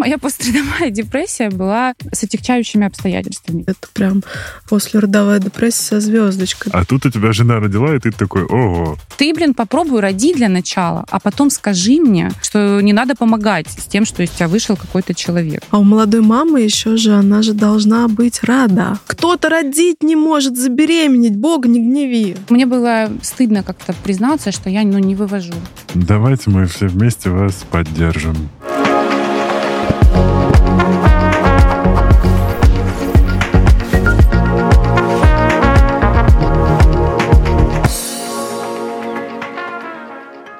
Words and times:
моя 0.00 0.18
постридомая 0.18 0.90
депрессия 0.90 1.50
была 1.50 1.94
с 2.10 2.24
отягчающими 2.24 2.86
обстоятельствами. 2.86 3.64
Это 3.66 3.86
прям 3.92 4.22
послеродовая 4.68 5.38
депрессия 5.38 5.82
со 5.82 6.00
звездочкой. 6.00 6.72
А 6.72 6.84
тут 6.84 7.06
у 7.06 7.10
тебя 7.10 7.32
жена 7.32 7.60
родила, 7.60 7.94
и 7.94 7.98
ты 7.98 8.10
такой, 8.10 8.44
ого. 8.44 8.96
Ты, 9.18 9.32
блин, 9.34 9.54
попробуй 9.54 10.00
роди 10.00 10.34
для 10.34 10.48
начала, 10.48 11.04
а 11.10 11.20
потом 11.20 11.50
скажи 11.50 12.00
мне, 12.00 12.32
что 12.42 12.80
не 12.80 12.92
надо 12.92 13.14
помогать 13.14 13.68
с 13.68 13.84
тем, 13.84 14.06
что 14.06 14.22
из 14.22 14.30
тебя 14.30 14.48
вышел 14.48 14.76
какой-то 14.76 15.14
человек. 15.14 15.62
А 15.70 15.78
у 15.78 15.84
молодой 15.84 16.22
мамы 16.22 16.62
еще 16.62 16.96
же, 16.96 17.12
она 17.12 17.42
же 17.42 17.52
должна 17.52 18.08
быть 18.08 18.42
рада. 18.42 18.98
Кто-то 19.06 19.50
родить 19.50 20.02
не 20.02 20.16
может 20.16 20.56
забеременеть, 20.56 21.36
Бог 21.36 21.66
не 21.66 21.80
гневи. 21.80 22.36
Мне 22.48 22.64
было 22.64 23.10
стыдно 23.22 23.62
как-то 23.62 23.94
признаться, 24.02 24.50
что 24.50 24.70
я 24.70 24.82
ну, 24.82 24.98
не 24.98 25.14
вывожу. 25.14 25.52
Давайте 25.94 26.48
мы 26.48 26.66
все 26.66 26.86
вместе 26.86 27.28
вас 27.28 27.64
поддержим. 27.70 28.48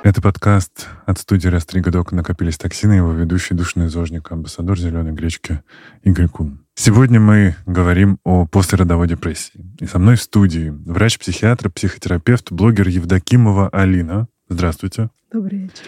Это 0.02 0.20
подкаст 0.22 0.88
от 1.06 1.18
студии 1.18 1.46
«Растригадок» 1.46 2.10
накопились 2.10 2.58
токсины, 2.58 2.94
его 2.94 3.12
ведущий 3.12 3.54
душный 3.54 3.88
зожник, 3.88 4.32
амбассадор 4.32 4.76
«Зеленой 4.76 5.12
гречки» 5.12 5.62
Игорь 6.02 6.26
Кун. 6.26 6.66
Сегодня 6.74 7.20
мы 7.20 7.54
говорим 7.64 8.18
о 8.24 8.44
послеродовой 8.44 9.06
депрессии. 9.06 9.64
И 9.78 9.86
со 9.86 10.00
мной 10.00 10.16
в 10.16 10.22
студии 10.22 10.70
врач-психиатр, 10.84 11.70
психотерапевт, 11.70 12.50
блогер 12.50 12.88
Евдокимова 12.88 13.68
Алина. 13.68 14.26
Здравствуйте. 14.48 15.10
Добрый 15.32 15.58
вечер. 15.58 15.84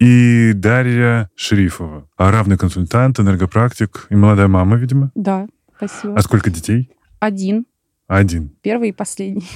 И 0.00 0.52
Дарья 0.54 1.30
Шерифова, 1.34 2.08
а 2.16 2.32
равный 2.32 2.56
консультант, 2.56 3.20
энергопрактик 3.20 4.06
и 4.08 4.16
молодая 4.16 4.48
мама, 4.48 4.76
видимо. 4.76 5.12
Да, 5.14 5.46
спасибо. 5.76 6.14
А 6.16 6.22
сколько 6.22 6.50
детей? 6.50 6.90
Один. 7.18 7.66
Один. 8.06 8.48
Первый 8.62 8.88
и 8.88 8.92
последний. 8.92 9.46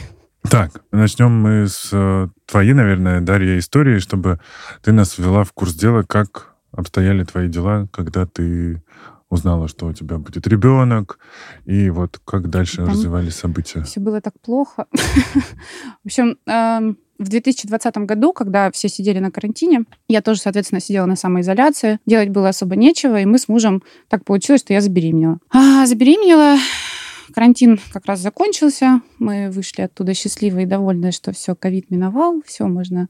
Так, 0.43 0.83
начнем 0.93 1.33
мы 1.33 1.67
с 1.67 1.89
э, 1.93 2.29
твоей, 2.45 2.75
наверное, 2.75 3.23
Дарья, 3.23 3.59
истории, 3.59 3.99
чтобы 3.99 4.39
ты 4.83 4.93
нас 4.93 5.17
ввела 5.17 5.45
в 5.45 5.55
курс 5.55 5.75
дела, 5.75 6.03
как 6.03 6.55
обстояли 6.73 7.25
твои 7.25 7.49
дела, 7.49 7.89
когда 7.91 8.27
ты 8.27 8.83
узнала, 9.31 9.67
что 9.67 9.87
у 9.87 9.93
тебя 9.95 10.19
будет 10.19 10.47
ребенок, 10.47 11.19
и 11.65 11.89
вот 11.89 12.21
как 12.25 12.51
дальше 12.51 12.77
Там 12.77 12.89
развивались 12.89 13.37
события. 13.37 13.83
Все 13.85 14.01
было 14.01 14.21
так 14.21 14.35
плохо. 14.43 14.87
В 14.93 16.07
общем, 16.07 16.37
эм, 16.47 16.99
в 17.19 17.29
2020 17.29 17.97
году, 17.99 18.33
когда 18.33 18.71
все 18.71 18.89
сидели 18.89 19.19
на 19.19 19.31
карантине, 19.31 19.85
я 20.09 20.21
тоже, 20.23 20.41
соответственно, 20.41 20.81
сидела 20.81 21.07
на 21.07 21.17
самоизоляции. 21.17 21.99
Делать 22.07 22.31
было 22.31 22.49
особо 22.49 22.77
нечего, 22.77 23.21
и 23.21 23.25
мы 23.25 23.39
с 23.39 23.49
мужем 23.49 23.83
так 24.09 24.25
получилось, 24.25 24.63
что 24.63 24.73
я 24.73 24.81
забеременела. 24.81 25.39
А, 25.51 25.87
забеременела, 25.87 26.59
карантин 27.33 27.79
как 27.93 28.07
раз 28.07 28.21
закончился, 28.21 29.01
мы 29.19 29.51
вышли 29.51 29.83
оттуда 29.83 30.15
счастливые 30.15 30.67
и 30.67 30.69
довольные, 30.69 31.13
что 31.13 31.33
все, 31.33 31.55
ковид 31.55 31.91
миновал, 31.91 32.43
все, 32.47 32.67
можно 32.67 33.09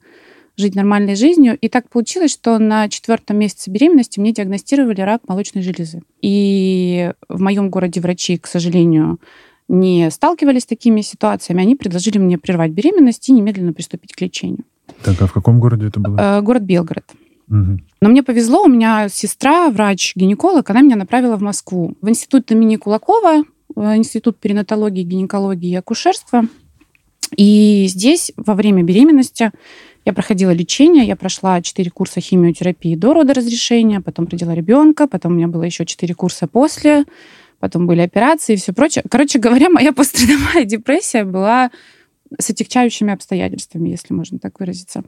жить 0.56 0.74
нормальной 0.74 1.16
жизнью. 1.16 1.58
И 1.60 1.68
так 1.68 1.88
получилось, 1.88 2.32
что 2.32 2.58
на 2.58 2.88
четвертом 2.88 3.38
месяце 3.38 3.70
беременности 3.70 4.20
мне 4.20 4.32
диагностировали 4.32 5.00
рак 5.00 5.22
молочной 5.26 5.62
железы. 5.62 6.02
И 6.20 7.12
в 7.28 7.40
моем 7.40 7.70
городе 7.70 8.00
врачи, 8.00 8.38
к 8.38 8.46
сожалению, 8.46 9.18
не 9.68 10.10
сталкивались 10.10 10.62
с 10.62 10.66
такими 10.66 11.00
ситуациями. 11.00 11.62
Они 11.62 11.74
предложили 11.74 12.18
мне 12.18 12.38
прервать 12.38 12.72
беременность 12.72 13.28
и 13.28 13.32
немедленно 13.32 13.72
приступить 13.72 14.12
к 14.12 14.20
лечению. 14.20 14.64
Так, 15.02 15.20
а 15.22 15.26
в 15.26 15.32
каком 15.32 15.60
городе 15.60 15.88
это 15.88 16.00
было? 16.00 16.38
Э, 16.38 16.40
Город 16.42 16.62
Белгород. 16.62 17.04
Но 17.46 18.08
мне 18.08 18.22
повезло, 18.22 18.62
у 18.64 18.68
меня 18.68 19.08
сестра, 19.08 19.68
врач-гинеколог, 19.68 20.68
она 20.70 20.80
меня 20.80 20.96
направила 20.96 21.36
в 21.36 21.42
Москву, 21.42 21.94
в 22.00 22.08
институт 22.08 22.50
имени 22.50 22.76
Кулакова, 22.76 23.42
э, 23.76 23.96
институт 23.96 24.38
перинатологии, 24.38 25.02
гинекологии 25.02 25.70
и 25.70 25.76
акушерства. 25.76 26.44
И 27.36 27.86
здесь 27.88 28.32
во 28.36 28.54
время 28.54 28.82
беременности 28.82 29.50
я 30.04 30.12
проходила 30.12 30.50
лечение, 30.50 31.06
я 31.06 31.16
прошла 31.16 31.60
4 31.60 31.90
курса 31.90 32.20
химиотерапии 32.20 32.94
до 32.94 33.14
родоразрешения, 33.14 34.00
потом 34.00 34.26
родила 34.26 34.54
ребенка, 34.54 35.06
потом 35.06 35.32
у 35.32 35.34
меня 35.36 35.48
было 35.48 35.62
еще 35.62 35.84
4 35.84 36.14
курса 36.14 36.46
после, 36.46 37.04
потом 37.64 37.86
были 37.86 38.02
операции 38.02 38.52
и 38.52 38.56
все 38.56 38.74
прочее. 38.74 39.02
Короче 39.10 39.38
говоря, 39.38 39.70
моя 39.70 39.92
постридомая 39.94 40.66
депрессия 40.66 41.24
была 41.24 41.70
с 42.38 42.50
отягчающими 42.50 43.10
обстоятельствами, 43.10 43.88
если 43.88 44.12
можно 44.12 44.38
так 44.38 44.60
выразиться. 44.60 45.02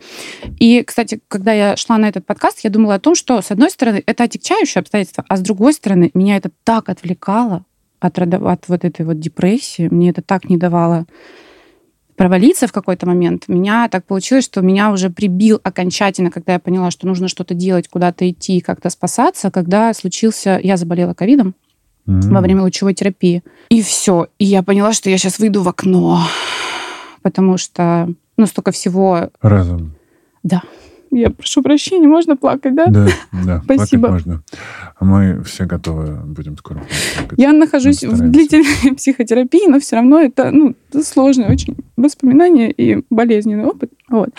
И, 0.58 0.82
кстати, 0.82 1.20
когда 1.28 1.52
я 1.52 1.76
шла 1.76 1.98
на 1.98 2.08
этот 2.08 2.24
подкаст, 2.24 2.60
я 2.64 2.70
думала 2.70 2.94
о 2.94 2.98
том, 2.98 3.14
что, 3.14 3.42
с 3.42 3.50
одной 3.50 3.68
стороны, 3.70 4.02
это 4.06 4.24
отягчающие 4.24 4.80
обстоятельства, 4.80 5.22
а 5.28 5.36
с 5.36 5.42
другой 5.42 5.74
стороны, 5.74 6.10
меня 6.14 6.38
это 6.38 6.50
так 6.64 6.88
отвлекало 6.88 7.66
от, 8.00 8.18
от 8.18 8.68
вот 8.68 8.84
этой 8.86 9.04
вот 9.04 9.20
депрессии, 9.20 9.88
мне 9.90 10.08
это 10.08 10.22
так 10.22 10.48
не 10.48 10.56
давало 10.56 11.04
провалиться 12.16 12.68
в 12.68 12.72
какой-то 12.72 13.06
момент. 13.06 13.48
Меня 13.48 13.86
так 13.90 14.06
получилось, 14.06 14.46
что 14.46 14.62
меня 14.62 14.92
уже 14.92 15.10
прибил 15.10 15.60
окончательно, 15.62 16.30
когда 16.30 16.54
я 16.54 16.58
поняла, 16.58 16.90
что 16.90 17.06
нужно 17.06 17.28
что-то 17.28 17.52
делать, 17.52 17.88
куда-то 17.88 18.30
идти, 18.30 18.60
как-то 18.60 18.88
спасаться, 18.88 19.50
когда 19.50 19.92
случился... 19.92 20.58
Я 20.62 20.78
заболела 20.78 21.12
ковидом 21.12 21.54
М. 22.06 22.20
во 22.20 22.40
время 22.40 22.62
лучевой 22.62 22.94
терапии. 22.94 23.42
И 23.68 23.82
все. 23.82 24.28
И 24.38 24.44
я 24.44 24.62
поняла, 24.62 24.92
что 24.92 25.10
я 25.10 25.18
сейчас 25.18 25.38
выйду 25.38 25.62
в 25.62 25.68
окно, 25.68 26.20
потому 27.22 27.58
что 27.58 28.08
ну, 28.36 28.46
столько 28.46 28.70
всего... 28.70 29.30
Разом. 29.40 29.94
Да. 30.42 30.62
Я 31.10 31.30
прошу 31.30 31.62
прощения, 31.62 32.08
можно 32.08 32.36
плакать, 32.36 32.74
да? 32.74 32.86
Да, 32.86 33.06
да. 33.32 33.60
плакать 33.66 33.88
Спасибо. 33.88 34.08
можно. 34.08 34.42
А 34.98 35.04
мы 35.04 35.42
все 35.44 35.64
готовы 35.64 36.16
будем 36.24 36.56
скоро 36.58 36.84
плакать. 37.16 37.38
Я 37.38 37.52
нахожусь 37.52 38.02
в 38.02 38.30
длительной 38.30 38.94
психотерапии, 38.96 39.68
но 39.68 39.80
все 39.80 39.96
равно 39.96 40.20
это, 40.20 40.50
ну, 40.50 40.74
это 40.90 41.04
сложные 41.04 41.48
очень 41.48 41.76
воспоминания 41.96 42.70
и 42.70 43.04
болезненный 43.08 43.64
опыт. 43.64 43.92
Вот. 44.08 44.30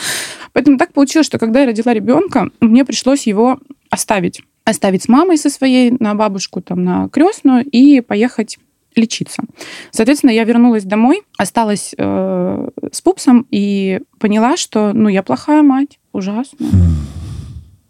Поэтому 0.53 0.77
так 0.77 0.93
получилось, 0.93 1.27
что 1.27 1.39
когда 1.39 1.61
я 1.61 1.67
родила 1.67 1.93
ребенка, 1.93 2.49
мне 2.59 2.85
пришлось 2.85 3.27
его 3.27 3.59
оставить. 3.89 4.41
Оставить 4.67 5.03
с 5.03 5.07
мамой 5.07 5.37
со 5.37 5.49
своей 5.49 5.95
на 5.97 6.13
бабушку, 6.13 6.61
там, 6.61 6.83
на 6.83 7.07
крестную 7.07 7.63
и 7.63 8.01
поехать 8.01 8.57
лечиться. 8.97 9.43
Соответственно, 9.91 10.31
я 10.31 10.43
вернулась 10.43 10.83
домой, 10.83 11.21
осталась 11.37 11.95
э, 11.97 12.69
с 12.91 13.01
пупсом 13.01 13.47
и 13.49 14.01
поняла, 14.19 14.57
что, 14.57 14.91
ну, 14.91 15.07
я 15.07 15.23
плохая 15.23 15.63
мать, 15.63 15.99
ужасно. 16.11 16.65
М. 16.65 16.95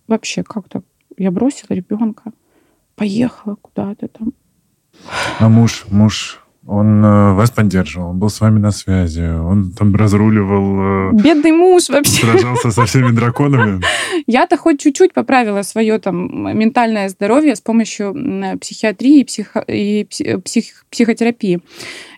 Вообще, 0.08 0.44
как 0.44 0.70
так? 0.70 0.84
Я 1.18 1.32
бросила 1.32 1.70
ребенка, 1.70 2.32
поехала 2.96 3.56
куда-то 3.56 4.08
там. 4.10 4.34
А 5.40 5.50
муж, 5.50 5.86
муж, 5.90 6.46
он 6.68 7.04
э, 7.04 7.34
вас 7.34 7.50
поддерживал, 7.50 8.10
он 8.10 8.20
был 8.20 8.30
с 8.30 8.42
вами 8.42 8.60
на 8.60 8.72
связи, 8.72 9.22
он 9.22 9.72
там 9.72 9.96
разруливал, 9.96 11.12
э, 11.12 11.22
Бедный 11.24 11.52
муж 11.54 11.90
вообще. 11.90 12.26
сражался 12.26 12.72
со 12.72 12.86
всеми 12.86 13.12
драконами. 13.12 13.82
Я-то 14.28 14.58
хоть 14.58 14.80
чуть-чуть 14.82 15.14
поправила 15.14 15.62
свое 15.64 15.98
там 16.00 16.58
ментальное 16.58 17.08
здоровье 17.10 17.56
с 17.56 17.62
помощью 17.62 18.14
психиатрии 18.60 19.22
и, 19.22 19.24
психо- 19.24 19.64
и 19.68 20.04
пси- 20.04 20.42
псих- 20.42 20.86
психотерапии. 20.92 21.62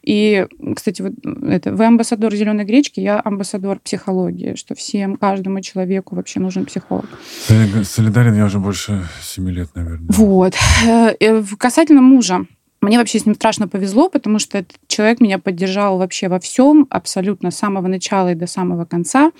И, 0.03 0.47
кстати, 0.75 1.01
вот 1.03 1.13
это, 1.47 1.71
вы 1.73 1.85
амбассадор 1.85 2.33
зеленой 2.33 2.65
гречки, 2.65 2.99
я 2.99 3.21
амбассадор 3.23 3.79
психологии, 3.79 4.55
что 4.55 4.73
всем, 4.73 5.17
каждому 5.17 5.61
человеку 5.61 6.15
вообще 6.15 6.39
нужен 6.39 6.65
психолог. 6.65 7.05
Соли- 7.47 7.83
Солидарен 7.83 8.35
я 8.35 8.45
уже 8.45 8.59
больше 8.59 9.03
семи 9.21 9.51
лет, 9.51 9.69
наверное. 9.75 10.07
Вот. 10.09 10.55
Э, 10.87 11.43
Касательно 11.57 12.01
мужа. 12.01 12.45
Мне 12.81 12.97
вообще 12.97 13.19
с 13.19 13.25
ним 13.25 13.35
страшно 13.35 13.67
повезло, 13.67 14.09
потому 14.09 14.39
что 14.39 14.59
этот 14.59 14.77
человек 14.87 15.19
меня 15.19 15.37
поддержал 15.37 15.97
вообще 15.97 16.29
во 16.29 16.39
всем, 16.39 16.87
абсолютно 16.89 17.51
с 17.51 17.57
самого 17.57 17.87
начала 17.87 18.31
и 18.31 18.35
до 18.35 18.47
самого 18.47 18.85
конца. 18.85 19.31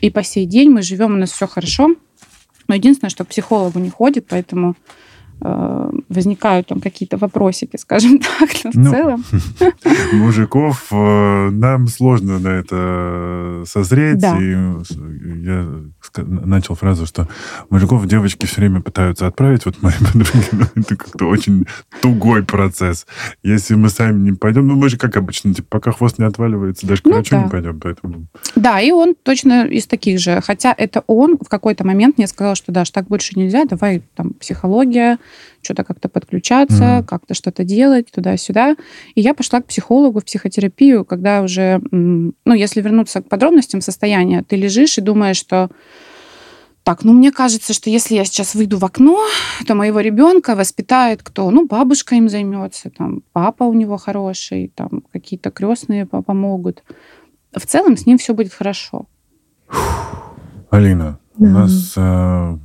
И 0.00 0.10
по 0.10 0.22
сей 0.22 0.46
день 0.46 0.70
мы 0.70 0.80
живем, 0.82 1.14
у 1.14 1.18
нас 1.18 1.32
все 1.32 1.46
хорошо. 1.46 1.88
Но 2.66 2.74
единственное, 2.74 3.10
что 3.10 3.24
к 3.24 3.28
психологу 3.28 3.78
не 3.78 3.90
ходит, 3.90 4.26
поэтому 4.28 4.74
возникают 5.40 6.66
там 6.68 6.80
какие-то 6.80 7.16
вопросики, 7.16 7.76
скажем 7.80 8.18
так, 8.18 8.50
но 8.64 8.70
в 8.70 8.74
Ну, 8.74 8.90
целом. 8.90 9.24
Мужиков 10.12 10.86
э, 10.90 11.50
нам 11.50 11.86
сложно 11.88 12.38
на 12.38 12.48
это 12.48 13.62
созреть. 13.66 14.18
Да. 14.18 14.38
И 14.38 14.56
я 15.44 15.68
начал 16.16 16.74
фразу, 16.74 17.06
что 17.06 17.28
мужиков 17.70 18.06
девочки 18.06 18.46
все 18.46 18.60
время 18.60 18.80
пытаются 18.80 19.26
отправить. 19.26 19.64
Вот 19.66 19.82
мои 19.82 19.92
подруги, 20.00 20.48
ну, 20.52 20.64
это 20.74 20.96
как-то 20.96 21.26
очень 21.26 21.66
тугой 22.00 22.42
процесс. 22.44 23.06
Если 23.42 23.74
мы 23.74 23.88
сами 23.90 24.30
не 24.30 24.32
пойдем, 24.32 24.66
ну 24.66 24.76
мы 24.76 24.88
же 24.88 24.96
как 24.96 25.16
обычно, 25.16 25.54
типа, 25.54 25.68
пока 25.70 25.92
хвост 25.92 26.18
не 26.18 26.24
отваливается, 26.24 26.86
даже 26.86 27.02
к 27.02 27.06
Ну 27.06 27.12
врачу 27.12 27.30
да. 27.36 27.42
не 27.44 27.48
пойдем. 27.50 27.80
Поэтому 27.80 28.26
Да, 28.56 28.80
и 28.80 28.90
он 28.90 29.14
точно 29.22 29.66
из 29.66 29.86
таких 29.86 30.18
же. 30.18 30.40
Хотя 30.40 30.74
это 30.76 31.04
он 31.06 31.36
в 31.38 31.48
какой-то 31.48 31.86
момент 31.86 32.18
мне 32.18 32.26
сказал, 32.26 32.54
что 32.54 32.72
Даш, 32.72 32.90
так 32.90 33.06
больше 33.06 33.38
нельзя, 33.38 33.64
давай 33.64 34.02
там 34.14 34.30
психология, 34.34 35.18
что-то 35.62 35.84
как-то 35.84 36.08
подключаться, 36.08 36.98
Мгм. 36.98 37.04
как-то 37.06 37.34
что-то 37.34 37.64
делать 37.64 38.10
туда-сюда. 38.10 38.76
И 39.14 39.20
я 39.20 39.34
пошла 39.34 39.60
к 39.60 39.66
психологу 39.66 40.20
в 40.20 40.24
психотерапию, 40.24 41.04
когда 41.04 41.42
уже, 41.42 41.80
ну, 41.90 42.32
если 42.54 42.80
вернуться 42.80 43.20
к 43.22 43.28
подробностям 43.28 43.80
состояния, 43.80 44.42
ты 44.48 44.56
лежишь 44.56 44.98
и 44.98 45.00
думаешь, 45.02 45.36
что 45.36 45.70
Так, 46.84 47.04
ну 47.04 47.12
мне 47.12 47.32
кажется, 47.32 47.74
что 47.74 47.90
если 47.90 48.14
я 48.14 48.24
сейчас 48.24 48.54
выйду 48.54 48.78
в 48.78 48.84
окно, 48.84 49.18
то 49.66 49.74
моего 49.74 50.00
ребенка 50.00 50.54
воспитает 50.56 51.22
кто? 51.22 51.50
Ну, 51.50 51.66
бабушка 51.66 52.14
им 52.14 52.30
займется, 52.30 52.88
там, 52.88 53.22
папа 53.32 53.64
у 53.64 53.74
него 53.74 53.98
хороший, 53.98 54.72
там, 54.74 55.02
какие-то 55.12 55.50
крестные 55.50 56.06
помогут. 56.06 56.82
В 57.52 57.66
целом 57.66 57.98
с 57.98 58.06
ним 58.06 58.16
все 58.16 58.32
будет 58.32 58.54
хорошо. 58.54 59.04
Алина, 60.70 61.18
да. 61.36 61.46
у 61.46 61.50
нас 61.50 61.92
э, 61.96 62.58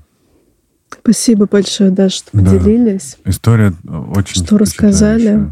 Спасибо 1.02 1.48
большое, 1.48 1.92
да, 1.92 2.10
что 2.10 2.32
поделились. 2.32 3.18
Да. 3.24 3.32
История 3.32 3.74
очень 4.16 4.44
Что 4.44 4.58
рассказали. 4.58 5.52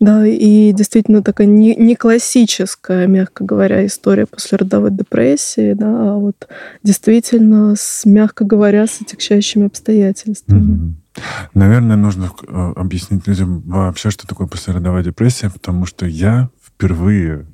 Да, 0.00 0.26
и 0.26 0.72
действительно 0.72 1.22
такая 1.22 1.46
не, 1.46 1.76
не 1.76 1.94
классическая, 1.94 3.06
мягко 3.06 3.44
говоря, 3.44 3.84
история 3.84 4.24
после 4.24 4.56
родовой 4.56 4.90
депрессии, 4.90 5.74
да, 5.74 6.12
а 6.12 6.14
вот 6.14 6.48
действительно, 6.82 7.74
с, 7.76 8.06
мягко 8.06 8.46
говоря, 8.46 8.86
с 8.86 9.02
отягчающими 9.02 9.66
обстоятельствами. 9.66 10.94
Mm-hmm. 11.14 11.20
Наверное, 11.52 11.96
нужно 11.96 12.30
э, 12.48 12.72
объяснить 12.76 13.26
людям 13.26 13.60
вообще, 13.66 14.08
что 14.08 14.26
такое 14.26 14.46
послеродовая 14.46 15.04
депрессия, 15.04 15.50
потому 15.50 15.84
что 15.84 16.06
я 16.06 16.48
впервые 16.64 17.46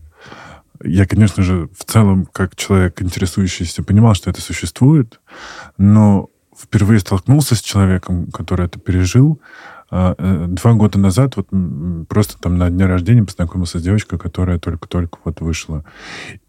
я, 0.83 1.07
конечно 1.07 1.43
же, 1.43 1.69
в 1.77 1.85
целом, 1.85 2.29
как 2.31 2.55
человек, 2.55 3.01
интересующийся, 3.01 3.83
понимал, 3.83 4.15
что 4.15 4.31
это 4.31 4.41
существует, 4.41 5.21
но 5.79 6.29
впервые 6.61 7.01
столкнулся 7.01 7.55
с 7.55 7.61
человеком, 7.61 8.31
который 8.31 8.67
это 8.67 8.79
пережил, 8.79 9.41
а, 9.89 10.17
э, 10.19 10.47
два 10.49 10.73
года 10.73 10.99
назад 10.99 11.37
вот 11.37 11.47
просто 12.09 12.39
там 12.41 12.59
на 12.59 12.69
дне 12.71 12.87
рождения 12.87 13.23
познакомился 13.23 13.79
с 13.79 13.83
девочкой, 13.83 14.19
которая 14.19 14.59
только-только 14.59 15.19
вот 15.25 15.41
вышла. 15.41 15.85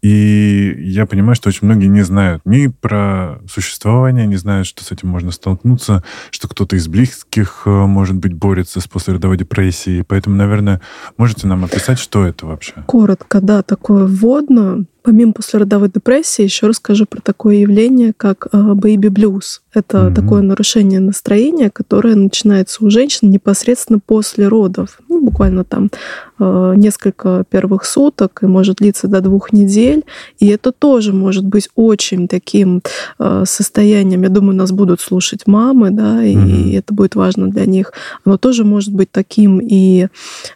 И 0.02 0.74
я 0.80 1.06
понимаю, 1.06 1.36
что 1.36 1.48
очень 1.48 1.66
многие 1.68 1.86
не 1.86 2.02
знают 2.02 2.42
ни 2.44 2.66
про 2.66 3.38
существование, 3.48 4.26
не 4.26 4.36
знают, 4.36 4.66
что 4.66 4.82
с 4.82 4.90
этим 4.90 5.08
можно 5.08 5.30
столкнуться, 5.30 6.02
что 6.32 6.48
кто-то 6.48 6.74
из 6.74 6.88
близких, 6.88 7.62
э, 7.66 7.70
может 7.70 8.16
быть, 8.16 8.32
борется 8.32 8.80
с 8.80 8.88
послеродовой 8.88 9.36
депрессией. 9.36 10.02
Поэтому, 10.02 10.34
наверное, 10.34 10.80
можете 11.16 11.46
нам 11.46 11.64
описать, 11.64 12.00
что 12.00 12.24
это 12.24 12.46
вообще? 12.46 12.74
Коротко, 12.86 13.40
да, 13.40 13.62
такое 13.62 14.06
вводное. 14.06 14.84
Помимо 15.08 15.32
послеродовой 15.32 15.88
депрессии, 15.88 16.42
еще 16.42 16.66
расскажу 16.66 17.06
про 17.06 17.22
такое 17.22 17.54
явление, 17.56 18.12
как 18.14 18.46
baby 18.52 19.08
blues. 19.08 19.60
Это 19.72 19.98
mm-hmm. 19.98 20.14
такое 20.14 20.42
нарушение 20.42 21.00
настроения, 21.00 21.70
которое 21.70 22.14
начинается 22.14 22.84
у 22.84 22.90
женщин 22.90 23.30
непосредственно 23.30 24.00
после 24.04 24.48
родов. 24.48 24.98
Ну, 25.08 25.24
буквально 25.24 25.64
там 25.64 25.90
э, 26.38 26.74
несколько 26.76 27.44
первых 27.48 27.84
суток 27.84 28.40
и 28.42 28.46
может 28.46 28.78
длиться 28.78 29.08
до 29.08 29.20
двух 29.20 29.52
недель. 29.52 30.04
И 30.40 30.48
это 30.48 30.72
тоже 30.72 31.12
может 31.12 31.44
быть 31.44 31.68
очень 31.74 32.28
таким 32.28 32.82
э, 33.18 33.44
состоянием. 33.46 34.22
Я 34.22 34.30
думаю, 34.30 34.56
нас 34.56 34.72
будут 34.72 35.00
слушать 35.00 35.46
мамы, 35.46 35.90
да, 35.90 36.24
и 36.24 36.34
mm-hmm. 36.34 36.78
это 36.78 36.92
будет 36.92 37.14
важно 37.14 37.48
для 37.48 37.64
них. 37.64 37.92
Оно 38.24 38.36
тоже 38.36 38.64
может 38.64 38.92
быть 38.92 39.10
таким 39.12 39.60
и 39.62 40.08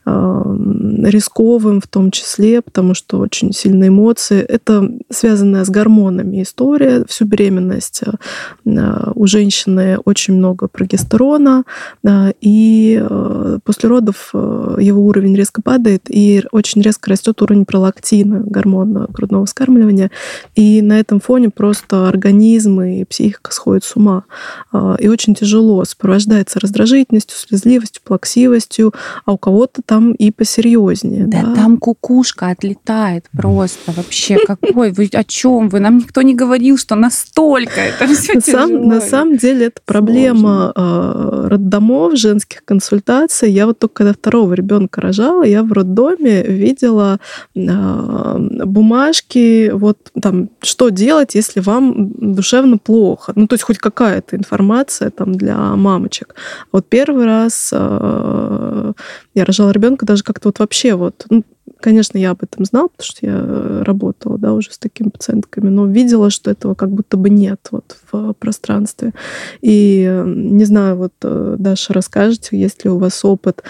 э, 0.04 0.42
рисковым 1.04 1.80
в 1.80 1.86
том 1.86 2.10
числе, 2.10 2.60
потому 2.60 2.94
что 2.94 3.18
очень 3.18 3.52
сильные 3.52 3.88
эмоции 3.88 4.41
это 4.48 4.90
связанная 5.10 5.64
с 5.64 5.70
гормонами 5.70 6.42
история. 6.42 7.04
Всю 7.08 7.24
беременность 7.24 8.02
э, 8.64 9.12
у 9.14 9.26
женщины 9.26 9.98
очень 10.04 10.34
много 10.34 10.68
прогестерона, 10.68 11.64
э, 12.04 12.32
и 12.40 13.00
э, 13.02 13.58
после 13.64 13.88
родов 13.88 14.30
его 14.32 15.04
уровень 15.04 15.36
резко 15.36 15.62
падает, 15.62 16.02
и 16.08 16.42
очень 16.52 16.82
резко 16.82 17.10
растет 17.10 17.40
уровень 17.42 17.64
пролактина, 17.64 18.42
гормона 18.44 19.06
грудного 19.08 19.46
вскармливания. 19.46 20.10
И 20.54 20.82
на 20.82 20.98
этом 20.98 21.20
фоне 21.20 21.50
просто 21.50 22.08
организм 22.08 22.80
и 22.80 23.04
психика 23.04 23.52
сходят 23.52 23.84
с 23.84 23.96
ума. 23.96 24.24
И 24.98 25.08
очень 25.08 25.34
тяжело. 25.34 25.84
Сопровождается 25.84 26.60
раздражительностью, 26.60 27.36
слезливостью, 27.36 28.02
плаксивостью, 28.04 28.92
а 29.24 29.32
у 29.32 29.38
кого-то 29.38 29.82
там 29.84 30.12
и 30.12 30.30
посерьезнее. 30.30 31.26
Да, 31.26 31.42
да? 31.42 31.54
там 31.54 31.76
кукушка 31.76 32.48
отлетает 32.48 33.26
просто 33.32 33.92
вообще 33.92 34.21
вообще? 34.30 34.46
Какой? 34.46 34.92
Вы 34.92 35.08
о 35.12 35.24
чем 35.24 35.68
вы? 35.68 35.80
Нам 35.80 35.98
никто 35.98 36.22
не 36.22 36.34
говорил, 36.34 36.78
что 36.78 36.94
настолько 36.94 37.80
это 37.80 38.06
все 38.06 38.34
на, 38.34 38.40
сам, 38.40 38.88
на 38.88 39.00
самом 39.00 39.36
деле 39.36 39.66
это 39.66 39.80
проблема 39.84 40.72
э, 40.74 41.46
роддомов, 41.48 42.16
женских 42.16 42.64
консультаций. 42.64 43.50
Я 43.50 43.66
вот 43.66 43.78
только 43.78 43.94
когда 43.94 44.12
второго 44.12 44.54
ребенка 44.54 45.00
рожала, 45.00 45.42
я 45.42 45.62
в 45.62 45.72
роддоме 45.72 46.42
видела 46.42 47.18
э, 47.54 48.38
бумажки, 48.64 49.70
вот 49.72 49.98
там, 50.20 50.50
что 50.60 50.88
делать, 50.90 51.34
если 51.34 51.60
вам 51.60 52.12
душевно 52.34 52.78
плохо. 52.78 53.32
Ну, 53.34 53.46
то 53.46 53.54
есть 53.54 53.64
хоть 53.64 53.78
какая-то 53.78 54.36
информация 54.36 55.10
там 55.10 55.34
для 55.34 55.56
мамочек. 55.56 56.34
Вот 56.70 56.88
первый 56.88 57.24
раз 57.24 57.70
э, 57.72 58.92
я 59.34 59.44
рожала 59.44 59.70
ребенка 59.70 60.06
даже 60.06 60.22
как-то 60.22 60.48
вот 60.48 60.58
вообще 60.58 60.94
вот, 60.94 61.26
ну, 61.30 61.44
Конечно, 61.82 62.16
я 62.16 62.30
об 62.30 62.44
этом 62.44 62.64
знала, 62.64 62.86
потому 62.86 63.04
что 63.04 63.26
я 63.26 63.34
э, 63.34 63.82
работала, 63.82 64.38
да, 64.38 64.52
уже 64.52 64.70
с 64.70 64.78
такими 64.78 65.08
пациентками, 65.08 65.68
но 65.68 65.84
видела, 65.84 66.30
что 66.30 66.48
этого 66.48 66.74
как 66.74 66.92
будто 66.92 67.16
бы 67.16 67.28
нет 67.28 67.58
вот 67.72 67.96
в 68.12 68.34
пространстве. 68.34 69.12
И 69.62 70.06
э, 70.08 70.24
не 70.24 70.64
знаю, 70.64 70.96
вот, 70.96 71.12
э, 71.24 71.56
Даша, 71.58 71.92
расскажете, 71.92 72.56
есть 72.56 72.84
ли 72.84 72.90
у 72.90 72.98
вас 72.98 73.24
опыт, 73.24 73.64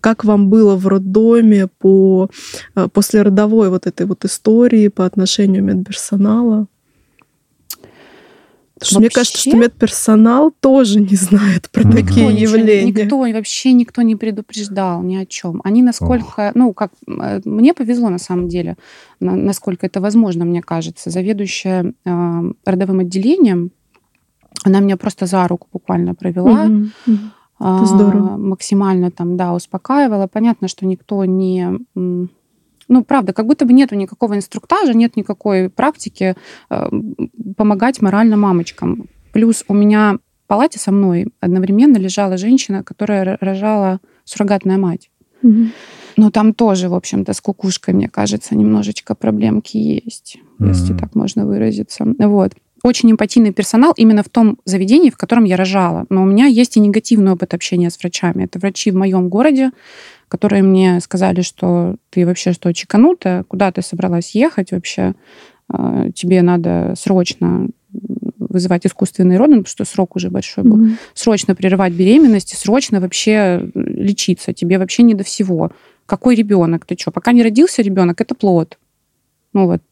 как 0.00 0.24
вам 0.24 0.50
было 0.50 0.76
в 0.76 0.86
роддоме 0.86 1.68
по, 1.78 2.28
после 2.92 3.22
родовой 3.22 3.70
вот 3.70 3.86
этой 3.86 4.04
вот 4.04 4.26
истории 4.26 4.88
по 4.88 5.06
отношению 5.06 5.64
медперсонала? 5.64 6.66
Что 8.82 9.00
мне 9.00 9.08
кажется, 9.08 9.38
что 9.38 9.56
медперсонал 9.56 10.50
тоже 10.50 11.00
не 11.00 11.16
знает 11.16 11.70
про 11.70 11.82
никто 11.82 11.96
такие 11.96 12.26
ничего, 12.26 12.56
явления. 12.56 13.04
Никто, 13.04 13.18
вообще 13.18 13.72
никто 13.72 14.02
не 14.02 14.16
предупреждал 14.16 15.02
ни 15.02 15.16
о 15.16 15.24
чем. 15.24 15.62
Они 15.64 15.82
насколько, 15.82 16.48
Ох. 16.48 16.54
ну, 16.54 16.74
как 16.74 16.92
э, 17.06 17.40
мне 17.44 17.72
повезло 17.72 18.10
на 18.10 18.18
самом 18.18 18.48
деле, 18.48 18.76
насколько 19.18 19.86
это 19.86 20.02
возможно, 20.02 20.44
мне 20.44 20.60
кажется. 20.60 21.08
Заведующая 21.08 21.94
э, 22.04 22.52
родовым 22.66 23.00
отделением, 23.00 23.70
она 24.64 24.80
меня 24.80 24.98
просто 24.98 25.24
за 25.24 25.48
руку 25.48 25.68
буквально 25.72 26.14
провела. 26.14 26.64
Угу, 26.64 26.86
угу. 27.06 27.18
Это 27.58 27.86
здорово. 27.86 28.36
Максимально 28.36 29.10
там, 29.10 29.38
да, 29.38 29.54
успокаивала. 29.54 30.26
Понятно, 30.26 30.68
что 30.68 30.84
никто 30.84 31.24
не 31.24 31.78
ну, 32.88 33.04
правда, 33.04 33.32
как 33.32 33.46
будто 33.46 33.64
бы 33.64 33.72
нет 33.72 33.92
никакого 33.92 34.34
инструктажа, 34.34 34.94
нет 34.94 35.16
никакой 35.16 35.68
практики 35.68 36.36
э, 36.70 36.88
помогать 37.56 38.00
морально 38.00 38.36
мамочкам. 38.36 39.08
Плюс 39.32 39.64
у 39.68 39.74
меня 39.74 40.18
в 40.44 40.48
палате 40.48 40.78
со 40.78 40.92
мной 40.92 41.26
одновременно 41.40 41.96
лежала 41.96 42.36
женщина, 42.36 42.84
которая 42.84 43.36
рожала 43.40 44.00
суррогатная 44.24 44.78
мать. 44.78 45.10
Угу. 45.42 45.66
Но 46.16 46.30
там 46.30 46.54
тоже, 46.54 46.88
в 46.88 46.94
общем-то, 46.94 47.32
с 47.32 47.40
кукушкой, 47.40 47.94
мне 47.94 48.08
кажется, 48.08 48.54
немножечко 48.56 49.14
проблемки 49.14 49.76
есть, 49.76 50.38
mm 50.58 50.68
если 50.68 50.94
так 50.94 51.14
можно 51.14 51.44
выразиться. 51.44 52.06
Вот. 52.18 52.52
Очень 52.86 53.10
эмпатийный 53.10 53.52
персонал 53.52 53.92
именно 53.96 54.22
в 54.22 54.28
том 54.28 54.58
заведении, 54.64 55.10
в 55.10 55.16
котором 55.16 55.42
я 55.42 55.56
рожала. 55.56 56.06
Но 56.08 56.22
у 56.22 56.24
меня 56.24 56.46
есть 56.46 56.76
и 56.76 56.80
негативный 56.80 57.32
опыт 57.32 57.52
общения 57.52 57.90
с 57.90 57.98
врачами. 57.98 58.44
Это 58.44 58.60
врачи 58.60 58.92
в 58.92 58.94
моем 58.94 59.28
городе, 59.28 59.72
которые 60.28 60.62
мне 60.62 61.00
сказали, 61.00 61.40
что 61.40 61.96
ты 62.10 62.24
вообще 62.24 62.52
что, 62.52 62.72
чеканутая, 62.72 63.42
куда 63.42 63.72
ты 63.72 63.82
собралась 63.82 64.36
ехать 64.36 64.70
вообще, 64.70 65.14
а, 65.68 66.12
тебе 66.12 66.42
надо 66.42 66.94
срочно 66.96 67.70
вызывать 68.38 68.86
искусственный 68.86 69.36
роды, 69.36 69.54
потому 69.54 69.66
что 69.66 69.84
срок 69.84 70.14
уже 70.14 70.30
большой 70.30 70.62
был, 70.62 70.78
mm-hmm. 70.78 70.96
срочно 71.12 71.56
прерывать 71.56 71.92
беременность 71.92 72.56
срочно 72.56 73.00
вообще 73.00 73.68
лечиться. 73.74 74.52
Тебе 74.52 74.78
вообще 74.78 75.02
не 75.02 75.14
до 75.14 75.24
всего. 75.24 75.72
Какой 76.06 76.36
ребенок? 76.36 76.84
Ты 76.84 76.96
что? 76.96 77.10
Пока 77.10 77.32
не 77.32 77.42
родился 77.42 77.82
ребенок, 77.82 78.20
это 78.20 78.36
плод. 78.36 78.78
Ну 79.52 79.66
вот 79.66 79.82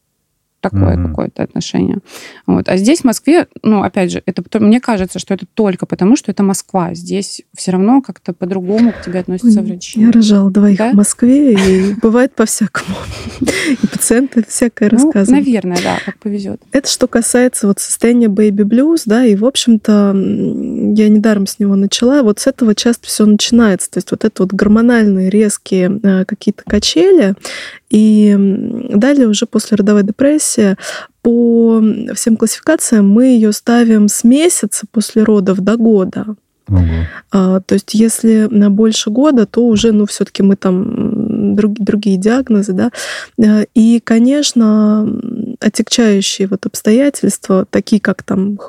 такое 0.69 0.95
mm-hmm. 0.95 1.07
какое-то 1.09 1.43
отношение. 1.43 1.99
Вот. 2.47 2.67
А 2.69 2.77
здесь, 2.77 3.01
в 3.01 3.03
Москве, 3.03 3.47
ну, 3.61 3.83
опять 3.83 4.11
же, 4.11 4.23
это 4.25 4.43
мне 4.59 4.79
кажется, 4.79 5.19
что 5.19 5.33
это 5.33 5.45
только 5.53 5.85
потому, 5.85 6.15
что 6.15 6.31
это 6.31 6.41
Москва. 6.41 6.95
Здесь 6.95 7.43
все 7.55 7.71
равно 7.71 8.01
как-то 8.01 8.33
по-другому 8.33 8.91
к 8.91 9.03
тебе 9.05 9.19
относятся 9.19 9.61
врачи. 9.61 9.99
Я 9.99 10.11
рожала 10.11 10.49
двоих 10.49 10.77
да? 10.77 10.91
в 10.91 10.95
Москве, 10.95 11.53
и 11.53 11.93
бывает 12.01 12.33
по-всякому. 12.33 12.97
И 13.81 13.87
пациенты 13.87 14.43
всякое 14.47 14.89
ну, 14.91 14.97
рассказывают. 14.97 15.45
Наверное, 15.45 15.77
да, 15.83 15.97
как 16.03 16.17
повезет. 16.17 16.61
Это 16.71 16.89
что 16.89 17.07
касается 17.07 17.67
вот 17.67 17.79
состояния 17.79 18.27
baby 18.27 18.63
blues, 18.63 19.03
да, 19.05 19.25
и, 19.25 19.35
в 19.35 19.45
общем-то, 19.45 20.13
я 20.15 21.09
недаром 21.09 21.47
с 21.47 21.59
него 21.59 21.75
начала, 21.75 22.23
вот 22.23 22.39
с 22.39 22.47
этого 22.47 22.75
часто 22.75 23.07
все 23.07 23.25
начинается. 23.25 23.91
То 23.91 23.97
есть 23.97 24.11
вот 24.11 24.25
это 24.25 24.43
вот 24.43 24.53
гормональные 24.53 25.29
резкие 25.29 25.99
э, 26.01 26.25
какие-то 26.25 26.63
качели, 26.65 27.35
и 27.89 28.35
далее 28.89 29.27
уже 29.27 29.45
после 29.45 29.77
родовой 29.77 30.03
депрессии 30.03 30.54
по 31.21 31.81
всем 32.13 32.37
классификациям 32.37 33.09
мы 33.09 33.25
ее 33.25 33.51
ставим 33.51 34.07
с 34.07 34.23
месяца 34.23 34.85
после 34.91 35.23
родов 35.23 35.59
до 35.59 35.75
года. 35.77 36.35
Ого. 36.67 36.81
А, 37.31 37.59
то 37.59 37.73
есть, 37.73 37.93
если 37.93 38.47
на 38.49 38.69
больше 38.71 39.11
года, 39.11 39.45
то 39.45 39.65
уже, 39.67 39.91
ну, 39.91 40.05
все-таки 40.05 40.41
мы 40.41 40.55
там 40.55 41.55
друг, 41.55 41.73
другие 41.73 42.17
диагнозы, 42.17 42.73
да. 42.73 42.91
А, 43.39 43.65
и, 43.75 43.99
конечно, 44.03 45.07
отягчающие 45.65 46.47
вот 46.47 46.67
обстоятельства, 46.67 47.65
такие 47.67 47.99
как 47.99 48.21
там 48.21 48.59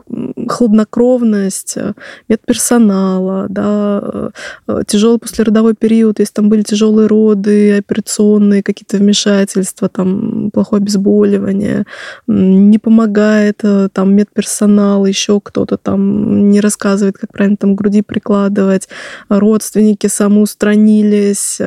хладнокровность, 0.48 1.76
э, 1.76 1.92
медперсонала, 2.28 3.46
да, 3.50 4.30
э, 4.66 4.82
тяжелый 4.86 5.18
послеродовой 5.18 5.74
период, 5.74 6.20
если 6.20 6.32
там 6.32 6.48
были 6.48 6.62
тяжелые 6.62 7.06
роды, 7.06 7.76
операционные 7.76 8.62
какие-то 8.62 8.96
вмешательства, 8.96 9.90
там 9.90 10.50
плохое 10.50 10.80
обезболивание, 10.80 11.84
не 12.26 12.78
помогает 12.78 13.62
там 13.92 14.14
медперсонал, 14.14 15.04
еще 15.04 15.40
кто-то 15.40 15.76
там 15.76 16.50
не 16.50 16.60
рассказывает, 16.60 17.18
как 17.18 17.32
правильно 17.32 17.58
там 17.58 17.74
груди 17.74 18.00
прикладывать, 18.00 18.88
родственники 19.28 20.06
самоустранились, 20.06 21.60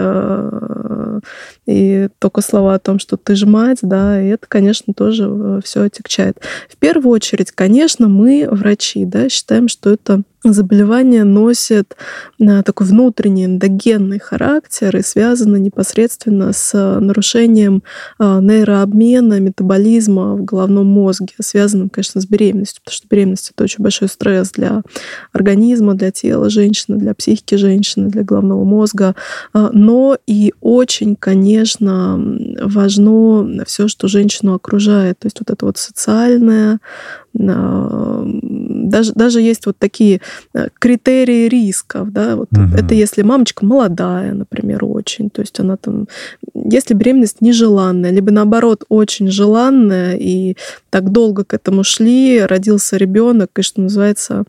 и 1.68 2.10
только 2.18 2.42
слова 2.42 2.76
о 2.76 2.80
том, 2.80 2.98
что 2.98 3.16
ты 3.18 3.36
же 3.36 3.46
мать, 3.46 3.80
да, 3.82 4.20
и 4.22 4.28
это, 4.30 4.48
конечно, 4.48 4.94
тоже 4.94 5.19
э, 5.28 5.62
все 5.64 5.82
отягчает. 5.84 6.38
В 6.70 6.78
первую 6.78 7.12
очередь, 7.14 7.52
конечно, 7.52 8.08
мы, 8.08 8.48
врачи, 8.50 9.06
да, 9.06 9.30
считаем, 9.30 9.68
что 9.68 9.92
это 9.92 10.24
заболевание 10.44 11.24
носит 11.24 11.98
э, 12.40 12.64
такой 12.64 12.88
внутренний 12.88 13.46
эндогенный 13.46 14.20
характер 14.20 14.96
и 14.96 15.02
связано 15.02 15.58
непосредственно 15.58 16.54
с 16.54 17.00
нарушением 17.00 17.84
э, 18.20 18.40
нейрообмена, 18.42 19.40
метаболизма 19.40 20.36
в 20.36 20.44
головном 20.44 20.88
мозге, 20.88 21.34
связанным, 21.42 21.90
конечно, 21.90 22.22
с 22.22 22.26
беременностью, 22.26 22.82
потому 22.84 22.96
что 22.96 23.08
беременность— 23.10 23.52
это 23.56 23.64
очень 23.64 23.84
большой 23.84 24.08
стресс 24.08 24.52
для 24.52 24.82
организма, 25.34 25.96
для 25.96 26.12
тела 26.12 26.50
женщины, 26.50 26.98
для 26.98 27.14
психики 27.14 27.56
женщины, 27.56 28.08
для 28.10 28.24
головного 28.24 28.64
мозга, 28.64 29.16
э, 29.54 29.70
но 29.74 30.18
и 30.26 30.54
очень, 30.62 31.16
конечно, 31.18 32.18
важно 32.62 33.66
все, 33.66 33.88
что 33.88 34.08
женщину 34.08 34.54
окружает, 34.54 35.20
то 35.20 35.26
есть 35.26 35.40
вот 35.40 35.52
это 35.52 35.66
вот 35.66 35.78
социальное, 35.78 36.80
даже, 37.34 39.14
даже 39.14 39.42
есть 39.42 39.66
вот 39.66 39.78
такие 39.78 40.22
э, 40.54 40.68
критерии 40.80 41.48
рисков, 41.48 42.12
да, 42.12 42.36
вот 42.36 42.50
угу. 42.52 42.76
это 42.76 42.94
если 42.96 43.22
мамочка 43.22 43.66
молодая, 43.66 44.34
например, 44.34 44.84
очень, 44.84 45.30
то 45.30 45.42
есть 45.42 45.60
она 45.60 45.78
там, 45.78 46.08
если 46.54 46.94
беременность 46.94 47.42
нежеланная, 47.42 48.12
либо 48.12 48.32
наоборот 48.32 48.84
очень 48.90 49.30
желанная, 49.30 50.16
и 50.16 50.56
так 50.90 51.12
долго 51.12 51.44
к 51.44 51.54
этому 51.54 51.84
шли, 51.84 52.42
родился 52.42 52.98
ребенок, 52.98 53.52
и 53.58 53.62
что 53.62 53.82
называется 53.82 54.44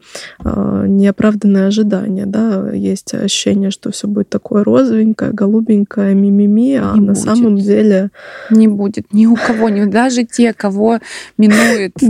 э, 0.45 0.85
неоправданное 0.89 1.67
ожидание, 1.69 2.27
да, 2.27 2.71
есть 2.73 3.15
ощущение, 3.15 3.71
что 3.71 3.91
все 3.93 4.09
будет 4.09 4.31
такое 4.31 4.65
розовенькое, 4.65 5.33
голубенькое, 5.33 6.15
мимими, 6.15 6.77
а 6.77 6.95
не 6.95 7.01
на 7.01 7.13
будет. 7.13 7.19
самом 7.19 7.57
деле 7.57 8.11
не 8.51 8.69
будет 8.69 9.13
ни 9.13 9.27
у 9.27 9.37
кого, 9.37 9.69
ни 9.69 9.85
даже 9.85 10.25
те, 10.25 10.53
кого 10.53 10.99
минует 11.37 11.93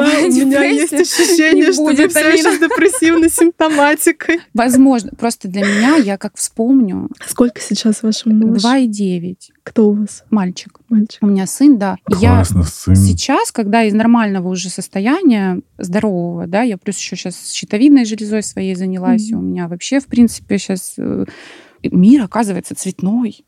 пострадовая 0.00 0.30
у 0.44 0.46
меня 0.46 0.64
есть 0.64 0.92
ощущение, 0.92 1.72
что 1.72 1.84
вы 1.84 2.08
все 2.08 2.28
еще 2.28 2.56
с 2.56 2.58
депрессивной 2.58 3.30
симптоматикой. 3.30 4.40
Возможно. 4.54 5.10
Просто 5.18 5.48
для 5.48 5.62
меня, 5.62 5.96
я 5.96 6.18
как 6.18 6.36
вспомню... 6.36 7.08
Сколько 7.26 7.60
сейчас 7.60 8.02
вашему 8.02 8.56
и 8.56 8.86
девять. 8.86 9.52
Кто 9.62 9.90
у 9.90 9.92
вас? 9.92 10.24
Мальчик. 10.30 10.80
Мальчик. 10.88 11.22
У 11.22 11.26
меня 11.26 11.46
сын, 11.46 11.78
да. 11.78 11.96
Классно, 12.04 12.60
я 12.60 12.64
сын. 12.64 12.96
сейчас, 12.96 13.52
когда 13.52 13.84
из 13.84 13.94
нормального 13.94 14.48
уже 14.48 14.68
состояния, 14.68 15.60
здорового, 15.78 16.46
да, 16.46 16.62
я 16.62 16.76
плюс 16.76 16.98
еще 16.98 17.16
сейчас 17.16 17.52
щитовидной 17.52 18.04
железой 18.04 18.42
своей 18.42 18.74
занялась, 18.74 19.30
mm-hmm. 19.30 19.36
у 19.36 19.40
меня 19.40 19.68
вообще, 19.68 20.00
в 20.00 20.06
принципе, 20.06 20.58
сейчас 20.58 20.94
э, 20.98 21.24
мир 21.82 22.24
оказывается 22.24 22.74
цветной 22.74 23.44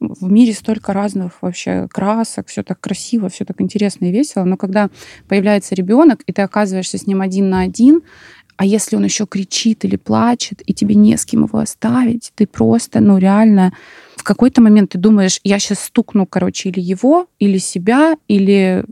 в 0.00 0.30
мире 0.30 0.52
столько 0.52 0.92
разных 0.92 1.42
вообще 1.42 1.88
красок, 1.90 2.48
все 2.48 2.62
так 2.62 2.80
красиво, 2.80 3.28
все 3.28 3.44
так 3.44 3.60
интересно 3.60 4.06
и 4.06 4.12
весело. 4.12 4.44
Но 4.44 4.56
когда 4.56 4.90
появляется 5.28 5.74
ребенок, 5.74 6.22
и 6.26 6.32
ты 6.32 6.42
оказываешься 6.42 6.98
с 6.98 7.06
ним 7.06 7.20
один 7.20 7.48
на 7.48 7.60
один, 7.60 8.02
а 8.56 8.64
если 8.64 8.96
он 8.96 9.04
еще 9.04 9.26
кричит 9.26 9.84
или 9.84 9.96
плачет, 9.96 10.62
и 10.64 10.72
тебе 10.72 10.94
не 10.94 11.16
с 11.16 11.26
кем 11.26 11.44
его 11.44 11.58
оставить, 11.58 12.32
ты 12.34 12.46
просто, 12.46 13.00
ну 13.00 13.18
реально, 13.18 13.72
в 14.16 14.24
какой-то 14.24 14.62
момент 14.62 14.90
ты 14.90 14.98
думаешь, 14.98 15.40
я 15.44 15.58
сейчас 15.58 15.80
стукну, 15.80 16.26
короче, 16.26 16.70
или 16.70 16.80
его, 16.80 17.26
или 17.38 17.58
себя, 17.58 18.16
или 18.28 18.84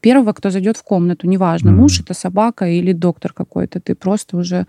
первого, 0.00 0.32
кто 0.32 0.50
зайдет 0.50 0.76
в 0.76 0.82
комнату, 0.82 1.28
неважно, 1.28 1.68
mm-hmm. 1.68 1.72
муж 1.72 2.00
это 2.00 2.12
собака 2.12 2.66
или 2.66 2.92
доктор 2.92 3.32
какой-то, 3.32 3.80
ты 3.80 3.94
просто 3.94 4.36
уже, 4.36 4.66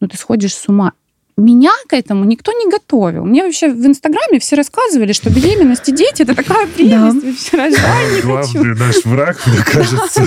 ну 0.00 0.06
ты 0.06 0.16
сходишь 0.16 0.54
с 0.54 0.68
ума 0.68 0.92
меня 1.36 1.70
к 1.88 1.94
этому 1.94 2.24
никто 2.24 2.52
не 2.52 2.70
готовил. 2.70 3.24
Мне 3.24 3.42
вообще 3.44 3.68
в 3.68 3.86
Инстаграме 3.86 4.38
все 4.38 4.56
рассказывали, 4.56 5.12
что 5.12 5.30
беременность 5.30 5.88
и 5.88 5.92
дети— 5.92 6.22
это 6.24 6.34
такая 6.34 6.66
прелесть. 6.66 7.24
Вообще 7.24 7.56
рожай, 7.56 8.14
не 8.14 8.20
Главный 8.22 8.76
наш 8.76 9.04
враг, 9.04 9.38
мне 9.46 9.58
кажется, 9.64 10.26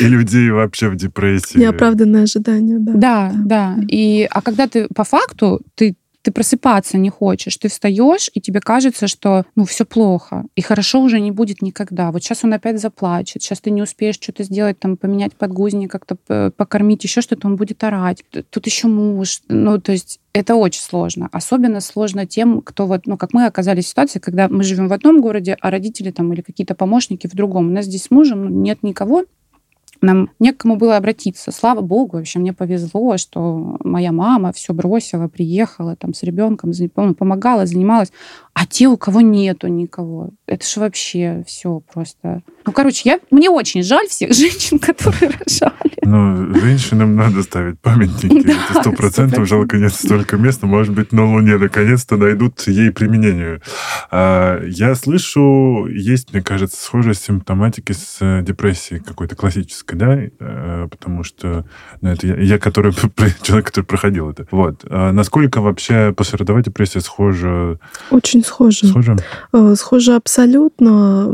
и 0.00 0.04
людей 0.04 0.50
вообще 0.50 0.88
в 0.88 0.96
депрессии. 0.96 1.58
Неоправданное 1.58 2.24
ожидание, 2.24 2.78
да. 2.78 2.92
Да, 2.94 3.32
да. 3.34 3.76
И, 3.88 4.28
а 4.30 4.42
когда 4.42 4.66
ты 4.66 4.88
по 4.94 5.04
факту, 5.04 5.60
ты 5.74 5.96
ты 6.22 6.30
просыпаться 6.32 6.98
не 6.98 7.10
хочешь, 7.10 7.56
ты 7.56 7.68
встаешь, 7.68 8.30
и 8.32 8.40
тебе 8.40 8.60
кажется, 8.60 9.08
что 9.08 9.44
ну 9.56 9.64
все 9.64 9.84
плохо, 9.84 10.44
и 10.54 10.62
хорошо 10.62 11.00
уже 11.02 11.20
не 11.20 11.30
будет 11.30 11.62
никогда. 11.62 12.10
Вот 12.12 12.22
сейчас 12.22 12.44
он 12.44 12.52
опять 12.54 12.80
заплачет, 12.80 13.42
сейчас 13.42 13.60
ты 13.60 13.70
не 13.70 13.82
успеешь 13.82 14.16
что-то 14.20 14.44
сделать, 14.44 14.78
там 14.78 14.96
поменять 14.96 15.34
подгузник, 15.34 15.90
как-то 15.90 16.50
покормить, 16.56 17.04
еще 17.04 17.20
что-то, 17.20 17.46
он 17.48 17.56
будет 17.56 17.82
орать. 17.84 18.24
Тут 18.50 18.66
еще 18.66 18.88
муж. 18.88 19.40
Ну, 19.48 19.78
то 19.78 19.92
есть 19.92 20.20
это 20.32 20.54
очень 20.54 20.82
сложно. 20.82 21.28
Особенно 21.32 21.80
сложно 21.80 22.26
тем, 22.26 22.62
кто 22.62 22.86
вот, 22.86 23.06
ну, 23.06 23.16
как 23.16 23.32
мы 23.32 23.46
оказались 23.46 23.86
в 23.86 23.88
ситуации, 23.88 24.18
когда 24.18 24.48
мы 24.48 24.64
живем 24.64 24.88
в 24.88 24.92
одном 24.92 25.20
городе, 25.20 25.56
а 25.60 25.70
родители 25.70 26.10
там 26.10 26.32
или 26.32 26.40
какие-то 26.40 26.74
помощники 26.74 27.26
в 27.26 27.34
другом. 27.34 27.68
У 27.68 27.72
нас 27.72 27.86
здесь 27.86 28.04
с 28.04 28.10
мужем 28.10 28.44
ну, 28.44 28.50
нет 28.50 28.82
никого, 28.82 29.24
нам 30.02 30.30
не 30.38 30.52
к 30.52 30.58
кому 30.58 30.76
было 30.76 30.96
обратиться. 30.96 31.52
Слава 31.52 31.80
богу, 31.80 32.16
вообще 32.16 32.38
мне 32.38 32.52
повезло, 32.52 33.16
что 33.16 33.76
моя 33.84 34.12
мама 34.12 34.52
все 34.52 34.74
бросила, 34.74 35.28
приехала 35.28 35.96
там 35.96 36.12
с 36.12 36.22
ребенком, 36.22 36.72
помогала, 37.14 37.66
занималась. 37.66 38.12
А 38.54 38.66
те, 38.66 38.88
у 38.88 38.98
кого 38.98 39.22
нету 39.22 39.68
никого, 39.68 40.30
это 40.46 40.66
же 40.66 40.80
вообще 40.80 41.42
все 41.46 41.80
просто. 41.92 42.42
Ну, 42.66 42.72
короче, 42.72 43.08
я, 43.08 43.20
мне 43.30 43.48
очень 43.48 43.82
жаль 43.82 44.06
всех 44.08 44.34
женщин, 44.34 44.78
которые 44.78 45.30
рожали. 45.30 45.92
Ну, 46.04 46.54
женщинам 46.60 47.16
надо 47.16 47.42
ставить 47.42 47.80
памятники. 47.80 48.42
Да, 48.52 48.52
это 48.70 48.80
сто 48.80 48.92
процентов. 48.92 49.48
Жалко, 49.48 49.78
нет 49.78 49.94
столько 49.94 50.36
места. 50.36 50.66
Может 50.66 50.94
быть, 50.94 51.12
на 51.12 51.24
Луне 51.24 51.56
наконец-то 51.56 52.16
найдут 52.16 52.60
ей 52.66 52.90
применение. 52.90 53.60
А, 54.10 54.60
я 54.66 54.94
слышу, 54.94 55.86
есть, 55.86 56.32
мне 56.32 56.42
кажется, 56.42 56.82
схожая 56.82 57.14
симптоматики 57.14 57.92
с 57.92 58.18
э, 58.20 58.42
депрессией 58.42 59.00
какой-то 59.00 59.36
классической, 59.36 59.91
да? 59.94 60.18
Э, 60.40 60.88
потому 60.90 61.22
что 61.22 61.64
ну, 62.00 62.10
это 62.10 62.26
я, 62.26 62.36
я 62.36 62.58
который, 62.58 62.92
человек, 63.42 63.66
который 63.66 63.84
проходил 63.84 64.30
это. 64.30 64.46
Вот. 64.50 64.84
А 64.90 65.12
насколько 65.12 65.60
вообще 65.60 66.12
послеродовая 66.12 66.62
депрессия 66.62 67.00
схожа? 67.00 67.78
Очень 68.10 68.32
очень 68.32 68.44
схожи. 68.44 68.86
Схожи? 68.86 69.16
Э, 69.52 69.74
схожи 69.76 70.14
абсолютно. 70.14 71.26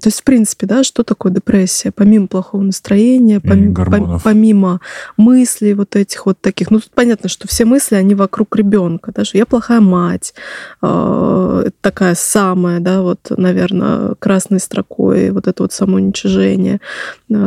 То 0.00 0.06
есть, 0.06 0.20
в 0.20 0.24
принципе, 0.24 0.66
да, 0.66 0.82
что 0.82 1.02
такое 1.02 1.32
депрессия? 1.32 1.90
Помимо 1.90 2.26
плохого 2.26 2.62
настроения, 2.62 3.40
помимо, 3.40 4.20
помимо 4.24 4.80
мыслей 5.16 5.74
вот 5.74 5.96
этих 5.96 6.26
вот 6.26 6.40
таких. 6.40 6.70
Ну, 6.70 6.80
тут 6.80 6.90
понятно, 6.94 7.28
что 7.28 7.46
все 7.46 7.64
мысли, 7.64 7.96
они 7.96 8.14
вокруг 8.14 8.56
ребенка. 8.56 9.12
Да, 9.14 9.24
что 9.24 9.38
я 9.38 9.46
плохая 9.46 9.80
мать. 9.80 10.34
Э, 10.82 11.70
такая 11.80 12.14
самая, 12.14 12.80
да, 12.80 13.02
вот, 13.02 13.30
наверное, 13.36 14.14
красной 14.18 14.60
строкой, 14.60 15.30
вот 15.30 15.46
это 15.46 15.62
вот 15.62 15.72
самоуничижение. 15.72 16.80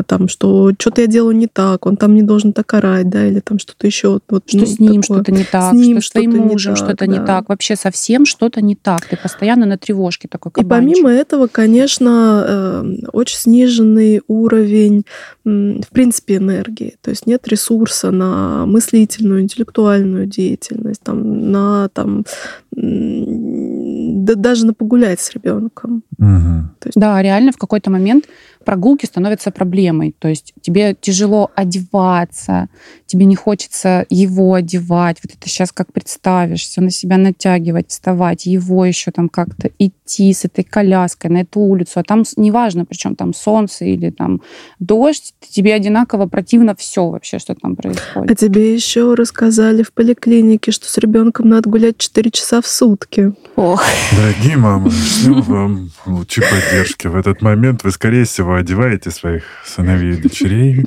Там, 0.06 0.28
что 0.28 0.51
что-то 0.80 1.02
я 1.02 1.08
делаю 1.08 1.36
не 1.36 1.48
так, 1.48 1.86
он 1.86 1.98
там 1.98 2.16
не 2.16 2.24
должен 2.24 2.54
так 2.54 2.74
орать, 2.74 3.10
да, 3.10 3.26
или 3.26 3.40
там 3.40 3.60
что-то 3.60 3.88
еще. 3.88 4.20
Вот, 4.30 4.44
что 4.48 4.60
ну, 4.60 4.66
с 4.66 4.80
ним 4.80 5.04
что-то 5.04 5.32
не 5.32 5.44
так, 5.44 5.74
с 5.74 5.76
ним 5.76 6.02
что 6.02 6.10
с 6.10 6.12
твоим 6.12 6.38
мужем 6.38 6.76
что-то 6.76 7.08
не 7.08 7.20
так. 7.20 7.50
Вообще 7.50 7.76
совсем 7.76 8.26
что-то 8.26 8.62
не 8.62 8.76
так. 8.76 9.06
Ты 9.06 9.18
постоянно 9.18 9.66
на 9.66 9.78
тревожке 9.78 10.28
такой 10.28 10.52
кабанчик. 10.52 10.98
И 10.98 11.02
помимо 11.02 11.10
этого, 11.12 11.48
конечно, 11.48 12.46
э, 12.48 12.94
очень 13.14 13.38
сниженный 13.38 14.22
уровень, 14.28 15.06
в 15.44 15.90
принципе, 15.92 16.38
энергии. 16.38 16.96
То 17.02 17.12
есть 17.12 17.28
нет 17.28 17.48
ресурса 17.48 18.12
на 18.12 18.66
мыслительную, 18.66 19.42
интеллектуальную 19.42 20.26
деятельность, 20.26 21.02
там, 21.02 21.52
на 21.52 21.90
там, 21.90 22.26
да, 22.72 24.36
даже 24.36 24.66
на 24.66 24.74
погулять 24.74 25.20
с 25.20 25.32
ребенком. 25.32 26.04
Угу. 26.18 26.70
есть... 26.86 26.98
Да, 26.98 27.22
реально 27.22 27.52
в 27.52 27.58
какой-то 27.58 27.90
момент 27.90 28.26
прогулки 28.64 29.06
становятся 29.06 29.52
проблемой. 29.52 30.16
То 30.18 30.28
есть 30.28 30.54
тебе 30.62 30.96
тяжело 31.00 31.52
одеваться, 31.56 32.70
тебе 33.06 33.26
не 33.26 33.36
хочется 33.36 34.06
его 34.10 34.54
одевать. 34.54 35.18
Вот 35.24 35.36
это 35.36 35.50
сейчас 35.50 35.72
как 35.72 35.92
представишь, 35.92 36.62
все 36.62 36.82
на 36.82 36.92
себя 36.92 37.18
натягивать, 37.18 37.90
вставать, 37.90 38.46
его 38.46 38.86
еще 38.86 39.12
там 39.12 39.30
как-то 39.30 39.70
идти 39.80 40.34
с 40.34 40.46
этой 40.46 40.64
коляской 40.64 41.30
на 41.30 41.40
эту 41.40 41.60
улицу. 41.60 42.00
А 42.00 42.04
там 42.04 42.24
неважно, 42.38 42.86
причем 42.86 43.16
там 43.16 43.34
солнце 43.34 43.86
или 43.86 44.10
там 44.10 44.42
дождь, 44.80 45.34
тебе 45.50 45.74
одинаково 45.74 46.28
противно 46.28 46.76
все 46.76 47.08
вообще, 47.08 47.40
что 47.40 47.56
там 47.56 47.76
происходит. 47.76 48.32
А 48.32 48.36
тебе 48.36 48.74
еще 48.74 49.14
рассказали 49.14 49.84
в 49.84 49.92
поликлинике, 49.92 50.72
что 50.72 50.88
с 50.88 50.98
ребенком 50.98 51.50
надо 51.50 51.70
гулять 51.70 51.98
4 51.98 52.32
часа 52.32 52.62
в 52.62 52.68
сутки. 52.68 53.34
Ох. 53.56 53.84
Дорогие 54.16 54.58
мамы, 54.58 54.92
шлем 54.92 55.42
вам 55.42 55.92
лучи 56.06 56.42
поддержки. 56.42 57.08
В 57.08 57.16
этот 57.16 57.42
момент 57.42 57.84
вы, 57.84 57.92
скорее 57.92 58.26
всего, 58.26 58.51
вы 58.52 58.60
одеваете 58.60 59.12
своих 59.12 59.44
сыновей 59.66 60.14
и 60.14 60.22
дочерей. 60.22 60.86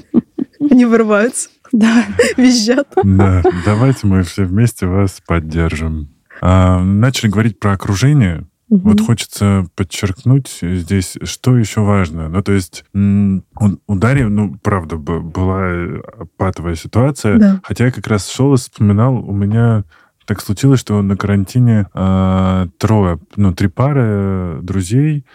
Они 0.70 0.84
вырываются. 0.84 1.48
Да. 1.72 2.04
Визжат. 2.36 2.88
Да, 3.02 3.42
давайте 3.64 4.06
мы 4.06 4.22
все 4.22 4.44
вместе 4.44 4.86
вас 4.86 5.20
поддержим. 5.26 6.08
А, 6.40 6.80
начали 6.80 7.30
говорить 7.30 7.58
про 7.58 7.72
окружение. 7.72 8.46
Угу. 8.70 8.88
Вот 8.88 9.00
хочется 9.00 9.66
подчеркнуть 9.74 10.58
здесь, 10.62 11.16
что 11.22 11.56
еще 11.56 11.80
важно. 11.80 12.28
Ну, 12.28 12.42
то 12.42 12.52
есть 12.52 12.84
у 12.94 13.94
Дарьи, 13.94 14.24
ну, 14.24 14.56
правда, 14.62 14.96
была 14.96 16.02
патовая 16.36 16.74
ситуация. 16.74 17.38
Да. 17.38 17.60
Хотя 17.62 17.86
я 17.86 17.90
как 17.90 18.06
раз 18.06 18.28
шел 18.30 18.54
и 18.54 18.56
вспоминал, 18.56 19.16
у 19.16 19.32
меня 19.32 19.84
так 20.26 20.40
случилось, 20.40 20.80
что 20.80 21.00
на 21.02 21.16
карантине 21.16 21.86
э, 21.92 22.66
трое, 22.78 23.18
ну, 23.36 23.52
три 23.52 23.68
пары 23.68 24.58
друзей, 24.62 25.26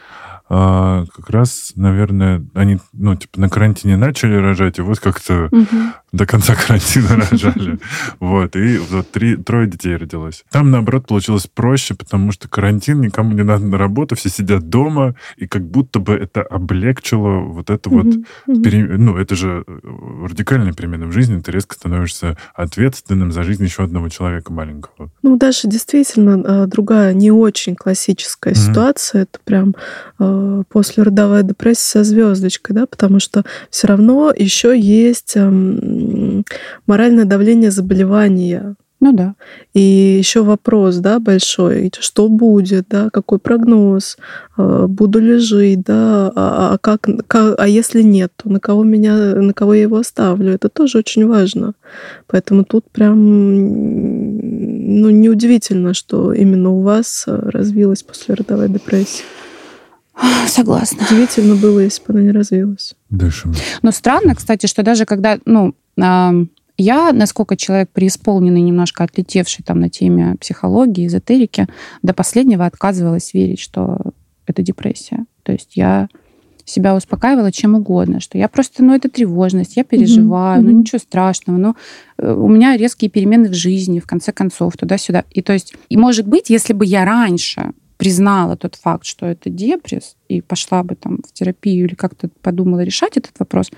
а, 0.50 1.06
как 1.14 1.30
раз, 1.30 1.74
наверное, 1.76 2.44
они, 2.56 2.80
ну, 2.94 3.16
типа, 3.16 3.40
на 3.40 3.50
карантине 3.50 3.98
начали 3.98 4.36
рожать, 4.36 4.80
и 4.80 4.82
вот 4.82 5.00
как-то 5.00 5.48
угу. 5.52 5.68
До 6.12 6.26
конца 6.26 6.56
карантина 6.56 7.16
рожали. 7.16 7.80
Вот, 8.20 8.56
и 8.56 8.78
вот 8.78 9.12
три, 9.12 9.36
трое 9.36 9.68
детей 9.68 9.96
родилось. 9.96 10.44
Там, 10.52 10.72
наоборот, 10.72 11.08
получилось 11.08 11.48
проще, 11.48 11.94
потому 11.94 12.32
что 12.32 12.48
карантин, 12.48 13.02
никому 13.02 13.34
не 13.34 13.44
надо 13.44 13.66
на 13.66 13.78
работу, 13.78 14.16
все 14.16 14.30
сидят 14.30 14.70
дома, 14.70 15.16
и 15.38 15.48
как 15.48 15.64
будто 15.70 16.00
бы 16.00 16.14
это 16.14 16.42
облегчило 16.42 17.40
вот 17.40 17.70
это 17.70 17.90
вот... 17.90 18.08
Ну, 18.48 19.18
это 19.18 19.36
же 19.36 19.64
э, 19.68 19.80
радикальная 20.28 20.74
перемена 20.74 21.08
в 21.08 21.12
жизни, 21.12 21.40
ты 21.42 21.52
резко 21.52 21.76
становишься 21.76 22.38
ответственным 22.54 23.32
за 23.32 23.44
жизнь 23.44 23.64
еще 23.64 23.84
одного 23.84 24.10
человека 24.10 24.52
маленького. 24.52 25.12
Ну, 25.22 25.38
даже 25.38 25.68
действительно 25.68 26.64
а, 26.64 26.66
другая, 26.68 27.14
не 27.14 27.32
очень 27.32 27.76
классическая 27.76 28.54
ситуация, 28.54 29.24
это 29.24 29.40
прям 29.44 29.76
а, 30.18 30.64
послеродовая 30.70 31.44
депрессия 31.44 31.80
со 31.80 32.04
звездочкой, 32.04 32.76
да, 32.76 32.86
потому 32.86 33.20
что 33.20 33.44
все 33.70 33.88
равно 33.88 34.34
еще 34.36 34.78
есть 34.80 35.36
моральное 36.86 37.26
давление 37.26 37.72
заболевания. 37.72 38.76
Ну 39.02 39.14
да. 39.14 39.36
И 39.74 39.80
еще 40.20 40.44
вопрос, 40.44 40.98
да, 40.98 41.20
большой, 41.20 41.90
что 42.00 42.28
будет, 42.28 42.88
да, 42.90 43.10
какой 43.10 43.40
прогноз, 43.40 44.18
э, 44.58 44.88
буду 44.90 45.20
ли 45.20 45.38
жить, 45.38 45.84
да, 45.84 46.30
а, 46.36 46.74
а 46.74 46.78
как, 46.78 47.08
как, 47.28 47.56
а 47.58 47.68
если 47.68 48.02
нет, 48.02 48.34
то 48.36 48.50
на 48.50 48.60
кого 48.60 48.84
меня, 48.84 49.16
на 49.36 49.54
кого 49.54 49.74
я 49.74 49.84
его 49.84 49.98
оставлю, 49.98 50.52
это 50.52 50.68
тоже 50.68 50.98
очень 50.98 51.26
важно. 51.26 51.76
Поэтому 52.28 52.66
тут 52.66 52.92
прям, 52.92 53.16
ну, 55.02 55.10
неудивительно, 55.10 55.94
что 55.94 56.34
именно 56.34 56.72
у 56.72 56.82
вас 56.82 57.24
э, 57.26 57.50
развилась 57.52 58.04
послеродовая 58.04 58.68
депрессия. 58.68 59.24
Согласна. 60.48 61.04
Удивительно 61.10 61.56
было, 61.56 61.80
если 61.80 62.04
бы 62.04 62.14
она 62.14 62.22
не 62.22 62.32
развилась. 62.32 62.96
Дышим. 63.10 63.54
Но 63.82 63.92
странно, 63.92 64.36
кстати, 64.36 64.66
что 64.68 64.84
даже 64.84 65.06
когда, 65.06 65.40
ну, 65.46 65.76
я, 66.78 67.12
насколько 67.12 67.58
человек 67.58 67.90
преисполненный, 67.92 68.62
немножко 68.62 69.04
отлетевший 69.04 69.66
там 69.66 69.80
на 69.80 69.90
теме 69.90 70.36
психологии, 70.40 71.08
эзотерики, 71.08 71.68
до 72.02 72.14
последнего 72.14 72.66
отказывалась 72.66 73.34
верить, 73.34 73.60
что 73.60 73.98
это 74.46 74.62
депрессия. 74.62 75.26
То 75.44 75.52
есть 75.52 75.76
я 75.76 76.08
себя 76.66 76.96
успокаивала 76.96 77.52
чем 77.52 77.76
угодно, 77.76 78.20
что 78.20 78.38
я 78.38 78.48
просто, 78.48 78.84
ну, 78.84 78.94
это 78.94 79.10
тревожность, 79.10 79.76
я 79.76 79.84
переживаю, 79.84 80.62
mm-hmm. 80.62 80.66
ну, 80.66 80.80
ничего 80.80 81.00
страшного, 81.00 81.58
ну, 81.58 81.76
э, 82.18 82.32
у 82.32 82.48
меня 82.48 82.78
резкие 82.78 83.10
перемены 83.10 83.50
в 83.50 83.54
жизни, 83.54 84.00
в 84.00 84.06
конце 84.06 84.32
концов, 84.32 84.78
туда-сюда. 84.78 85.26
И 85.32 85.42
то 85.42 85.52
есть, 85.52 85.74
и 85.90 85.98
может 85.98 86.28
быть, 86.28 86.50
если 86.50 86.74
бы 86.74 86.86
я 86.86 87.06
раньше 87.06 87.72
признала 88.00 88.56
тот 88.56 88.76
факт, 88.76 89.06
что 89.06 89.26
это 89.26 89.50
депресс, 89.50 90.16
и 90.30 90.42
пошла 90.42 90.84
бы 90.84 90.96
там 90.96 91.20
в 91.28 91.34
терапию 91.34 91.88
или 91.88 91.96
как-то 91.96 92.30
подумала 92.42 92.82
решать 92.82 93.18
этот 93.18 93.34
вопрос, 93.40 93.72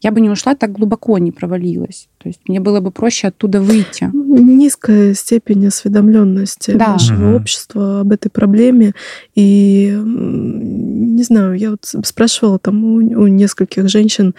я 0.00 0.10
бы 0.10 0.20
не 0.20 0.30
ушла 0.30 0.54
так 0.54 0.72
глубоко, 0.72 1.18
не 1.18 1.32
провалилась. 1.32 2.08
То 2.18 2.28
есть 2.28 2.40
мне 2.48 2.60
было 2.60 2.80
бы 2.80 2.90
проще 2.90 3.28
оттуда 3.28 3.60
выйти. 3.60 4.10
Низкая 4.12 5.14
степень 5.14 5.66
осведомленности 5.66 6.72
да. 6.72 6.94
нашего 6.94 7.28
угу. 7.28 7.36
общества 7.36 8.00
об 8.00 8.12
этой 8.12 8.30
проблеме. 8.30 8.94
И 9.34 9.94
не 10.04 11.22
знаю, 11.22 11.54
я 11.54 11.70
вот 11.70 11.84
спрашивала 11.84 12.58
там 12.58 12.84
у, 12.84 12.96
у 12.96 13.26
нескольких 13.26 13.88
женщин, 13.88 14.34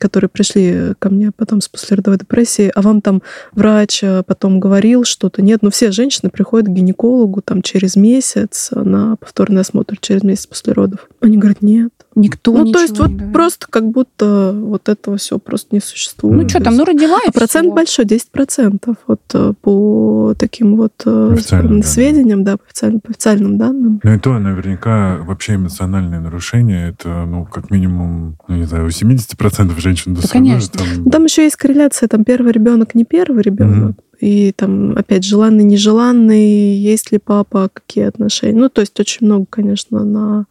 которые 0.00 0.28
пришли 0.28 0.94
ко 0.98 1.10
мне 1.10 1.30
потом 1.36 1.60
с 1.60 1.68
послеродовой 1.68 2.18
депрессией, 2.18 2.70
а 2.70 2.82
вам 2.82 3.00
там 3.00 3.22
врач 3.52 4.00
а, 4.02 4.22
потом 4.22 4.60
говорил 4.60 5.04
что-то? 5.04 5.42
Нет, 5.42 5.60
ну 5.62 5.70
все 5.70 5.90
женщины 5.90 6.30
приходят 6.30 6.68
к 6.68 6.72
гинекологу 6.72 7.42
там 7.42 7.62
через 7.62 7.96
месяц 7.96 8.70
на 8.72 9.16
повторный 9.16 9.60
осмотр, 9.60 9.96
через 10.00 10.22
месяц 10.22 10.46
после 10.46 10.72
родов. 10.78 11.08
Они 11.20 11.36
говорят, 11.36 11.62
нет. 11.62 11.90
Никто 12.14 12.52
Ну, 12.52 12.72
то 12.72 12.80
есть 12.80 12.98
вот 12.98 13.10
говорит. 13.10 13.32
просто 13.32 13.66
как 13.68 13.88
будто 13.90 14.52
вот 14.54 14.88
этого 14.88 15.16
все 15.18 15.38
просто 15.38 15.74
не 15.74 15.80
существует. 15.80 16.42
Ну, 16.42 16.48
что 16.48 16.60
там, 16.60 16.76
ну, 16.76 16.84
родила 16.84 17.18
А 17.26 17.30
процент 17.30 17.66
всего. 17.66 17.74
большой, 17.74 18.04
10%. 18.06 18.96
Вот 19.06 19.20
э, 19.34 19.52
по 19.60 20.34
таким 20.38 20.76
вот 20.76 20.94
э, 21.04 21.32
официальным 21.32 21.82
сведениям, 21.82 22.44
да, 22.44 22.56
по 22.56 22.64
официальным, 22.64 23.00
по 23.00 23.10
официальным 23.10 23.58
данным. 23.58 24.00
Ну, 24.02 24.14
и 24.14 24.18
то 24.18 24.38
наверняка 24.38 25.18
вообще 25.18 25.54
эмоциональные 25.54 26.20
нарушения, 26.20 26.88
это, 26.88 27.24
ну, 27.26 27.44
как 27.44 27.70
минимум, 27.70 28.36
ну, 28.48 28.56
не 28.56 28.64
знаю, 28.64 28.86
у 28.86 28.88
70% 28.88 29.80
женщин 29.80 30.14
да, 30.14 30.22
конечно. 30.28 30.78
Там... 30.78 31.10
там 31.10 31.24
еще 31.24 31.44
есть 31.44 31.56
корреляция, 31.56 32.08
там 32.08 32.24
первый 32.24 32.52
ребенок, 32.52 32.94
не 32.94 33.04
первый 33.04 33.42
ребенок. 33.42 33.96
Mm-hmm. 33.96 34.07
И 34.20 34.52
там, 34.52 34.96
опять, 34.96 35.24
желанный, 35.24 35.64
нежеланный, 35.64 36.74
есть 36.74 37.12
ли 37.12 37.18
папа, 37.18 37.70
какие 37.72 38.04
отношения. 38.04 38.58
Ну, 38.58 38.68
то 38.68 38.80
есть 38.80 38.98
очень 38.98 39.26
много, 39.26 39.46
конечно, 39.48 40.04
на 40.04 40.46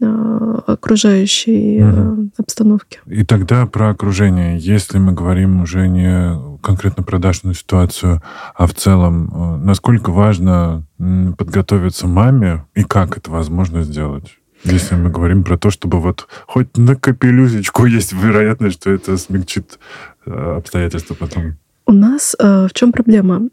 окружающей 0.00 1.82
угу. 1.82 2.30
обстановке. 2.38 3.00
И 3.06 3.24
тогда 3.24 3.66
про 3.66 3.90
окружение. 3.90 4.56
Если 4.58 4.98
мы 4.98 5.12
говорим 5.12 5.60
уже 5.62 5.88
не 5.88 6.38
конкретно 6.62 7.02
про 7.02 7.18
Дашную 7.18 7.54
ситуацию, 7.54 8.22
а 8.54 8.66
в 8.66 8.74
целом, 8.74 9.28
э, 9.32 9.56
насколько 9.64 10.10
важно 10.12 10.86
подготовиться 10.98 12.06
маме 12.06 12.64
и 12.74 12.84
как 12.84 13.16
это 13.16 13.30
возможно 13.30 13.82
сделать? 13.82 14.38
Если 14.64 14.94
мы 14.96 15.10
говорим 15.10 15.44
про 15.44 15.56
то, 15.56 15.70
чтобы 15.70 16.00
вот 16.00 16.28
хоть 16.46 16.76
на 16.76 16.96
капелюзечку 16.96 17.86
есть 17.86 18.12
вероятность, 18.12 18.80
что 18.80 18.90
это 18.90 19.16
смягчит 19.16 19.78
э, 20.26 20.56
обстоятельства 20.58 21.14
потом. 21.14 21.56
У 21.88 21.92
нас 21.92 22.36
э, 22.38 22.66
в 22.66 22.74
чем 22.74 22.92
проблема? 22.92 23.48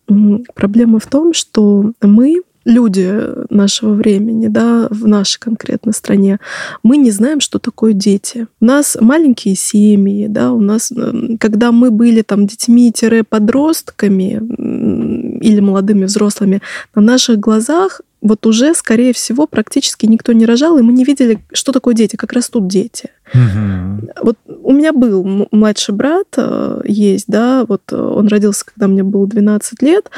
Проблема 0.56 1.00
в 1.00 1.08
том, 1.08 1.32
что 1.34 1.94
мы 2.02 2.42
люди 2.66 3.22
нашего 3.50 3.94
времени, 3.94 4.48
да, 4.48 4.88
в 4.90 5.08
нашей 5.08 5.40
конкретной 5.40 5.94
стране, 5.94 6.40
мы 6.84 6.98
не 6.98 7.12
знаем, 7.12 7.40
что 7.40 7.60
такое 7.60 7.94
дети. 7.94 8.48
У 8.60 8.66
нас 8.66 8.98
маленькие 9.00 9.56
семьи, 9.56 10.28
да, 10.28 10.52
у 10.52 10.60
нас, 10.60 10.92
э, 10.92 11.38
когда 11.40 11.72
мы 11.72 11.92
были 11.92 12.24
там 12.24 12.46
детьми-подростками 12.46 14.42
или 15.46 15.60
молодыми 15.60 16.06
взрослыми, 16.06 16.62
на 16.96 17.02
наших 17.02 17.40
глазах 17.40 18.02
вот 18.26 18.48
уже, 18.48 18.74
скорее 18.74 19.14
всего, 19.14 19.46
практически 19.46 20.08
никто 20.08 20.34
не 20.34 20.48
рожал, 20.48 20.80
и 20.80 20.82
мы 20.82 20.94
не 20.94 21.04
видели, 21.04 21.40
что 21.54 21.72
такое 21.72 21.94
дети, 21.94 22.16
как 22.16 22.34
растут 22.34 22.68
дети. 22.68 23.12
Угу. 23.34 24.10
Вот 24.24 24.38
у 24.64 24.72
меня 24.72 24.94
был 24.94 25.48
младший 25.52 25.94
брат, 25.94 26.28
э, 26.38 26.82
есть, 26.86 27.26
да, 27.28 27.66
вот 27.68 27.82
э, 27.92 27.96
он 27.96 28.28
родился, 28.28 28.66
когда 28.66 28.88
мне 28.88 29.04
было 29.04 29.28
12 29.28 29.82
лет. 29.84 30.10